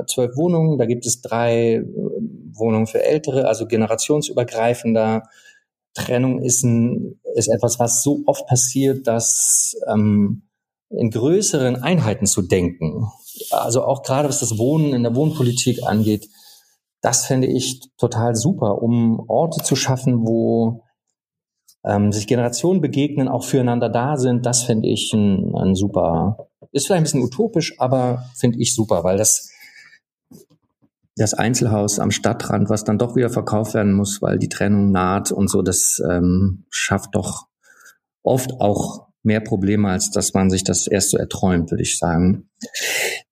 äh, 0.00 0.06
zwölf 0.06 0.36
Wohnungen, 0.36 0.78
da 0.78 0.86
gibt 0.86 1.06
es 1.06 1.20
drei 1.20 1.74
äh, 1.74 1.84
Wohnungen 2.52 2.86
für 2.86 3.02
Ältere, 3.02 3.46
also 3.46 3.66
generationsübergreifender. 3.66 5.22
Trennung 5.94 6.40
ist, 6.40 6.62
ein, 6.62 7.20
ist 7.34 7.48
etwas, 7.48 7.78
was 7.78 8.02
so 8.02 8.22
oft 8.26 8.46
passiert, 8.46 9.06
dass 9.06 9.74
ähm, 9.88 10.42
in 10.90 11.10
größeren 11.10 11.82
Einheiten 11.82 12.26
zu 12.26 12.42
denken, 12.42 13.08
also 13.50 13.84
auch 13.84 14.02
gerade 14.02 14.28
was 14.28 14.40
das 14.40 14.58
Wohnen 14.58 14.92
in 14.92 15.02
der 15.02 15.14
Wohnpolitik 15.14 15.84
angeht, 15.84 16.28
das 17.00 17.26
fände 17.26 17.46
ich 17.46 17.80
total 17.96 18.34
super, 18.34 18.82
um 18.82 19.24
Orte 19.28 19.62
zu 19.62 19.74
schaffen, 19.74 20.26
wo 20.26 20.82
ähm, 21.84 22.12
sich 22.12 22.26
Generationen 22.26 22.80
begegnen, 22.80 23.28
auch 23.28 23.44
füreinander 23.44 23.88
da 23.88 24.16
sind, 24.16 24.46
das 24.46 24.62
finde 24.62 24.88
ich 24.88 25.12
ein, 25.12 25.54
ein 25.54 25.74
super, 25.74 26.48
ist 26.72 26.86
vielleicht 26.86 27.00
ein 27.00 27.04
bisschen 27.04 27.22
utopisch, 27.22 27.78
aber 27.78 28.24
finde 28.36 28.58
ich 28.58 28.74
super, 28.74 29.04
weil 29.04 29.16
das 29.16 29.50
das 31.16 31.34
Einzelhaus 31.34 31.98
am 31.98 32.10
Stadtrand, 32.10 32.70
was 32.70 32.84
dann 32.84 32.96
doch 32.96 33.14
wieder 33.14 33.28
verkauft 33.28 33.74
werden 33.74 33.92
muss, 33.92 34.22
weil 34.22 34.38
die 34.38 34.48
Trennung 34.48 34.90
naht 34.90 35.32
und 35.32 35.50
so, 35.50 35.60
das 35.60 36.00
ähm, 36.08 36.64
schafft 36.70 37.14
doch 37.14 37.46
oft 38.22 38.52
auch 38.60 39.08
mehr 39.22 39.40
Probleme, 39.40 39.90
als 39.90 40.10
dass 40.10 40.32
man 40.32 40.48
sich 40.48 40.64
das 40.64 40.86
erst 40.86 41.10
so 41.10 41.18
erträumt, 41.18 41.70
würde 41.70 41.82
ich 41.82 41.98
sagen. 41.98 42.48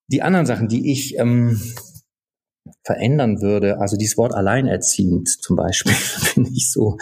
Die 0.08 0.22
anderen 0.22 0.44
Sachen, 0.44 0.68
die 0.68 0.92
ich 0.92 1.18
ähm, 1.18 1.60
verändern 2.84 3.40
würde, 3.40 3.80
also 3.80 3.96
dieses 3.96 4.18
Wort 4.18 4.34
alleinerziehend 4.34 5.28
zum 5.28 5.56
Beispiel, 5.56 5.92
finde 5.94 6.50
ich 6.50 6.70
so, 6.70 6.98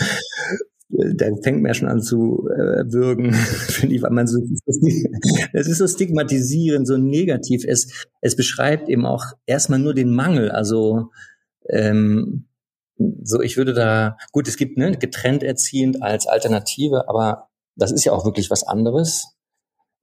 da 0.89 1.27
fängt 1.43 1.63
man 1.63 1.71
ja 1.71 1.75
schon 1.75 1.89
an 1.89 2.01
zu 2.01 2.49
äh, 2.49 2.91
würgen, 2.93 3.33
finde 3.35 3.95
ich, 3.95 4.03
weil 4.03 4.11
man 4.11 4.27
so, 4.27 4.39
das 5.53 5.67
ist 5.67 5.79
so 5.79 5.87
stigmatisierend, 5.87 6.87
so 6.87 6.97
negativ. 6.97 7.65
Es, 7.67 8.07
es 8.21 8.37
beschreibt 8.37 8.89
eben 8.89 9.05
auch 9.05 9.25
erstmal 9.47 9.79
nur 9.79 9.95
den 9.95 10.15
Mangel, 10.15 10.51
also 10.51 11.11
ähm, 11.69 12.47
so, 13.23 13.43
ich 13.43 13.57
würde 13.57 13.75
da, 13.75 14.17
gut, 14.33 14.49
es 14.49 14.57
gibt 14.57 14.79
ne, 14.79 14.97
getrennt 14.97 15.43
erziehend 15.43 16.03
als 16.03 16.27
Alternative, 16.27 17.09
aber 17.09 17.49
das 17.75 17.93
ist 17.93 18.05
ja 18.05 18.13
auch 18.13 18.25
wirklich 18.25 18.51
was 18.51 18.63
anderes. 18.63 19.35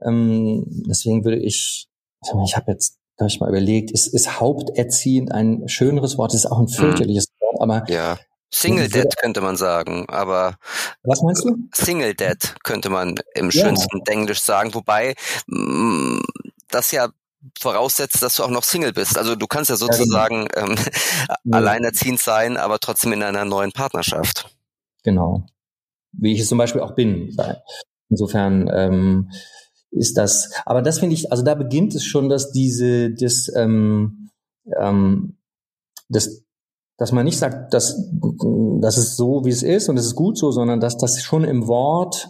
Ähm, 0.01 0.83
deswegen 0.87 1.23
würde 1.23 1.39
ich, 1.39 1.87
ich 2.21 2.55
habe 2.55 2.71
jetzt, 2.71 2.99
habe 3.19 3.29
ich 3.29 3.39
mal 3.39 3.49
überlegt, 3.49 3.91
ist, 3.91 4.07
ist 4.07 4.39
haupterziehend 4.39 5.31
ein 5.31 5.67
schöneres 5.67 6.17
Wort, 6.17 6.33
ist 6.33 6.45
auch 6.45 6.59
ein 6.59 6.67
hm. 6.67 6.73
fürchterliches 6.73 7.25
hm. 7.25 7.39
Wort, 7.39 7.61
aber 7.61 7.91
ja. 7.91 8.19
Single 8.53 8.89
Dead 8.89 9.17
könnte 9.17 9.41
man 9.41 9.57
sagen, 9.57 10.05
aber 10.09 10.57
was 11.03 11.21
meinst 11.21 11.43
du? 11.43 11.57
Single 11.73 12.13
Dead 12.13 12.37
könnte 12.63 12.89
man 12.89 13.15
im 13.35 13.51
schönsten 13.51 14.01
ja. 14.05 14.13
Englisch 14.13 14.41
sagen, 14.41 14.73
wobei 14.73 15.15
mm, 15.47 16.19
das 16.69 16.91
ja 16.91 17.09
voraussetzt, 17.59 18.21
dass 18.21 18.35
du 18.35 18.43
auch 18.43 18.49
noch 18.49 18.63
Single 18.63 18.93
bist. 18.93 19.17
Also 19.17 19.35
du 19.35 19.47
kannst 19.47 19.69
ja 19.69 19.75
genau. 19.75 19.91
sozusagen 19.91 20.47
ähm, 20.55 20.75
ja. 21.29 21.35
alleinerziehend 21.51 22.19
sein, 22.19 22.57
aber 22.57 22.79
trotzdem 22.79 23.13
in 23.13 23.23
einer 23.23 23.45
neuen 23.45 23.71
Partnerschaft. 23.71 24.49
Genau 25.03 25.45
wie 26.13 26.33
ich 26.33 26.39
es 26.39 26.49
zum 26.49 26.57
Beispiel 26.57 26.81
auch 26.81 26.95
bin. 26.95 27.35
Insofern 28.09 28.69
ähm, 28.73 29.29
ist 29.91 30.17
das, 30.17 30.51
aber 30.65 30.81
das 30.81 30.99
finde 30.99 31.15
ich, 31.15 31.31
also 31.31 31.43
da 31.43 31.55
beginnt 31.55 31.95
es 31.95 32.05
schon, 32.05 32.29
dass 32.29 32.51
diese, 32.51 33.11
das, 33.11 33.51
ähm, 33.55 34.29
ähm, 34.79 35.37
das, 36.09 36.42
dass 36.97 37.11
man 37.11 37.25
nicht 37.25 37.39
sagt, 37.39 37.73
dass 37.73 38.09
das 38.81 38.97
ist 38.97 39.17
so, 39.17 39.45
wie 39.45 39.49
es 39.49 39.63
ist 39.63 39.89
und 39.89 39.97
es 39.97 40.05
ist 40.05 40.15
gut 40.15 40.37
so, 40.37 40.51
sondern 40.51 40.79
dass 40.79 40.97
das 40.97 41.21
schon 41.21 41.43
im 41.43 41.67
Wort 41.67 42.29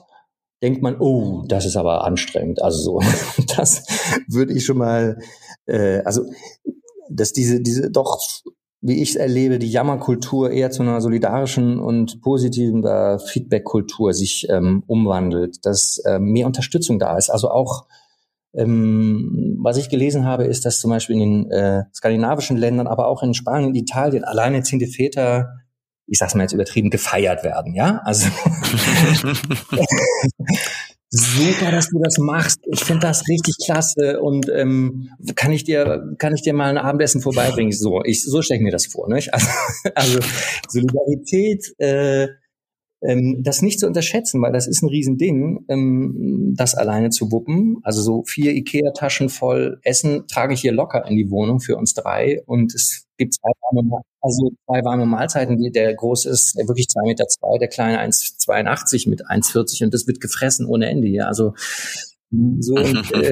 denkt 0.62 0.82
man, 0.82 0.96
oh, 1.00 1.44
das 1.48 1.66
ist 1.66 1.76
aber 1.76 2.06
anstrengend. 2.06 2.62
Also 2.62 2.80
so, 2.80 3.00
das 3.58 3.84
würde 4.30 4.54
ich 4.54 4.66
schon 4.66 4.78
mal, 4.78 5.20
äh, 5.66 6.00
also 6.00 6.24
dass 7.10 7.34
diese, 7.34 7.62
diese 7.62 7.92
doch 7.92 8.20
wie 8.86 9.02
ich 9.02 9.12
es 9.12 9.16
erlebe, 9.16 9.60
die 9.60 9.72
Jammerkultur 9.72 10.52
eher 10.52 10.70
zu 10.70 10.84
einer 10.84 11.00
solidarischen 11.00 11.80
und 11.80 12.22
positiven 12.22 12.84
äh, 12.84 13.18
Feedback-Kultur 13.18 14.14
sich 14.14 14.48
ähm, 14.50 14.84
umwandelt, 14.88 15.66
dass 15.66 16.00
äh, 16.06 16.20
mehr 16.20 16.48
Unterstützung 16.48 17.00
da 17.00 17.18
ist. 17.18 17.30
Also 17.30 17.50
auch, 17.50 17.86
ähm, 18.56 19.58
was 19.62 19.78
ich 19.78 19.90
gelesen 19.90 20.26
habe, 20.26 20.46
ist, 20.46 20.66
dass 20.66 20.80
zum 20.80 20.92
Beispiel 20.92 21.16
in 21.16 21.20
den 21.20 21.52
äh, 21.52 21.84
skandinavischen 21.94 22.58
Ländern, 22.58 22.88
aber 22.88 23.08
auch 23.08 23.24
in 23.24 23.34
Spanien 23.34 23.70
und 23.70 23.76
Italien 23.76 24.24
alleinerziehende 24.24 24.88
Väter 24.88 25.64
ich 26.08 26.18
sag's 26.18 26.36
mal 26.36 26.44
jetzt 26.44 26.54
übertrieben, 26.54 26.90
gefeiert 26.90 27.44
werden, 27.44 27.74
ja? 27.74 28.02
Also 28.04 28.28
super, 31.10 31.72
dass 31.72 31.90
du 31.90 32.00
das 32.04 32.18
machst. 32.18 32.60
Ich 32.66 32.84
finde 32.84 33.08
das 33.08 33.28
richtig 33.28 33.56
klasse 33.64 34.20
und 34.20 34.50
ähm, 34.50 35.10
kann 35.36 35.52
ich 35.52 35.64
dir 35.64 36.16
kann 36.18 36.36
ich 36.36 36.42
dir 36.42 36.54
mal 36.54 36.70
ein 36.70 36.78
Abendessen 36.78 37.22
vorbeibringen? 37.22 37.72
So, 37.72 38.04
ich 38.04 38.24
so 38.24 38.42
stelle 38.42 38.60
ich 38.60 38.64
mir 38.64 38.72
das 38.72 38.88
vor. 38.88 39.08
Ne? 39.08 39.16
Also, 39.16 39.48
also 39.96 40.20
Solidarität, 40.68 41.74
äh, 41.78 42.28
ähm, 43.06 43.44
das 43.44 43.62
nicht 43.62 43.80
zu 43.80 43.88
unterschätzen, 43.88 44.42
weil 44.42 44.52
das 44.52 44.68
ist 44.68 44.82
ein 44.82 44.90
Riesending, 44.90 45.66
ähm, 45.68 46.54
das 46.58 46.76
alleine 46.76 47.10
zu 47.10 47.32
wuppen. 47.32 47.78
Also 47.84 48.02
so 48.02 48.24
vier 48.26 48.54
Ikea-Taschen 48.54 49.30
voll 49.30 49.80
Essen 49.84 50.28
trage 50.28 50.54
ich 50.54 50.62
hier 50.62 50.72
locker 50.72 51.06
in 51.08 51.16
die 51.18 51.30
Wohnung 51.30 51.60
für 51.60 51.78
uns 51.78 51.94
drei 51.94 52.42
und 52.46 52.74
es 52.74 53.06
gibt 53.18 53.36
zwei 53.36 53.52
warme, 53.62 54.02
also 54.22 54.52
zwei 54.66 54.84
warme 54.84 55.06
Mahlzeiten. 55.06 55.58
Die, 55.58 55.72
der 55.72 55.94
große 55.94 56.30
ist 56.30 56.56
wirklich 56.68 56.88
zwei 56.88 57.04
Meter 57.06 57.28
zwei, 57.28 57.58
der 57.58 57.68
kleine 57.68 58.00
1,82 58.02 59.10
mit 59.10 59.26
1,40 59.28 59.86
und 59.86 59.94
das 59.94 60.08
wird 60.08 60.22
gefressen 60.22 60.66
ohne 60.66 60.88
Ende 60.88 61.08
hier. 61.08 61.28
Also 61.28 61.54
so 62.60 62.76
und, 62.76 63.12
äh, 63.14 63.32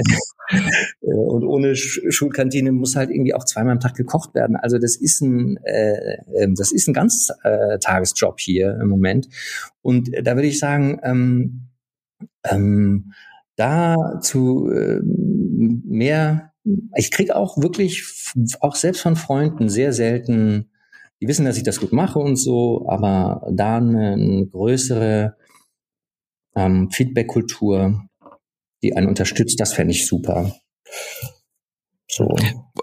äh, 1.02 1.14
und 1.14 1.44
ohne 1.44 1.76
Schulkantine 1.76 2.72
muss 2.72 2.96
halt 2.96 3.10
irgendwie 3.10 3.34
auch 3.34 3.46
zweimal 3.46 3.74
am 3.74 3.80
Tag 3.80 3.96
gekocht 3.96 4.36
werden. 4.36 4.56
Also 4.56 4.78
das 4.78 4.96
ist 4.96 5.22
ein 5.22 5.58
äh, 5.64 6.18
ähm, 6.38 6.56
das 6.56 6.72
ist 6.72 6.88
ein 6.88 6.94
ganz 6.94 7.30
äh, 7.44 7.80
Tagesjob 7.80 8.40
hier 8.40 8.78
im 8.82 8.88
Moment. 8.88 9.28
Und 9.82 10.10
da 10.24 10.36
würde 10.36 10.48
ich 10.48 10.60
sagen, 10.60 11.00
ähm, 11.04 11.68
ähm, 12.44 13.14
da 13.56 14.20
zu 14.22 14.70
äh, 14.72 15.00
mehr 15.04 16.52
ich 16.96 17.12
kriege 17.12 17.36
auch 17.36 17.58
wirklich, 17.58 18.06
auch 18.60 18.76
selbst 18.76 19.02
von 19.02 19.16
Freunden, 19.16 19.70
sehr 19.70 19.94
selten, 19.94 20.70
die 21.20 21.28
wissen, 21.28 21.46
dass 21.46 21.58
ich 21.58 21.64
das 21.64 21.80
gut 21.80 21.92
mache 21.92 22.20
und 22.20 22.36
so, 22.36 22.88
aber 22.88 23.48
da 23.52 23.78
eine, 23.78 24.14
eine 24.14 24.48
größere 24.48 25.36
ähm, 26.56 26.90
Feedback-Kultur, 26.92 28.04
die 28.84 28.96
einen 28.96 29.08
unterstützt, 29.08 29.60
das 29.60 29.74
fände 29.74 29.94
ich 29.94 30.08
super. 30.08 30.56
So. 32.12 32.28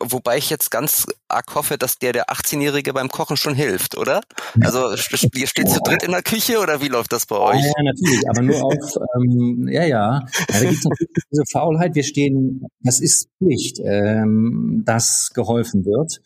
Wobei 0.00 0.38
ich 0.38 0.48
jetzt 0.48 0.70
ganz 0.70 1.04
arg 1.28 1.54
hoffe, 1.54 1.76
dass 1.76 1.98
der 1.98 2.14
der 2.14 2.30
18-Jährige 2.30 2.94
beim 2.94 3.08
Kochen 3.08 3.36
schon 3.36 3.54
hilft, 3.54 3.98
oder? 3.98 4.22
Also 4.62 4.90
ihr 4.90 5.46
steht 5.46 5.68
zu 5.68 5.80
dritt 5.80 6.02
in 6.02 6.12
der 6.12 6.22
Küche 6.22 6.58
oder 6.60 6.80
wie 6.80 6.88
läuft 6.88 7.12
das 7.12 7.26
bei 7.26 7.36
euch? 7.36 7.62
Ja, 7.62 7.82
natürlich, 7.82 8.26
aber 8.28 8.40
nur 8.40 8.64
auf, 8.64 8.74
ähm, 9.16 9.68
ja, 9.70 9.84
ja. 9.84 10.20
ja 10.20 10.26
da 10.46 10.60
gibt 10.60 10.78
es 10.78 10.84
natürlich 10.84 11.12
diese 11.30 11.44
Faulheit, 11.52 11.94
wir 11.94 12.04
stehen, 12.04 12.66
das 12.80 13.00
ist 13.00 13.28
Pflicht, 13.36 13.80
ähm, 13.84 14.82
dass 14.86 15.30
geholfen 15.34 15.84
wird. 15.84 16.22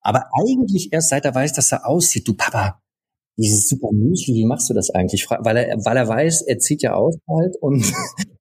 Aber 0.00 0.26
eigentlich 0.38 0.92
erst 0.92 1.08
seit 1.08 1.24
er 1.24 1.34
weiß, 1.34 1.54
dass 1.54 1.72
er 1.72 1.86
aussieht, 1.86 2.28
du 2.28 2.34
Papa, 2.34 2.80
dieses 3.36 3.68
super 3.68 3.88
Müsli, 3.90 4.34
wie 4.34 4.46
machst 4.46 4.70
du 4.70 4.74
das 4.74 4.90
eigentlich? 4.90 5.28
Weil 5.28 5.56
er, 5.56 5.84
weil 5.84 5.96
er 5.96 6.06
weiß, 6.06 6.42
er 6.42 6.58
zieht 6.58 6.82
ja 6.82 6.94
aus 6.94 7.16
halt 7.26 7.56
und 7.60 7.84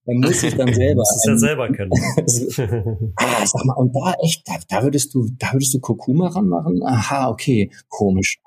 er 0.05 0.15
muss 0.15 0.41
sich 0.41 0.55
dann 0.55 0.73
selber. 0.73 0.99
muss 0.99 1.15
es 1.15 1.25
ja 1.25 1.37
selber 1.37 1.71
können. 1.71 1.91
ah, 3.15 3.45
sag 3.45 3.65
mal, 3.65 3.75
und 3.75 3.95
da 3.95 4.13
echt, 4.21 4.47
da, 4.47 4.53
da 4.69 4.83
würdest 4.83 5.13
du, 5.13 5.29
da 5.37 5.53
würdest 5.53 5.73
du 5.73 5.79
Kurkuma 5.79 6.27
ranmachen? 6.27 6.83
Aha, 6.83 7.29
okay, 7.29 7.71
komisch. 7.89 8.39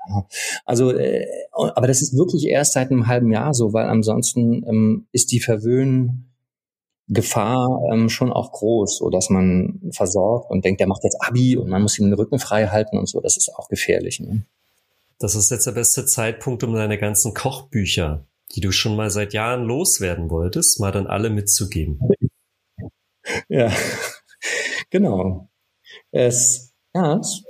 Also, 0.65 0.93
äh, 0.93 1.27
aber 1.53 1.87
das 1.87 2.03
ist 2.03 2.17
wirklich 2.17 2.47
erst 2.47 2.75
seit 2.75 2.91
einem 2.91 3.07
halben 3.07 3.33
Jahr 3.33 3.55
so, 3.55 3.73
weil 3.73 3.87
ansonsten 3.87 4.65
ähm, 4.69 5.07
ist 5.13 5.33
die 5.33 5.41
Verwöhn 5.41 6.27
Gefahr 7.09 7.83
ähm, 7.93 8.09
schon 8.09 8.33
auch 8.33 8.51
groß, 8.51 8.99
so 8.99 9.11
dass 9.11 9.31
man 9.31 9.81
versorgt 9.93 10.51
und 10.51 10.65
denkt, 10.65 10.81
der 10.81 10.89
macht 10.89 11.05
jetzt 11.05 11.19
Abi 11.21 11.57
und 11.57 11.69
man 11.69 11.83
muss 11.83 11.99
ihm 11.99 12.07
den 12.07 12.15
Rücken 12.15 12.41
frei 12.41 12.67
halten 12.67 12.99
und 12.99 13.09
so. 13.09 13.21
Das 13.21 13.37
ist 13.37 13.55
auch 13.55 13.69
gefährlich. 13.69 14.19
Ne? 14.19 14.45
Das 15.21 15.37
ist 15.37 15.51
jetzt 15.51 15.67
der 15.67 15.73
beste 15.73 16.05
Zeitpunkt, 16.05 16.65
um 16.65 16.75
deine 16.75 16.99
ganzen 16.99 17.33
Kochbücher, 17.33 18.27
die 18.55 18.61
du 18.61 18.73
schon 18.73 18.97
mal 18.97 19.11
seit 19.11 19.33
Jahren 19.33 19.65
loswerden 19.65 20.31
wolltest, 20.31 20.81
mal 20.81 20.93
dann 20.93 21.07
alle 21.07 21.31
mitzugeben. 21.31 22.01
Ja, 23.49 23.73
genau. 24.91 25.49
Es, 26.13 26.73
ja, 26.95 27.19
es 27.19 27.43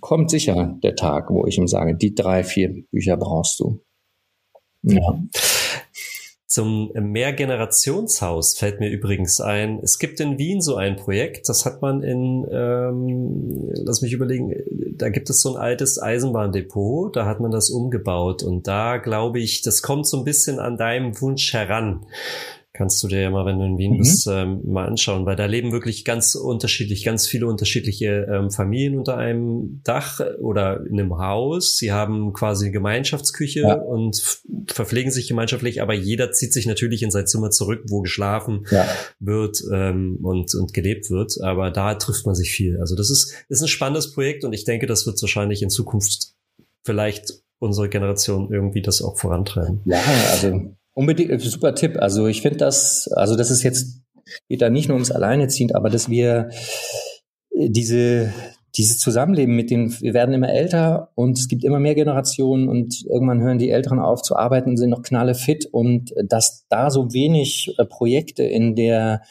kommt 0.00 0.28
sicher 0.28 0.76
der 0.82 0.96
Tag, 0.96 1.30
wo 1.30 1.46
ich 1.46 1.56
ihm 1.56 1.68
sage, 1.68 1.94
die 1.94 2.16
drei, 2.16 2.42
vier 2.42 2.82
Bücher 2.90 3.16
brauchst 3.16 3.60
du. 3.60 3.80
Ja. 4.82 5.22
Zum 6.50 6.90
Mehrgenerationshaus 6.94 8.58
fällt 8.58 8.80
mir 8.80 8.88
übrigens 8.88 9.40
ein. 9.40 9.78
Es 9.84 10.00
gibt 10.00 10.18
in 10.18 10.36
Wien 10.36 10.60
so 10.60 10.74
ein 10.74 10.96
Projekt, 10.96 11.48
das 11.48 11.64
hat 11.64 11.80
man 11.80 12.02
in, 12.02 12.44
ähm, 12.50 13.70
lass 13.72 14.02
mich 14.02 14.12
überlegen, 14.12 14.56
da 14.96 15.10
gibt 15.10 15.30
es 15.30 15.42
so 15.42 15.54
ein 15.54 15.56
altes 15.56 16.02
Eisenbahndepot, 16.02 17.14
da 17.14 17.24
hat 17.24 17.38
man 17.38 17.52
das 17.52 17.70
umgebaut 17.70 18.42
und 18.42 18.66
da 18.66 18.96
glaube 18.96 19.38
ich, 19.38 19.62
das 19.62 19.80
kommt 19.80 20.08
so 20.08 20.16
ein 20.16 20.24
bisschen 20.24 20.58
an 20.58 20.76
deinem 20.76 21.20
Wunsch 21.20 21.52
heran. 21.52 22.04
Kannst 22.72 23.02
du 23.02 23.08
dir 23.08 23.20
ja 23.20 23.30
mal, 23.30 23.44
wenn 23.46 23.58
du 23.58 23.64
in 23.64 23.78
Wien 23.78 23.94
mhm. 23.94 23.98
bist, 23.98 24.28
ähm, 24.30 24.60
mal 24.64 24.86
anschauen, 24.86 25.26
weil 25.26 25.34
da 25.34 25.46
leben 25.46 25.72
wirklich 25.72 26.04
ganz 26.04 26.36
unterschiedlich, 26.36 27.04
ganz 27.04 27.26
viele 27.26 27.48
unterschiedliche 27.48 28.28
ähm, 28.30 28.52
Familien 28.52 28.96
unter 28.96 29.16
einem 29.16 29.80
Dach 29.82 30.20
oder 30.40 30.86
in 30.86 31.00
einem 31.00 31.18
Haus. 31.18 31.76
Sie 31.76 31.90
haben 31.90 32.32
quasi 32.32 32.66
eine 32.66 32.72
Gemeinschaftsküche 32.72 33.62
ja. 33.62 33.74
und 33.74 34.40
verpflegen 34.68 35.10
sich 35.10 35.26
gemeinschaftlich, 35.26 35.82
aber 35.82 35.94
jeder 35.94 36.30
zieht 36.30 36.52
sich 36.52 36.66
natürlich 36.66 37.02
in 37.02 37.10
sein 37.10 37.26
Zimmer 37.26 37.50
zurück, 37.50 37.82
wo 37.88 38.02
geschlafen 38.02 38.64
ja. 38.70 38.86
wird 39.18 39.60
ähm, 39.72 40.20
und, 40.22 40.54
und 40.54 40.72
gelebt 40.72 41.10
wird. 41.10 41.40
Aber 41.42 41.72
da 41.72 41.96
trifft 41.96 42.24
man 42.24 42.36
sich 42.36 42.52
viel. 42.52 42.78
Also 42.78 42.94
das 42.94 43.10
ist, 43.10 43.34
ist 43.48 43.62
ein 43.62 43.68
spannendes 43.68 44.12
Projekt 44.12 44.44
und 44.44 44.52
ich 44.52 44.64
denke, 44.64 44.86
das 44.86 45.06
wird 45.06 45.20
wahrscheinlich 45.20 45.62
in 45.62 45.70
Zukunft 45.70 46.34
vielleicht 46.84 47.42
unsere 47.58 47.88
Generation 47.88 48.52
irgendwie 48.52 48.80
das 48.80 49.02
auch 49.02 49.18
vorantreiben. 49.18 49.80
Ja, 49.84 50.00
also 50.30 50.76
unbedingt, 50.94 51.30
äh, 51.30 51.38
super 51.38 51.74
Tipp. 51.74 51.96
Also 51.98 52.26
ich 52.26 52.42
finde 52.42 52.58
das, 52.58 53.08
also 53.14 53.36
das 53.36 53.50
ist 53.50 53.62
jetzt, 53.62 54.02
geht 54.48 54.62
da 54.62 54.70
nicht 54.70 54.88
nur 54.88 54.96
ums 54.96 55.10
Alleineziehend, 55.10 55.74
aber 55.74 55.90
dass 55.90 56.08
wir 56.08 56.50
äh, 57.50 57.70
diese, 57.70 58.32
dieses 58.76 58.98
Zusammenleben 58.98 59.56
mit 59.56 59.70
den, 59.70 59.90
wir 60.00 60.14
werden 60.14 60.34
immer 60.34 60.50
älter 60.50 61.10
und 61.14 61.38
es 61.38 61.48
gibt 61.48 61.64
immer 61.64 61.80
mehr 61.80 61.94
Generationen 61.94 62.68
und 62.68 63.04
irgendwann 63.06 63.40
hören 63.40 63.58
die 63.58 63.70
Älteren 63.70 63.98
auf 63.98 64.22
zu 64.22 64.36
arbeiten 64.36 64.70
und 64.70 64.76
sind 64.76 64.90
noch 64.90 65.02
knalle 65.02 65.34
fit 65.34 65.66
und 65.66 66.12
dass 66.24 66.66
da 66.68 66.90
so 66.90 67.12
wenig 67.12 67.74
äh, 67.78 67.84
Projekte 67.84 68.42
in 68.44 68.76
der 68.76 69.22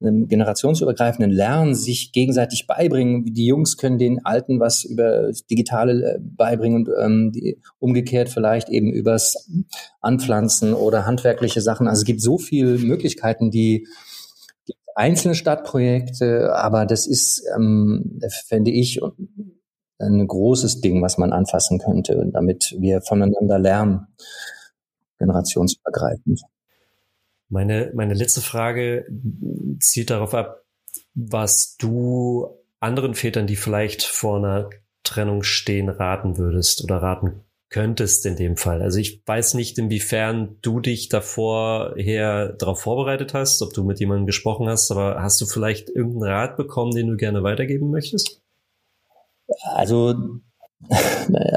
einem 0.00 0.28
generationsübergreifenden 0.28 1.30
Lernen 1.30 1.74
sich 1.74 2.12
gegenseitig 2.12 2.66
beibringen. 2.66 3.24
Die 3.24 3.46
Jungs 3.46 3.76
können 3.76 3.98
den 3.98 4.24
Alten 4.24 4.60
was 4.60 4.84
über 4.84 5.30
Digitale 5.50 6.16
äh, 6.16 6.18
beibringen 6.20 6.86
und 6.86 6.94
ähm, 7.00 7.32
die, 7.32 7.60
umgekehrt 7.78 8.28
vielleicht 8.28 8.68
eben 8.68 8.92
übers 8.92 9.50
Anpflanzen 10.00 10.74
oder 10.74 11.06
handwerkliche 11.06 11.60
Sachen. 11.60 11.88
Also 11.88 12.00
es 12.00 12.06
gibt 12.06 12.20
so 12.20 12.38
viele 12.38 12.78
Möglichkeiten, 12.78 13.50
die 13.50 13.86
einzelne 14.94 15.34
Stadtprojekte, 15.34 16.54
aber 16.54 16.86
das 16.86 17.06
ist, 17.06 17.42
ähm, 17.54 18.20
fände 18.46 18.70
ich, 18.70 19.00
ein 19.98 20.26
großes 20.26 20.80
Ding, 20.80 21.02
was 21.02 21.16
man 21.16 21.32
anfassen 21.32 21.78
könnte, 21.78 22.28
damit 22.32 22.74
wir 22.78 23.00
voneinander 23.00 23.58
lernen, 23.58 24.06
generationsübergreifend. 25.18 26.42
Meine, 27.48 27.92
meine 27.94 28.14
letzte 28.14 28.40
Frage 28.40 29.06
zielt 29.80 30.10
darauf 30.10 30.34
ab, 30.34 30.62
was 31.14 31.76
du 31.78 32.48
anderen 32.80 33.14
Vätern, 33.14 33.46
die 33.46 33.56
vielleicht 33.56 34.02
vor 34.02 34.38
einer 34.38 34.70
Trennung 35.02 35.42
stehen, 35.42 35.88
raten 35.88 36.38
würdest 36.38 36.82
oder 36.82 36.96
raten 36.96 37.44
könntest 37.68 38.26
in 38.26 38.36
dem 38.36 38.56
Fall. 38.56 38.80
Also 38.82 38.98
ich 38.98 39.22
weiß 39.26 39.54
nicht, 39.54 39.78
inwiefern 39.78 40.56
du 40.62 40.80
dich 40.80 41.08
davor 41.08 41.94
her 41.96 42.52
darauf 42.52 42.80
vorbereitet 42.80 43.34
hast, 43.34 43.60
ob 43.62 43.72
du 43.72 43.84
mit 43.84 43.98
jemandem 43.98 44.26
gesprochen 44.26 44.68
hast, 44.68 44.90
aber 44.90 45.20
hast 45.20 45.40
du 45.40 45.46
vielleicht 45.46 45.88
irgendeinen 45.88 46.32
Rat 46.32 46.56
bekommen, 46.56 46.94
den 46.94 47.08
du 47.08 47.16
gerne 47.16 47.42
weitergeben 47.42 47.90
möchtest? 47.90 48.40
Also 49.74 50.14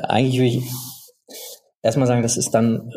eigentlich 0.03 0.39
will 0.39 0.47
ich 0.47 0.71
erstmal 1.81 2.07
sagen, 2.07 2.23
das 2.23 2.37
ist 2.37 2.51
dann 2.51 2.91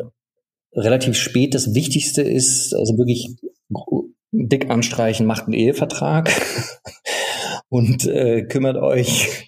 relativ 0.75 1.15
spät. 1.15 1.53
Das 1.53 1.73
Wichtigste 1.73 2.21
ist 2.21 2.73
also 2.73 2.97
wirklich 2.97 3.35
dick 4.31 4.69
anstreichen, 4.69 5.25
macht 5.25 5.45
einen 5.45 5.53
Ehevertrag 5.53 6.31
und 7.69 8.05
äh, 8.07 8.43
kümmert 8.43 8.77
euch 8.77 9.47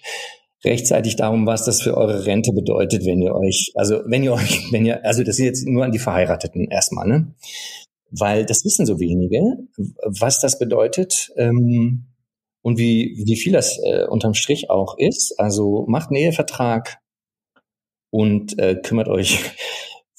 rechtzeitig 0.64 1.16
darum, 1.16 1.46
was 1.46 1.64
das 1.64 1.82
für 1.82 1.96
eure 1.96 2.26
Rente 2.26 2.52
bedeutet, 2.52 3.04
wenn 3.04 3.22
ihr 3.22 3.34
euch, 3.34 3.72
also 3.74 4.00
wenn 4.06 4.22
ihr 4.22 4.32
euch, 4.32 4.72
wenn 4.72 4.84
ihr, 4.84 5.04
also 5.04 5.22
das 5.22 5.38
ist 5.38 5.44
jetzt 5.44 5.66
nur 5.66 5.84
an 5.84 5.92
die 5.92 5.98
Verheirateten 5.98 6.68
erstmal, 6.68 7.06
ne? 7.06 7.34
Weil 8.10 8.46
das 8.46 8.64
wissen 8.64 8.86
so 8.86 9.00
wenige, 9.00 9.40
was 10.04 10.40
das 10.40 10.58
bedeutet 10.58 11.32
ähm, 11.36 12.06
und 12.62 12.78
wie, 12.78 13.22
wie 13.24 13.36
viel 13.36 13.52
das 13.52 13.78
äh, 13.82 14.06
unterm 14.06 14.34
Strich 14.34 14.70
auch 14.70 14.96
ist. 14.96 15.38
Also 15.38 15.84
macht 15.88 16.10
einen 16.10 16.18
Ehevertrag 16.18 16.98
und 18.10 18.58
äh, 18.60 18.76
kümmert 18.76 19.08
euch 19.08 19.40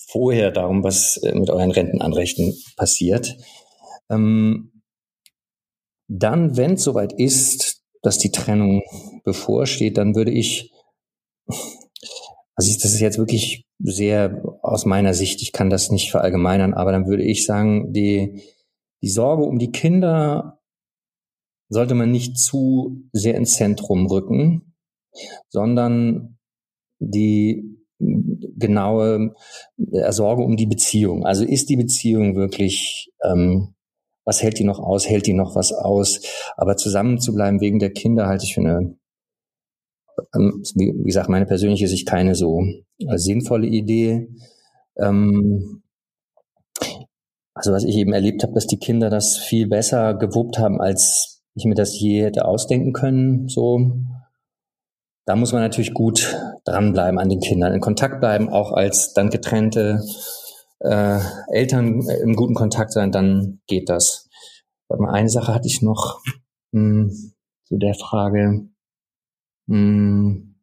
vorher 0.08 0.52
darum, 0.52 0.84
was 0.84 1.18
äh, 1.18 1.36
mit 1.36 1.50
euren 1.50 1.72
Rentenanrechten 1.72 2.56
passiert. 2.76 3.38
Ähm, 4.10 4.82
dann, 6.08 6.56
wenn 6.56 6.74
es 6.74 6.84
soweit 6.84 7.14
ist, 7.14 7.84
dass 8.02 8.18
die 8.18 8.32
Trennung 8.32 8.84
bevorsteht, 9.26 9.98
dann 9.98 10.16
würde 10.16 10.32
ich, 10.32 10.72
also 11.48 12.70
ich, 12.70 12.78
das 12.78 12.94
ist 12.94 13.02
jetzt 13.02 13.18
wirklich 13.18 13.66
sehr 13.80 14.42
aus 14.62 14.86
meiner 14.86 15.14
Sicht, 15.14 15.42
ich 15.42 15.52
kann 15.52 15.70
das 15.70 15.92
nicht 15.92 16.10
verallgemeinern, 16.10 16.74
aber 16.74 16.92
dann 16.92 17.08
würde 17.08 17.24
ich 17.24 17.46
sagen, 17.46 17.92
die, 17.92 18.42
die 19.02 19.10
Sorge 19.10 19.44
um 19.44 19.60
die 19.60 19.72
Kinder 19.72 20.62
sollte 21.70 21.96
man 21.96 22.12
nicht 22.12 22.38
zu 22.38 23.04
sehr 23.12 23.36
ins 23.36 23.56
Zentrum 23.56 24.08
rücken, 24.08 24.74
sondern 25.50 26.38
die 27.00 27.78
genaue 28.58 29.34
Sorge 30.10 30.44
um 30.44 30.58
die 30.58 30.66
Beziehung. 30.66 31.26
Also 31.26 31.46
ist 31.46 31.70
die 31.70 31.78
Beziehung 31.78 32.36
wirklich 32.36 33.12
ähm, 33.24 33.76
was 34.28 34.44
hält 34.44 34.60
die 34.60 34.66
noch 34.66 34.80
aus, 34.80 35.08
hält 35.08 35.26
die 35.26 35.34
noch 35.34 35.56
was 35.56 35.72
aus. 35.72 36.20
Aber 36.58 36.76
zusammen 36.76 37.20
zu 37.20 37.34
bleiben 37.34 37.62
wegen 37.62 37.80
der 37.80 37.94
Kinder 37.94 38.28
halte 38.28 38.44
ich 38.44 38.54
für 38.54 38.60
eine, 38.60 38.98
ähm, 40.36 40.64
wie 40.76 41.04
gesagt, 41.06 41.30
meine 41.30 41.46
persönliche 41.46 41.88
Sicht 41.88 42.06
keine 42.06 42.36
so 42.36 42.62
äh, 43.00 43.18
sinnvolle 43.18 43.68
Idee. 43.68 44.28
Ähm, 44.98 45.82
also 47.54 47.72
was 47.72 47.86
ich 47.86 47.96
eben 47.96 48.12
erlebt 48.12 48.44
habe, 48.44 48.54
dass 48.54 48.68
die 48.68 48.80
Kinder 48.80 49.10
das 49.10 49.38
viel 49.38 49.68
besser 49.68 50.14
gewuppt 50.14 50.60
haben, 50.60 50.82
als 50.82 51.42
ich 51.56 51.64
mir 51.64 51.76
das 51.76 51.98
je 51.98 52.24
hätte 52.24 52.46
ausdenken 52.46 52.92
können. 52.92 53.48
So, 53.48 53.94
da 55.28 55.36
muss 55.36 55.52
man 55.52 55.62
natürlich 55.62 55.94
gut 55.94 56.40
dranbleiben 56.64 57.20
an 57.20 57.28
den 57.28 57.42
Kindern, 57.42 57.74
in 57.74 57.82
Kontakt 57.82 58.22
bleiben, 58.22 58.50
auch 58.50 58.72
als 58.72 59.14
dann 59.14 59.30
getrennte 59.30 60.02
äh, 60.80 61.20
Eltern 61.52 62.02
im 62.24 62.36
guten 62.36 62.54
Kontakt 62.54 62.94
sein, 62.94 63.12
dann 63.12 63.60
geht 63.68 63.90
das. 63.90 64.30
Warte 64.88 65.04
mal, 65.04 65.14
eine 65.14 65.30
Sache 65.30 65.54
hatte 65.54 65.68
ich 65.68 65.82
noch 65.82 66.22
mh, 66.72 66.80
hm, 66.80 67.34
zu 67.66 67.78
der 67.78 67.94
Frage. 67.96 68.70
Mh, 69.66 69.76
hm, 69.76 70.56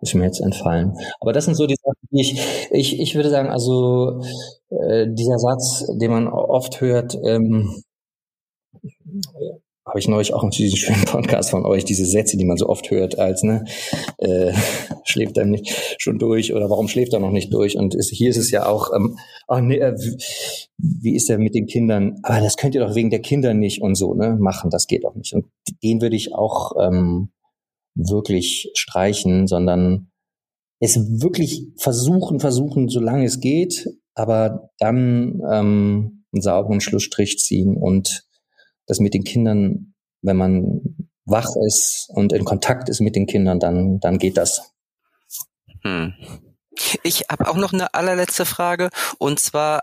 ist 0.00 0.14
mir 0.14 0.24
jetzt 0.24 0.40
entfallen. 0.40 0.96
Aber 1.20 1.34
das 1.34 1.44
sind 1.44 1.56
so 1.56 1.66
die 1.66 1.76
Sachen, 1.76 2.08
die 2.10 2.20
ich, 2.22 2.68
ich, 2.70 3.00
ich 3.00 3.14
würde 3.14 3.28
sagen, 3.28 3.50
also 3.50 4.22
äh, 4.70 5.06
dieser 5.10 5.38
Satz, 5.38 5.84
den 6.00 6.10
man 6.10 6.28
oft 6.28 6.80
hört, 6.80 7.14
ähm, 7.24 7.82
habe 9.88 9.98
ich 9.98 10.08
neulich 10.08 10.34
auch 10.34 10.44
in 10.44 10.50
diesem 10.50 10.76
schönen 10.76 11.04
Podcast 11.04 11.50
von 11.50 11.64
euch, 11.64 11.84
diese 11.84 12.04
Sätze, 12.04 12.36
die 12.36 12.44
man 12.44 12.58
so 12.58 12.68
oft 12.68 12.90
hört, 12.90 13.18
als 13.18 13.42
ne, 13.42 13.64
äh, 14.18 14.52
schläft 15.04 15.38
er 15.38 15.46
nicht 15.46 15.96
schon 15.98 16.18
durch 16.18 16.54
oder 16.54 16.68
warum 16.68 16.88
schläft 16.88 17.14
er 17.14 17.20
noch 17.20 17.30
nicht 17.30 17.52
durch? 17.52 17.76
Und 17.76 17.94
ist, 17.94 18.10
hier 18.10 18.28
ist 18.28 18.36
es 18.36 18.50
ja 18.50 18.66
auch, 18.66 18.94
ähm, 18.94 19.18
ach 19.46 19.60
nee, 19.60 19.78
äh, 19.78 19.96
wie 20.76 21.14
ist 21.14 21.30
er 21.30 21.38
mit 21.38 21.54
den 21.54 21.66
Kindern? 21.66 22.18
Aber 22.22 22.40
das 22.40 22.56
könnt 22.56 22.74
ihr 22.74 22.82
doch 22.82 22.94
wegen 22.94 23.10
der 23.10 23.20
Kinder 23.20 23.54
nicht 23.54 23.80
und 23.80 23.94
so, 23.94 24.14
ne, 24.14 24.36
machen, 24.38 24.70
das 24.70 24.86
geht 24.86 25.06
auch 25.06 25.14
nicht. 25.14 25.32
Und 25.32 25.46
den 25.82 26.02
würde 26.02 26.16
ich 26.16 26.34
auch 26.34 26.72
ähm, 26.78 27.30
wirklich 27.94 28.70
streichen, 28.74 29.46
sondern 29.46 30.10
es 30.80 30.96
wirklich 31.20 31.66
versuchen, 31.76 32.40
versuchen, 32.40 32.88
solange 32.88 33.24
es 33.24 33.40
geht, 33.40 33.88
aber 34.14 34.70
dann 34.78 35.40
ähm, 35.50 36.24
einen 36.32 36.42
sauberen 36.42 36.80
Schlussstrich 36.80 37.38
ziehen 37.38 37.76
und 37.76 38.27
das 38.88 38.98
mit 38.98 39.14
den 39.14 39.22
Kindern, 39.22 39.94
wenn 40.22 40.36
man 40.36 41.08
wach 41.24 41.54
ist 41.66 42.08
und 42.08 42.32
in 42.32 42.44
Kontakt 42.44 42.88
ist 42.88 43.00
mit 43.00 43.14
den 43.14 43.26
Kindern, 43.26 43.60
dann, 43.60 44.00
dann 44.00 44.18
geht 44.18 44.36
das. 44.36 44.72
Hm. 45.82 46.14
Ich 47.02 47.24
habe 47.30 47.48
auch 47.48 47.56
noch 47.56 47.72
eine 47.72 47.94
allerletzte 47.94 48.46
Frage 48.46 48.88
und 49.18 49.38
zwar 49.38 49.82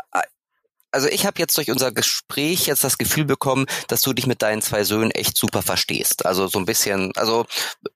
also 0.95 1.09
ich 1.09 1.25
habe 1.25 1.39
jetzt 1.39 1.57
durch 1.57 1.69
unser 1.69 1.91
Gespräch 1.91 2.67
jetzt 2.67 2.85
das 2.85 2.97
Gefühl 2.97 3.25
bekommen, 3.25 3.65
dass 3.89 4.01
du 4.01 4.13
dich 4.13 4.27
mit 4.27 4.41
deinen 4.41 4.61
zwei 4.61 4.85
Söhnen 4.85 5.11
echt 5.11 5.35
super 5.35 5.61
verstehst. 5.61 6.25
Also 6.25 6.47
so 6.47 6.57
ein 6.57 6.63
bisschen, 6.63 7.11
also 7.17 7.45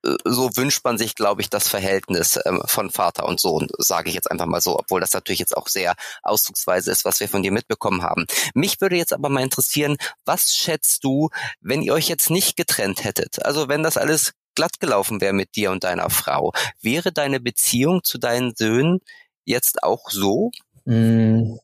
äh, 0.04 0.16
so 0.26 0.50
wünscht 0.58 0.84
man 0.84 0.98
sich, 0.98 1.16
glaube 1.16 1.42
ich, 1.42 1.50
das 1.50 1.70
Verhältnis 1.70 2.38
ähm, 2.46 2.62
von 2.66 2.92
Vater 2.92 3.26
und 3.26 3.40
Sohn, 3.40 3.70
sage 3.78 4.10
ich 4.10 4.16
jetzt 4.16 4.30
einfach 4.30 4.48
mal 4.48 4.60
so, 4.60 4.78
obwohl 4.78 5.00
das 5.00 5.14
natürlich 5.14 5.40
jetzt 5.40 5.56
auch 5.56 5.70
sehr 5.70 5.96
ausdrucksweise 6.24 6.92
ist, 6.92 7.06
was 7.06 7.22
wir 7.22 7.30
von 7.30 7.42
dir 7.42 7.54
mitbekommen 7.54 8.04
haben. 8.04 8.26
Mich 8.54 8.82
würde 8.82 8.98
jetzt 8.98 9.14
aber 9.14 9.30
mal 9.30 9.44
interessieren, 9.44 9.96
was 10.26 10.54
schätzt 10.54 11.06
du, 11.06 11.30
wenn 11.62 11.82
ihr 11.82 11.94
euch 11.94 12.10
jetzt 12.10 12.30
nicht 12.30 12.58
getrennt 12.58 13.06
hättet? 13.06 13.46
Also 13.46 13.70
wenn 13.70 13.82
das 13.82 13.96
alles 13.96 14.34
glatt 14.56 14.82
gelaufen 14.82 15.22
wäre 15.22 15.32
mit 15.32 15.56
dir 15.56 15.72
und 15.72 15.86
deiner 15.86 16.10
Frau, 16.10 16.52
wäre 16.82 17.14
deine 17.14 17.40
Beziehung 17.40 18.04
zu 18.04 18.18
deinen 18.18 18.54
Söhnen 18.58 19.00
jetzt 19.46 19.84
auch 19.84 20.10
so? 20.10 20.52
Mm, 20.86 21.58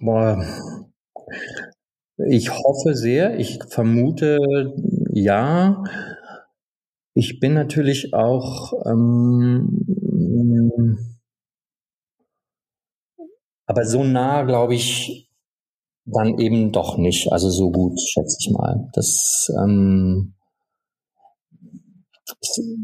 boah. 0.00 0.44
Ich 2.28 2.50
hoffe 2.50 2.94
sehr, 2.94 3.38
ich 3.38 3.60
vermute 3.68 4.38
ja. 5.12 5.82
Ich 7.14 7.40
bin 7.40 7.54
natürlich 7.54 8.14
auch 8.14 8.72
ähm, 8.86 9.68
aber 13.66 13.84
so 13.84 14.04
nah, 14.04 14.42
glaube 14.42 14.74
ich, 14.74 15.28
dann 16.06 16.38
eben 16.38 16.72
doch 16.72 16.98
nicht. 16.98 17.32
Also 17.32 17.50
so 17.50 17.70
gut, 17.70 17.98
schätze 18.00 18.36
ich 18.40 18.50
mal. 18.50 18.88
Das 18.94 19.50
ähm, 19.62 20.34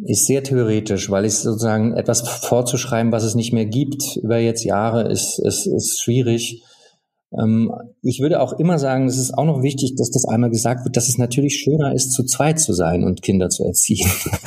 ist 0.06 0.26
sehr 0.26 0.42
theoretisch, 0.42 1.10
weil 1.10 1.24
es 1.24 1.42
sozusagen 1.42 1.94
etwas 1.94 2.28
vorzuschreiben, 2.28 3.12
was 3.12 3.24
es 3.24 3.34
nicht 3.34 3.52
mehr 3.52 3.66
gibt 3.66 4.16
über 4.22 4.38
jetzt 4.38 4.64
Jahre, 4.64 5.10
ist, 5.10 5.38
ist, 5.38 5.66
ist 5.66 6.00
schwierig. 6.02 6.62
Ähm, 7.38 7.72
ich 8.02 8.20
würde 8.20 8.40
auch 8.40 8.58
immer 8.58 8.78
sagen, 8.78 9.06
es 9.06 9.18
ist 9.18 9.36
auch 9.36 9.44
noch 9.44 9.62
wichtig, 9.62 9.94
dass 9.96 10.10
das 10.10 10.26
einmal 10.26 10.50
gesagt 10.50 10.84
wird, 10.84 10.96
dass 10.96 11.08
es 11.08 11.18
natürlich 11.18 11.58
schöner 11.58 11.94
ist, 11.94 12.12
zu 12.12 12.24
zweit 12.24 12.58
zu 12.58 12.72
sein 12.72 13.04
und 13.04 13.22
Kinder 13.22 13.48
zu 13.48 13.64
erziehen. 13.64 14.06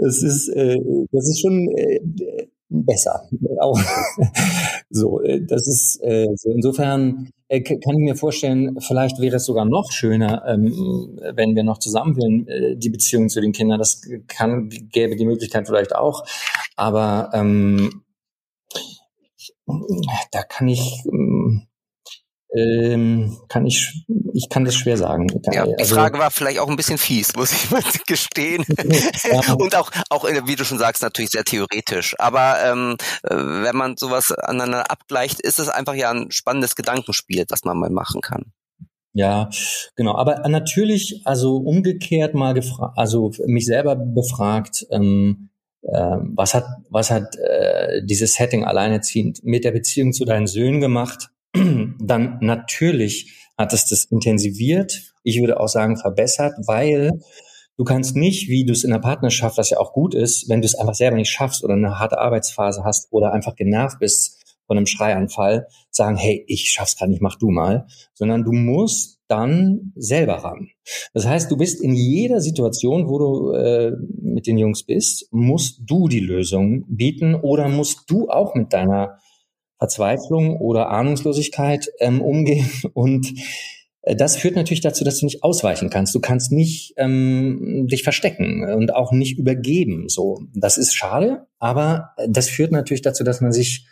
das 0.00 0.22
ist, 0.22 0.48
äh, 0.48 0.78
das 1.12 1.28
ist 1.28 1.40
schon 1.40 1.68
äh, 1.76 2.00
besser. 2.68 3.28
Auch 3.60 3.78
so, 4.90 5.20
äh, 5.22 5.40
das 5.44 5.66
ist 5.66 6.00
äh, 6.02 6.26
so. 6.34 6.50
Insofern 6.50 7.30
äh, 7.48 7.60
kann 7.60 7.96
ich 7.96 8.04
mir 8.04 8.16
vorstellen, 8.16 8.78
vielleicht 8.80 9.20
wäre 9.20 9.36
es 9.36 9.44
sogar 9.44 9.64
noch 9.64 9.90
schöner, 9.90 10.44
ähm, 10.46 11.18
wenn 11.34 11.54
wir 11.54 11.62
noch 11.62 11.78
zusammen 11.78 12.16
wären, 12.16 12.78
die 12.78 12.90
Beziehung 12.90 13.28
zu 13.28 13.40
den 13.40 13.52
Kindern. 13.52 13.78
Das 13.78 14.02
kann, 14.26 14.68
gäbe 14.68 15.16
die 15.16 15.26
Möglichkeit 15.26 15.66
vielleicht 15.66 15.94
auch. 15.94 16.24
Aber 16.76 17.30
ähm, 17.32 18.02
da 20.32 20.42
kann 20.42 20.68
ich, 20.68 21.04
ähm, 21.06 21.67
ähm, 22.56 23.38
kann 23.48 23.66
ich, 23.66 24.06
ich 24.32 24.48
kann 24.48 24.64
das 24.64 24.74
schwer 24.74 24.96
sagen. 24.96 25.26
Ja, 25.52 25.66
die 25.66 25.74
also, 25.78 25.94
Frage 25.94 26.18
war 26.18 26.30
vielleicht 26.30 26.58
auch 26.60 26.68
ein 26.68 26.76
bisschen 26.76 26.98
fies, 26.98 27.34
muss 27.36 27.52
ich 27.52 27.70
mal 27.70 27.82
gestehen. 28.06 28.64
Ja. 29.30 29.52
Und 29.54 29.76
auch, 29.76 29.90
auch, 30.08 30.24
wie 30.24 30.56
du 30.56 30.64
schon 30.64 30.78
sagst, 30.78 31.02
natürlich 31.02 31.30
sehr 31.30 31.44
theoretisch. 31.44 32.14
Aber 32.18 32.56
ähm, 32.64 32.96
äh, 33.24 33.34
wenn 33.34 33.76
man 33.76 33.96
sowas 33.96 34.32
aneinander 34.32 34.90
abgleicht, 34.90 35.40
ist 35.40 35.58
es 35.58 35.68
einfach 35.68 35.94
ja 35.94 36.10
ein 36.10 36.30
spannendes 36.30 36.74
Gedankenspiel, 36.74 37.44
was 37.48 37.64
man 37.64 37.78
mal 37.78 37.90
machen 37.90 38.20
kann. 38.20 38.52
Ja, 39.12 39.50
genau. 39.96 40.16
Aber 40.16 40.48
natürlich, 40.48 41.22
also 41.24 41.56
umgekehrt 41.56 42.34
mal 42.34 42.54
gefragt, 42.54 42.96
also 42.96 43.32
mich 43.46 43.66
selber 43.66 43.96
befragt, 43.96 44.86
ähm, 44.90 45.50
äh, 45.82 46.16
was 46.34 46.54
hat, 46.54 46.66
was 46.90 47.10
hat 47.10 47.36
äh, 47.36 48.04
dieses 48.04 48.34
Setting 48.34 48.64
alleinerziehend 48.64 49.42
mit 49.44 49.64
der 49.64 49.72
Beziehung 49.72 50.12
zu 50.12 50.24
deinen 50.24 50.46
Söhnen 50.46 50.80
gemacht? 50.80 51.30
dann 52.00 52.38
natürlich 52.40 53.48
hat 53.56 53.72
es 53.72 53.86
das 53.86 54.04
intensiviert. 54.04 55.12
Ich 55.22 55.40
würde 55.40 55.60
auch 55.60 55.68
sagen 55.68 55.96
verbessert, 55.96 56.54
weil 56.66 57.20
du 57.76 57.84
kannst 57.84 58.16
nicht, 58.16 58.48
wie 58.48 58.64
du 58.64 58.72
es 58.72 58.84
in 58.84 58.90
der 58.90 58.98
Partnerschaft, 58.98 59.58
was 59.58 59.70
ja 59.70 59.78
auch 59.78 59.92
gut 59.92 60.14
ist, 60.14 60.48
wenn 60.48 60.60
du 60.60 60.66
es 60.66 60.74
einfach 60.74 60.94
selber 60.94 61.16
nicht 61.16 61.30
schaffst 61.30 61.64
oder 61.64 61.74
eine 61.74 61.98
harte 61.98 62.18
Arbeitsphase 62.18 62.84
hast 62.84 63.12
oder 63.12 63.32
einfach 63.32 63.56
genervt 63.56 63.98
bist 63.98 64.38
von 64.66 64.76
einem 64.76 64.86
Schreianfall, 64.86 65.66
sagen, 65.90 66.16
hey, 66.16 66.44
ich 66.46 66.70
schaff's 66.70 66.96
gar 66.96 67.08
nicht, 67.08 67.22
mach 67.22 67.36
du 67.36 67.50
mal, 67.50 67.86
sondern 68.14 68.44
du 68.44 68.52
musst 68.52 69.18
dann 69.26 69.92
selber 69.96 70.34
ran. 70.34 70.68
Das 71.14 71.26
heißt, 71.26 71.50
du 71.50 71.56
bist 71.56 71.82
in 71.82 71.94
jeder 71.94 72.40
Situation, 72.40 73.08
wo 73.08 73.18
du 73.18 73.52
äh, 73.52 73.92
mit 74.20 74.46
den 74.46 74.58
Jungs 74.58 74.84
bist, 74.84 75.28
musst 75.32 75.80
du 75.84 76.08
die 76.08 76.20
Lösung 76.20 76.84
bieten 76.88 77.34
oder 77.34 77.68
musst 77.68 78.10
du 78.10 78.28
auch 78.28 78.54
mit 78.54 78.72
deiner 78.72 79.18
Verzweiflung 79.78 80.56
oder 80.58 80.90
Ahnungslosigkeit 80.90 81.88
ähm, 82.00 82.20
umgehen. 82.20 82.68
Und 82.94 83.32
äh, 84.02 84.16
das 84.16 84.36
führt 84.36 84.56
natürlich 84.56 84.80
dazu, 84.80 85.04
dass 85.04 85.20
du 85.20 85.26
nicht 85.26 85.42
ausweichen 85.42 85.90
kannst. 85.90 86.14
Du 86.14 86.20
kannst 86.20 86.52
nicht 86.52 86.94
ähm, 86.96 87.86
dich 87.90 88.02
verstecken 88.02 88.64
und 88.64 88.94
auch 88.94 89.12
nicht 89.12 89.38
übergeben. 89.38 90.08
So, 90.08 90.42
das 90.54 90.78
ist 90.78 90.94
schade, 90.94 91.46
aber 91.58 92.10
das 92.28 92.48
führt 92.48 92.72
natürlich 92.72 93.02
dazu, 93.02 93.24
dass 93.24 93.40
man 93.40 93.52
sich 93.52 93.86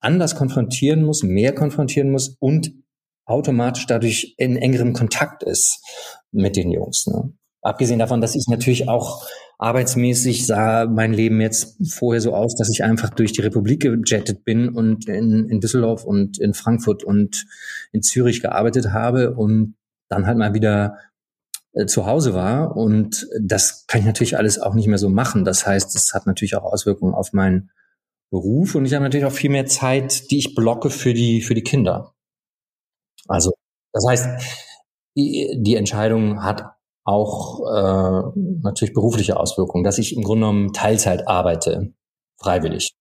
anders 0.00 0.34
konfrontieren 0.34 1.04
muss, 1.04 1.22
mehr 1.22 1.54
konfrontieren 1.54 2.10
muss 2.10 2.36
und 2.40 2.72
automatisch 3.24 3.86
dadurch 3.86 4.34
in 4.36 4.56
engerem 4.56 4.92
Kontakt 4.92 5.42
ist 5.42 5.80
mit 6.32 6.56
den 6.56 6.70
Jungs. 6.70 7.06
Ne? 7.06 7.32
Abgesehen 7.62 8.00
davon, 8.00 8.20
dass 8.20 8.34
ich 8.34 8.46
natürlich 8.48 8.88
auch 8.88 9.24
arbeitsmäßig 9.58 10.46
sah 10.46 10.86
mein 10.86 11.12
Leben 11.12 11.40
jetzt 11.40 11.76
vorher 11.88 12.20
so 12.20 12.34
aus, 12.34 12.56
dass 12.56 12.68
ich 12.68 12.82
einfach 12.82 13.10
durch 13.10 13.32
die 13.32 13.42
Republik 13.42 13.82
gejettet 13.82 14.44
bin 14.44 14.68
und 14.68 15.08
in, 15.08 15.48
in 15.48 15.60
Düsseldorf 15.60 16.04
und 16.04 16.38
in 16.38 16.54
Frankfurt 16.54 17.04
und 17.04 17.46
in 17.92 18.02
Zürich 18.02 18.42
gearbeitet 18.42 18.92
habe 18.92 19.34
und 19.34 19.76
dann 20.08 20.26
halt 20.26 20.38
mal 20.38 20.54
wieder 20.54 20.98
äh, 21.74 21.86
zu 21.86 22.06
Hause 22.06 22.34
war. 22.34 22.76
Und 22.76 23.28
das 23.40 23.86
kann 23.86 24.00
ich 24.00 24.06
natürlich 24.06 24.36
alles 24.36 24.58
auch 24.58 24.74
nicht 24.74 24.88
mehr 24.88 24.98
so 24.98 25.08
machen. 25.08 25.44
Das 25.44 25.64
heißt, 25.64 25.94
es 25.94 26.12
hat 26.12 26.26
natürlich 26.26 26.56
auch 26.56 26.64
Auswirkungen 26.64 27.14
auf 27.14 27.32
meinen 27.32 27.70
Beruf 28.30 28.74
und 28.74 28.86
ich 28.86 28.94
habe 28.94 29.04
natürlich 29.04 29.26
auch 29.26 29.32
viel 29.32 29.50
mehr 29.50 29.66
Zeit, 29.66 30.30
die 30.32 30.38
ich 30.38 30.56
blocke 30.56 30.90
für 30.90 31.14
die, 31.14 31.42
für 31.42 31.54
die 31.54 31.62
Kinder. 31.62 32.14
Also, 33.28 33.52
das 33.92 34.04
heißt, 34.08 34.28
die, 35.16 35.58
die 35.60 35.76
Entscheidung 35.76 36.42
hat 36.42 36.72
auch 37.04 37.60
äh, 37.66 38.40
natürlich 38.62 38.94
berufliche 38.94 39.36
Auswirkungen, 39.36 39.84
dass 39.84 39.98
ich 39.98 40.16
im 40.16 40.22
Grunde 40.22 40.46
genommen 40.46 40.72
Teilzeit 40.72 41.26
arbeite, 41.26 41.92
freiwillig. 42.36 42.94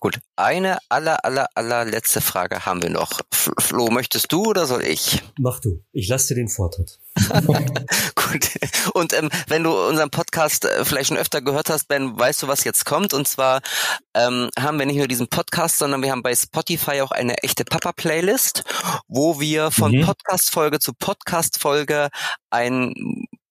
Gut, 0.00 0.20
eine 0.36 0.78
aller, 0.88 1.24
aller, 1.24 1.48
aller 1.54 1.84
letzte 1.84 2.20
Frage 2.20 2.64
haben 2.64 2.82
wir 2.82 2.90
noch. 2.90 3.20
Flo, 3.32 3.88
möchtest 3.90 4.32
du 4.32 4.44
oder 4.44 4.66
soll 4.66 4.84
ich? 4.84 5.22
Mach 5.38 5.58
du. 5.58 5.82
Ich 5.92 6.08
lasse 6.08 6.28
dir 6.28 6.40
den 6.40 6.48
Vortritt. 6.48 7.00
Gut. 8.30 8.50
Und 8.94 9.12
ähm, 9.12 9.30
wenn 9.46 9.64
du 9.64 9.72
unseren 9.72 10.10
Podcast 10.10 10.64
äh, 10.64 10.84
vielleicht 10.84 11.08
schon 11.08 11.16
öfter 11.16 11.40
gehört 11.40 11.70
hast, 11.70 11.88
Ben, 11.88 12.18
weißt 12.18 12.42
du, 12.42 12.48
was 12.48 12.64
jetzt 12.64 12.84
kommt? 12.84 13.14
Und 13.14 13.26
zwar 13.28 13.60
ähm, 14.14 14.50
haben 14.58 14.78
wir 14.78 14.86
nicht 14.86 14.96
nur 14.96 15.08
diesen 15.08 15.28
Podcast, 15.28 15.78
sondern 15.78 16.02
wir 16.02 16.10
haben 16.10 16.22
bei 16.22 16.34
Spotify 16.34 17.00
auch 17.02 17.10
eine 17.10 17.38
echte 17.38 17.64
Papa-Playlist, 17.64 18.64
wo 19.06 19.40
wir 19.40 19.70
von 19.70 19.92
mhm. 19.92 20.04
Podcast-Folge 20.04 20.78
zu 20.80 20.92
Podcast-Folge 20.94 22.08
ein 22.50 22.94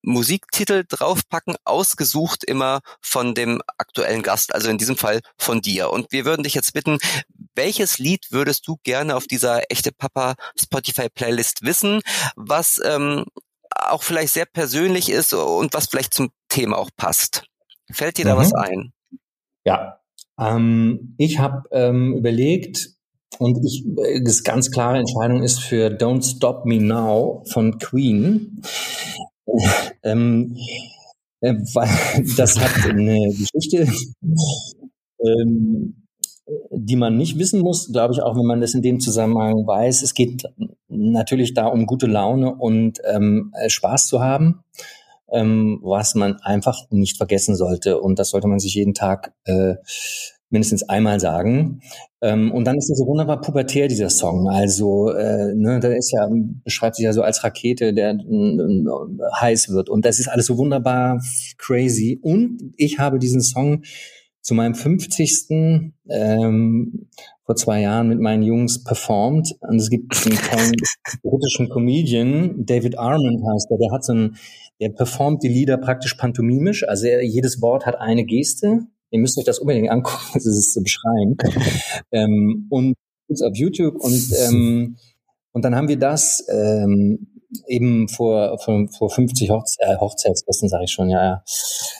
Musiktitel 0.07 0.85
draufpacken, 0.87 1.55
ausgesucht 1.65 2.45
immer 2.45 2.79
von 3.01 3.35
dem 3.35 3.61
aktuellen 3.77 4.23
Gast, 4.23 4.55
also 4.55 4.69
in 4.69 4.77
diesem 4.77 4.95
Fall 4.95 5.19
von 5.37 5.61
dir. 5.61 5.89
Und 5.91 6.11
wir 6.11 6.23
würden 6.23 6.43
dich 6.43 6.53
jetzt 6.53 6.73
bitten, 6.73 6.97
welches 7.55 7.97
Lied 7.97 8.27
würdest 8.31 8.67
du 8.67 8.77
gerne 8.83 9.17
auf 9.17 9.25
dieser 9.25 9.69
echte 9.69 9.91
Papa 9.91 10.35
Spotify 10.57 11.09
Playlist 11.09 11.63
wissen, 11.63 12.01
was 12.35 12.79
ähm, 12.85 13.25
auch 13.75 14.03
vielleicht 14.03 14.33
sehr 14.33 14.45
persönlich 14.45 15.09
ist 15.09 15.33
und 15.33 15.73
was 15.73 15.87
vielleicht 15.87 16.13
zum 16.13 16.29
Thema 16.49 16.77
auch 16.77 16.89
passt? 16.95 17.43
Fällt 17.91 18.17
dir 18.17 18.25
da 18.25 18.35
mhm. 18.35 18.39
was 18.39 18.53
ein? 18.53 18.93
Ja, 19.65 19.99
ähm, 20.39 21.15
ich 21.17 21.39
habe 21.39 21.63
ähm, 21.71 22.13
überlegt, 22.15 22.89
und 23.39 23.57
ich, 23.65 23.85
äh, 24.03 24.21
das 24.23 24.43
ganz 24.43 24.71
klare 24.71 24.97
Entscheidung 24.97 25.43
ist 25.43 25.59
für 25.59 25.87
Don't 25.89 26.23
Stop 26.23 26.65
Me 26.65 26.79
Now 26.79 27.43
von 27.51 27.77
Queen. 27.77 28.61
ähm, 30.03 30.57
äh, 31.41 31.53
weil 31.73 32.25
das 32.37 32.59
hat 32.59 32.89
eine 32.89 33.29
Geschichte, 33.29 33.87
ähm, 35.19 36.06
die 36.71 36.95
man 36.95 37.17
nicht 37.17 37.37
wissen 37.37 37.61
muss, 37.61 37.91
glaube 37.91 38.13
ich, 38.13 38.21
auch 38.21 38.35
wenn 38.35 38.45
man 38.45 38.61
das 38.61 38.73
in 38.73 38.81
dem 38.81 38.99
Zusammenhang 38.99 39.67
weiß. 39.67 40.01
Es 40.01 40.13
geht 40.13 40.43
natürlich 40.87 41.53
da 41.53 41.67
um 41.67 41.85
gute 41.85 42.07
Laune 42.07 42.55
und 42.55 42.99
ähm, 43.05 43.53
äh, 43.59 43.69
Spaß 43.69 44.07
zu 44.07 44.21
haben, 44.21 44.63
ähm, 45.31 45.79
was 45.83 46.15
man 46.15 46.37
einfach 46.41 46.89
nicht 46.89 47.17
vergessen 47.17 47.55
sollte. 47.55 47.99
Und 47.99 48.19
das 48.19 48.29
sollte 48.29 48.47
man 48.47 48.59
sich 48.59 48.75
jeden 48.75 48.93
Tag 48.93 49.33
äh, 49.45 49.75
mindestens 50.49 50.87
einmal 50.87 51.19
sagen. 51.19 51.81
Ähm, 52.21 52.51
und 52.53 52.65
dann 52.65 52.77
ist 52.77 52.89
er 52.89 52.95
so 52.95 53.05
wunderbar 53.05 53.41
pubertär, 53.41 53.89
dieser 53.89 54.09
Song. 54.09 54.49
Also, 54.49 55.11
äh, 55.11 55.53
ne, 55.53 55.81
der 55.81 55.97
ist 55.97 56.11
ja, 56.13 56.29
beschreibt 56.63 56.95
sich 56.95 57.03
ja 57.03 57.11
so 57.11 57.21
als 57.21 57.43
Rakete, 57.43 57.93
der 57.93 58.11
äh, 58.11 58.85
heiß 59.39 59.69
wird. 59.69 59.89
Und 59.89 60.05
das 60.05 60.19
ist 60.19 60.29
alles 60.29 60.45
so 60.45 60.57
wunderbar 60.57 61.21
crazy. 61.57 62.19
Und 62.21 62.73
ich 62.77 62.99
habe 62.99 63.19
diesen 63.19 63.41
Song 63.41 63.83
zu 64.47 64.53
meinem 64.53 64.75
50. 64.75 65.93
Ähm, 66.09 67.07
vor 67.45 67.55
zwei 67.55 67.81
Jahren 67.81 68.07
mit 68.07 68.19
meinen 68.19 68.43
Jungs 68.43 68.83
performt. 68.83 69.55
Und 69.59 69.75
es 69.75 69.89
gibt 69.89 70.15
einen 70.25 70.37
tollen 70.37 70.75
britischen 71.23 71.69
Comedian, 71.69 72.65
David 72.65 72.97
Armand 72.97 73.41
heißt 73.53 73.69
der, 73.69 73.77
der 73.77 73.91
hat 73.91 74.05
so 74.05 74.13
ein, 74.13 74.37
der 74.79 74.89
performt 74.89 75.43
die 75.43 75.49
Lieder 75.49 75.77
praktisch 75.77 76.13
pantomimisch. 76.13 76.87
Also 76.87 77.07
er, 77.07 77.23
jedes 77.23 77.61
Wort 77.61 77.85
hat 77.85 77.99
eine 77.99 78.23
Geste 78.23 78.87
Ihr 79.09 79.19
müsst 79.19 79.37
euch 79.37 79.45
das 79.45 79.59
unbedingt 79.59 79.89
angucken, 79.89 80.25
das 80.33 80.45
ist 80.45 80.73
zu 80.73 80.81
beschreiben. 80.81 81.37
ähm, 82.11 82.67
und 82.69 82.95
auf 83.29 83.55
YouTube 83.55 83.95
und 83.95 84.33
ähm, 84.47 84.97
und 85.51 85.65
dann 85.65 85.75
haben 85.75 85.87
wir 85.87 85.97
das 85.97 86.45
ähm, 86.49 87.36
eben 87.67 88.07
vor, 88.07 88.57
vor, 88.59 88.87
vor 88.97 89.09
50 89.09 89.49
Hochze 89.49 89.77
äh, 89.79 89.97
Hochzeitsgästen, 89.97 90.69
sage 90.69 90.85
ich 90.85 90.91
schon, 90.91 91.09
ja, 91.09 91.23
ja, 91.23 91.43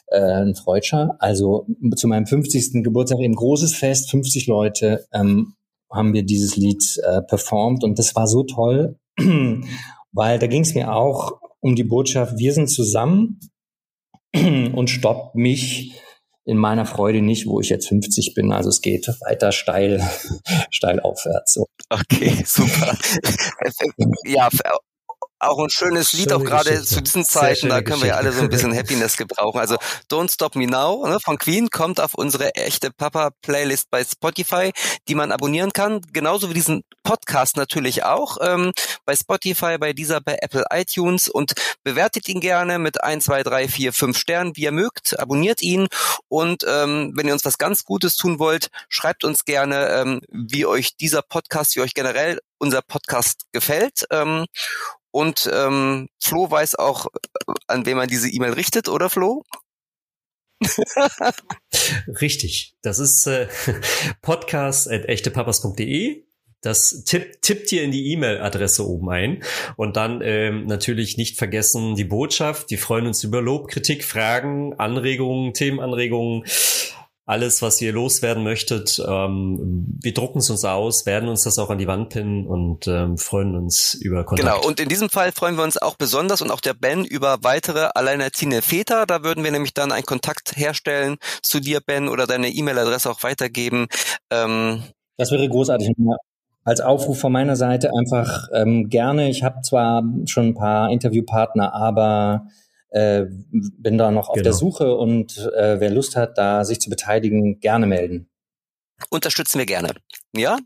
äh, 0.07 0.43
ein 0.43 0.55
Freudscher. 0.55 1.15
Also 1.19 1.67
zu 1.95 2.07
meinem 2.07 2.27
50. 2.27 2.83
Geburtstag 2.83 3.19
eben 3.19 3.35
großes 3.35 3.75
Fest, 3.75 4.09
50 4.11 4.47
Leute, 4.47 5.05
ähm, 5.13 5.53
haben 5.91 6.13
wir 6.13 6.23
dieses 6.23 6.57
Lied 6.57 6.83
äh, 7.03 7.21
performt 7.21 7.83
und 7.83 7.97
das 7.97 8.15
war 8.15 8.27
so 8.27 8.43
toll, 8.43 8.97
weil 10.11 10.39
da 10.39 10.47
ging 10.47 10.63
es 10.63 10.75
mir 10.75 10.93
auch 10.93 11.39
um 11.59 11.75
die 11.75 11.83
Botschaft, 11.83 12.37
wir 12.37 12.53
sind 12.53 12.67
zusammen 12.67 13.39
und 14.35 14.89
stoppt 14.89 15.35
mich 15.35 15.93
in 16.47 16.57
meiner 16.57 16.85
Freude 16.85 17.21
nicht, 17.21 17.45
wo 17.45 17.59
ich 17.59 17.69
jetzt 17.69 17.89
50 17.89 18.33
bin. 18.33 18.53
Also 18.53 18.69
es 18.69 18.81
geht 18.81 19.07
weiter 19.27 19.51
steil, 19.51 20.01
steil 20.71 20.99
aufwärts. 21.01 21.53
So. 21.53 21.67
Okay, 21.89 22.41
super. 22.45 22.97
ja, 24.25 24.47
Auch 25.39 25.59
ein 25.59 25.69
schönes 25.69 26.13
Lied, 26.13 26.31
Schöne 26.31 26.35
auch 26.37 26.43
gerade 26.43 26.83
zu 26.83 26.99
diesen 27.01 27.23
Zeiten, 27.23 27.69
da 27.69 27.75
können 27.81 27.85
Geschichte. 27.85 28.01
wir 28.01 28.09
ja 28.09 28.15
alle 28.15 28.31
so 28.31 28.41
ein 28.41 28.49
bisschen 28.49 28.75
Happiness 28.77 29.17
gebrauchen. 29.17 29.59
Also 29.59 29.77
Don't 30.11 30.33
Stop 30.33 30.55
Me 30.55 30.65
Now 30.65 31.07
ne, 31.07 31.19
von 31.19 31.37
Queen 31.37 31.69
kommt 31.69 31.99
auf 31.99 32.15
unsere 32.15 32.55
echte 32.55 32.89
Papa-Playlist 32.91 33.91
bei 33.91 34.03
Spotify, 34.03 34.71
die 35.07 35.13
man 35.13 35.31
abonnieren 35.31 35.73
kann. 35.73 36.01
Genauso 36.11 36.49
wie 36.49 36.55
diesen 36.55 36.83
Podcast 37.03 37.55
natürlich 37.55 38.03
auch 38.03 38.37
ähm, 38.41 38.71
bei 39.05 39.15
Spotify, 39.15 39.77
bei 39.77 39.93
dieser, 39.93 40.21
bei 40.21 40.37
Apple 40.41 40.65
iTunes 40.71 41.27
und 41.27 41.53
bewertet 41.83 42.27
ihn 42.27 42.41
gerne 42.41 42.79
mit 42.79 43.03
1, 43.03 43.25
2, 43.25 43.43
3, 43.43 43.67
4, 43.67 43.93
5 43.93 44.17
Sternen, 44.17 44.55
wie 44.55 44.63
ihr 44.63 44.71
mögt. 44.71 45.19
Abonniert 45.19 45.61
ihn 45.61 45.87
und 46.29 46.65
ähm, 46.67 47.13
wenn 47.15 47.27
ihr 47.27 47.33
uns 47.33 47.45
was 47.45 47.59
ganz 47.59 47.83
Gutes 47.83 48.15
tun 48.15 48.39
wollt, 48.39 48.69
schreibt 48.89 49.23
uns 49.23 49.45
gerne, 49.45 49.89
ähm, 49.89 50.21
wie 50.29 50.65
euch 50.65 50.95
dieser 50.97 51.21
Podcast, 51.21 51.75
wie 51.75 51.81
euch 51.81 51.93
generell 51.93 52.39
unser 52.57 52.81
Podcast 52.81 53.43
gefällt. 53.51 54.05
Ähm, 54.11 54.45
und 55.17 55.49
ähm, 55.51 56.09
Flo 56.21 56.51
weiß 56.51 56.75
auch, 56.75 57.07
an 57.65 57.87
wen 57.87 57.97
man 57.97 58.07
diese 58.07 58.29
E-Mail 58.29 58.53
richtet, 58.53 58.87
oder 58.87 59.09
Flo? 59.09 59.41
Richtig. 62.21 62.75
Das 62.83 62.99
ist 62.99 63.25
äh, 63.25 63.47
podcast.echtepapas.de. 64.21 66.23
Das 66.61 67.03
tipp, 67.03 67.41
tippt 67.41 67.71
ihr 67.71 67.81
in 67.81 67.89
die 67.89 68.11
E-Mail-Adresse 68.11 68.87
oben 68.87 69.09
ein. 69.09 69.43
Und 69.75 69.97
dann 69.97 70.21
ähm, 70.21 70.67
natürlich 70.67 71.17
nicht 71.17 71.39
vergessen 71.39 71.95
die 71.95 72.03
Botschaft. 72.03 72.69
Die 72.69 72.77
freuen 72.77 73.07
uns 73.07 73.23
über 73.23 73.41
Lob, 73.41 73.69
Kritik, 73.69 74.03
Fragen, 74.03 74.75
Anregungen, 74.75 75.55
Themenanregungen 75.55 76.43
alles, 77.27 77.61
was 77.61 77.79
ihr 77.81 77.91
loswerden 77.91 78.43
möchtet. 78.43 79.03
Ähm, 79.05 79.85
wir 80.01 80.13
drucken 80.13 80.39
es 80.39 80.49
uns 80.49 80.63
aus, 80.63 81.05
werden 81.05 81.27
uns 81.27 81.43
das 81.43 81.59
auch 81.59 81.69
an 81.69 81.77
die 81.77 81.85
Wand 81.85 82.09
pinnen 82.09 82.47
und 82.47 82.87
ähm, 82.87 83.17
freuen 83.17 83.53
uns 83.55 83.93
über 83.95 84.23
Kontakt. 84.23 84.49
Genau, 84.49 84.65
und 84.65 84.79
in 84.79 84.87
diesem 84.87 85.09
Fall 85.09 85.33
freuen 85.33 85.57
wir 85.57 85.63
uns 85.65 85.77
auch 85.77 85.97
besonders 85.97 86.41
und 86.41 86.51
auch 86.51 86.61
der 86.61 86.73
Ben 86.73 87.03
über 87.03 87.39
weitere 87.41 87.89
alleinerziehende 87.93 88.61
Väter. 88.61 89.05
Da 89.05 89.23
würden 89.23 89.43
wir 89.43 89.51
nämlich 89.51 89.73
dann 89.73 89.91
einen 89.91 90.05
Kontakt 90.05 90.55
herstellen 90.55 91.17
zu 91.41 91.59
dir, 91.59 91.81
Ben, 91.85 92.07
oder 92.07 92.27
deine 92.27 92.47
E-Mail-Adresse 92.47 93.11
auch 93.11 93.21
weitergeben. 93.23 93.87
Ähm, 94.31 94.83
das 95.17 95.29
wäre 95.29 95.49
großartig. 95.49 95.91
Als 96.63 96.79
Aufruf 96.79 97.19
von 97.19 97.33
meiner 97.33 97.57
Seite 97.57 97.91
einfach 97.97 98.47
ähm, 98.53 98.87
gerne. 98.87 99.29
Ich 99.29 99.43
habe 99.43 99.61
zwar 99.63 100.01
schon 100.25 100.47
ein 100.47 100.55
paar 100.55 100.91
Interviewpartner, 100.91 101.73
aber 101.73 102.47
äh, 102.89 103.25
bin 103.51 103.97
da 103.97 104.11
noch 104.11 104.29
auf 104.29 104.35
genau. 104.35 104.43
der 104.43 104.53
Suche 104.53 104.95
und 104.95 105.37
äh, 105.55 105.79
wer 105.79 105.89
Lust 105.89 106.15
hat, 106.15 106.37
da 106.37 106.63
sich 106.63 106.79
zu 106.79 106.89
beteiligen, 106.89 107.59
gerne 107.59 107.85
melden. 107.85 108.29
Unterstützen 109.09 109.59
wir 109.59 109.65
gerne. 109.65 109.93
Ja, 110.35 110.57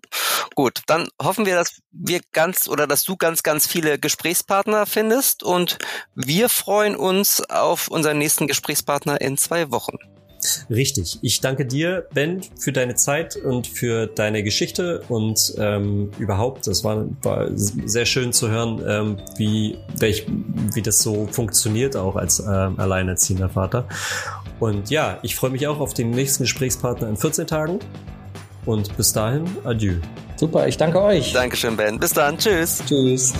gut. 0.55 0.81
Dann 0.87 1.09
hoffen 1.21 1.45
wir, 1.45 1.55
dass 1.55 1.81
wir 1.91 2.21
ganz 2.31 2.67
oder 2.67 2.87
dass 2.87 3.03
du 3.03 3.17
ganz, 3.17 3.43
ganz 3.43 3.67
viele 3.67 3.99
Gesprächspartner 3.99 4.85
findest 4.85 5.43
und 5.43 5.77
wir 6.15 6.47
freuen 6.47 6.95
uns 6.95 7.41
auf 7.49 7.89
unseren 7.89 8.17
nächsten 8.17 8.47
Gesprächspartner 8.47 9.19
in 9.19 9.37
zwei 9.37 9.71
Wochen. 9.71 9.97
Richtig. 10.69 11.19
Ich 11.21 11.41
danke 11.41 11.65
dir, 11.65 12.07
Ben, 12.13 12.41
für 12.59 12.71
deine 12.71 12.95
Zeit 12.95 13.35
und 13.35 13.67
für 13.67 14.07
deine 14.07 14.43
Geschichte 14.43 15.03
und 15.09 15.53
ähm, 15.57 16.11
überhaupt. 16.17 16.67
Das 16.67 16.83
war, 16.83 17.05
war 17.21 17.49
sehr 17.53 18.05
schön 18.05 18.33
zu 18.33 18.49
hören, 18.49 18.83
ähm, 18.87 19.17
wie, 19.37 19.77
welch, 19.97 20.25
wie 20.73 20.81
das 20.81 20.99
so 20.99 21.27
funktioniert, 21.27 21.95
auch 21.95 22.15
als 22.15 22.39
ähm, 22.39 22.79
alleinerziehender 22.79 23.49
Vater. 23.49 23.87
Und 24.59 24.89
ja, 24.89 25.19
ich 25.23 25.35
freue 25.35 25.49
mich 25.49 25.67
auch 25.67 25.79
auf 25.79 25.93
den 25.93 26.11
nächsten 26.11 26.43
Gesprächspartner 26.43 27.09
in 27.09 27.17
14 27.17 27.47
Tagen. 27.47 27.79
Und 28.65 28.95
bis 28.95 29.11
dahin, 29.11 29.45
adieu. 29.63 29.95
Super, 30.35 30.67
ich 30.67 30.77
danke 30.77 31.01
euch. 31.01 31.33
Dankeschön, 31.33 31.75
Ben. 31.75 31.99
Bis 31.99 32.13
dann. 32.13 32.37
Tschüss. 32.37 32.81
Tschüss. 32.87 33.33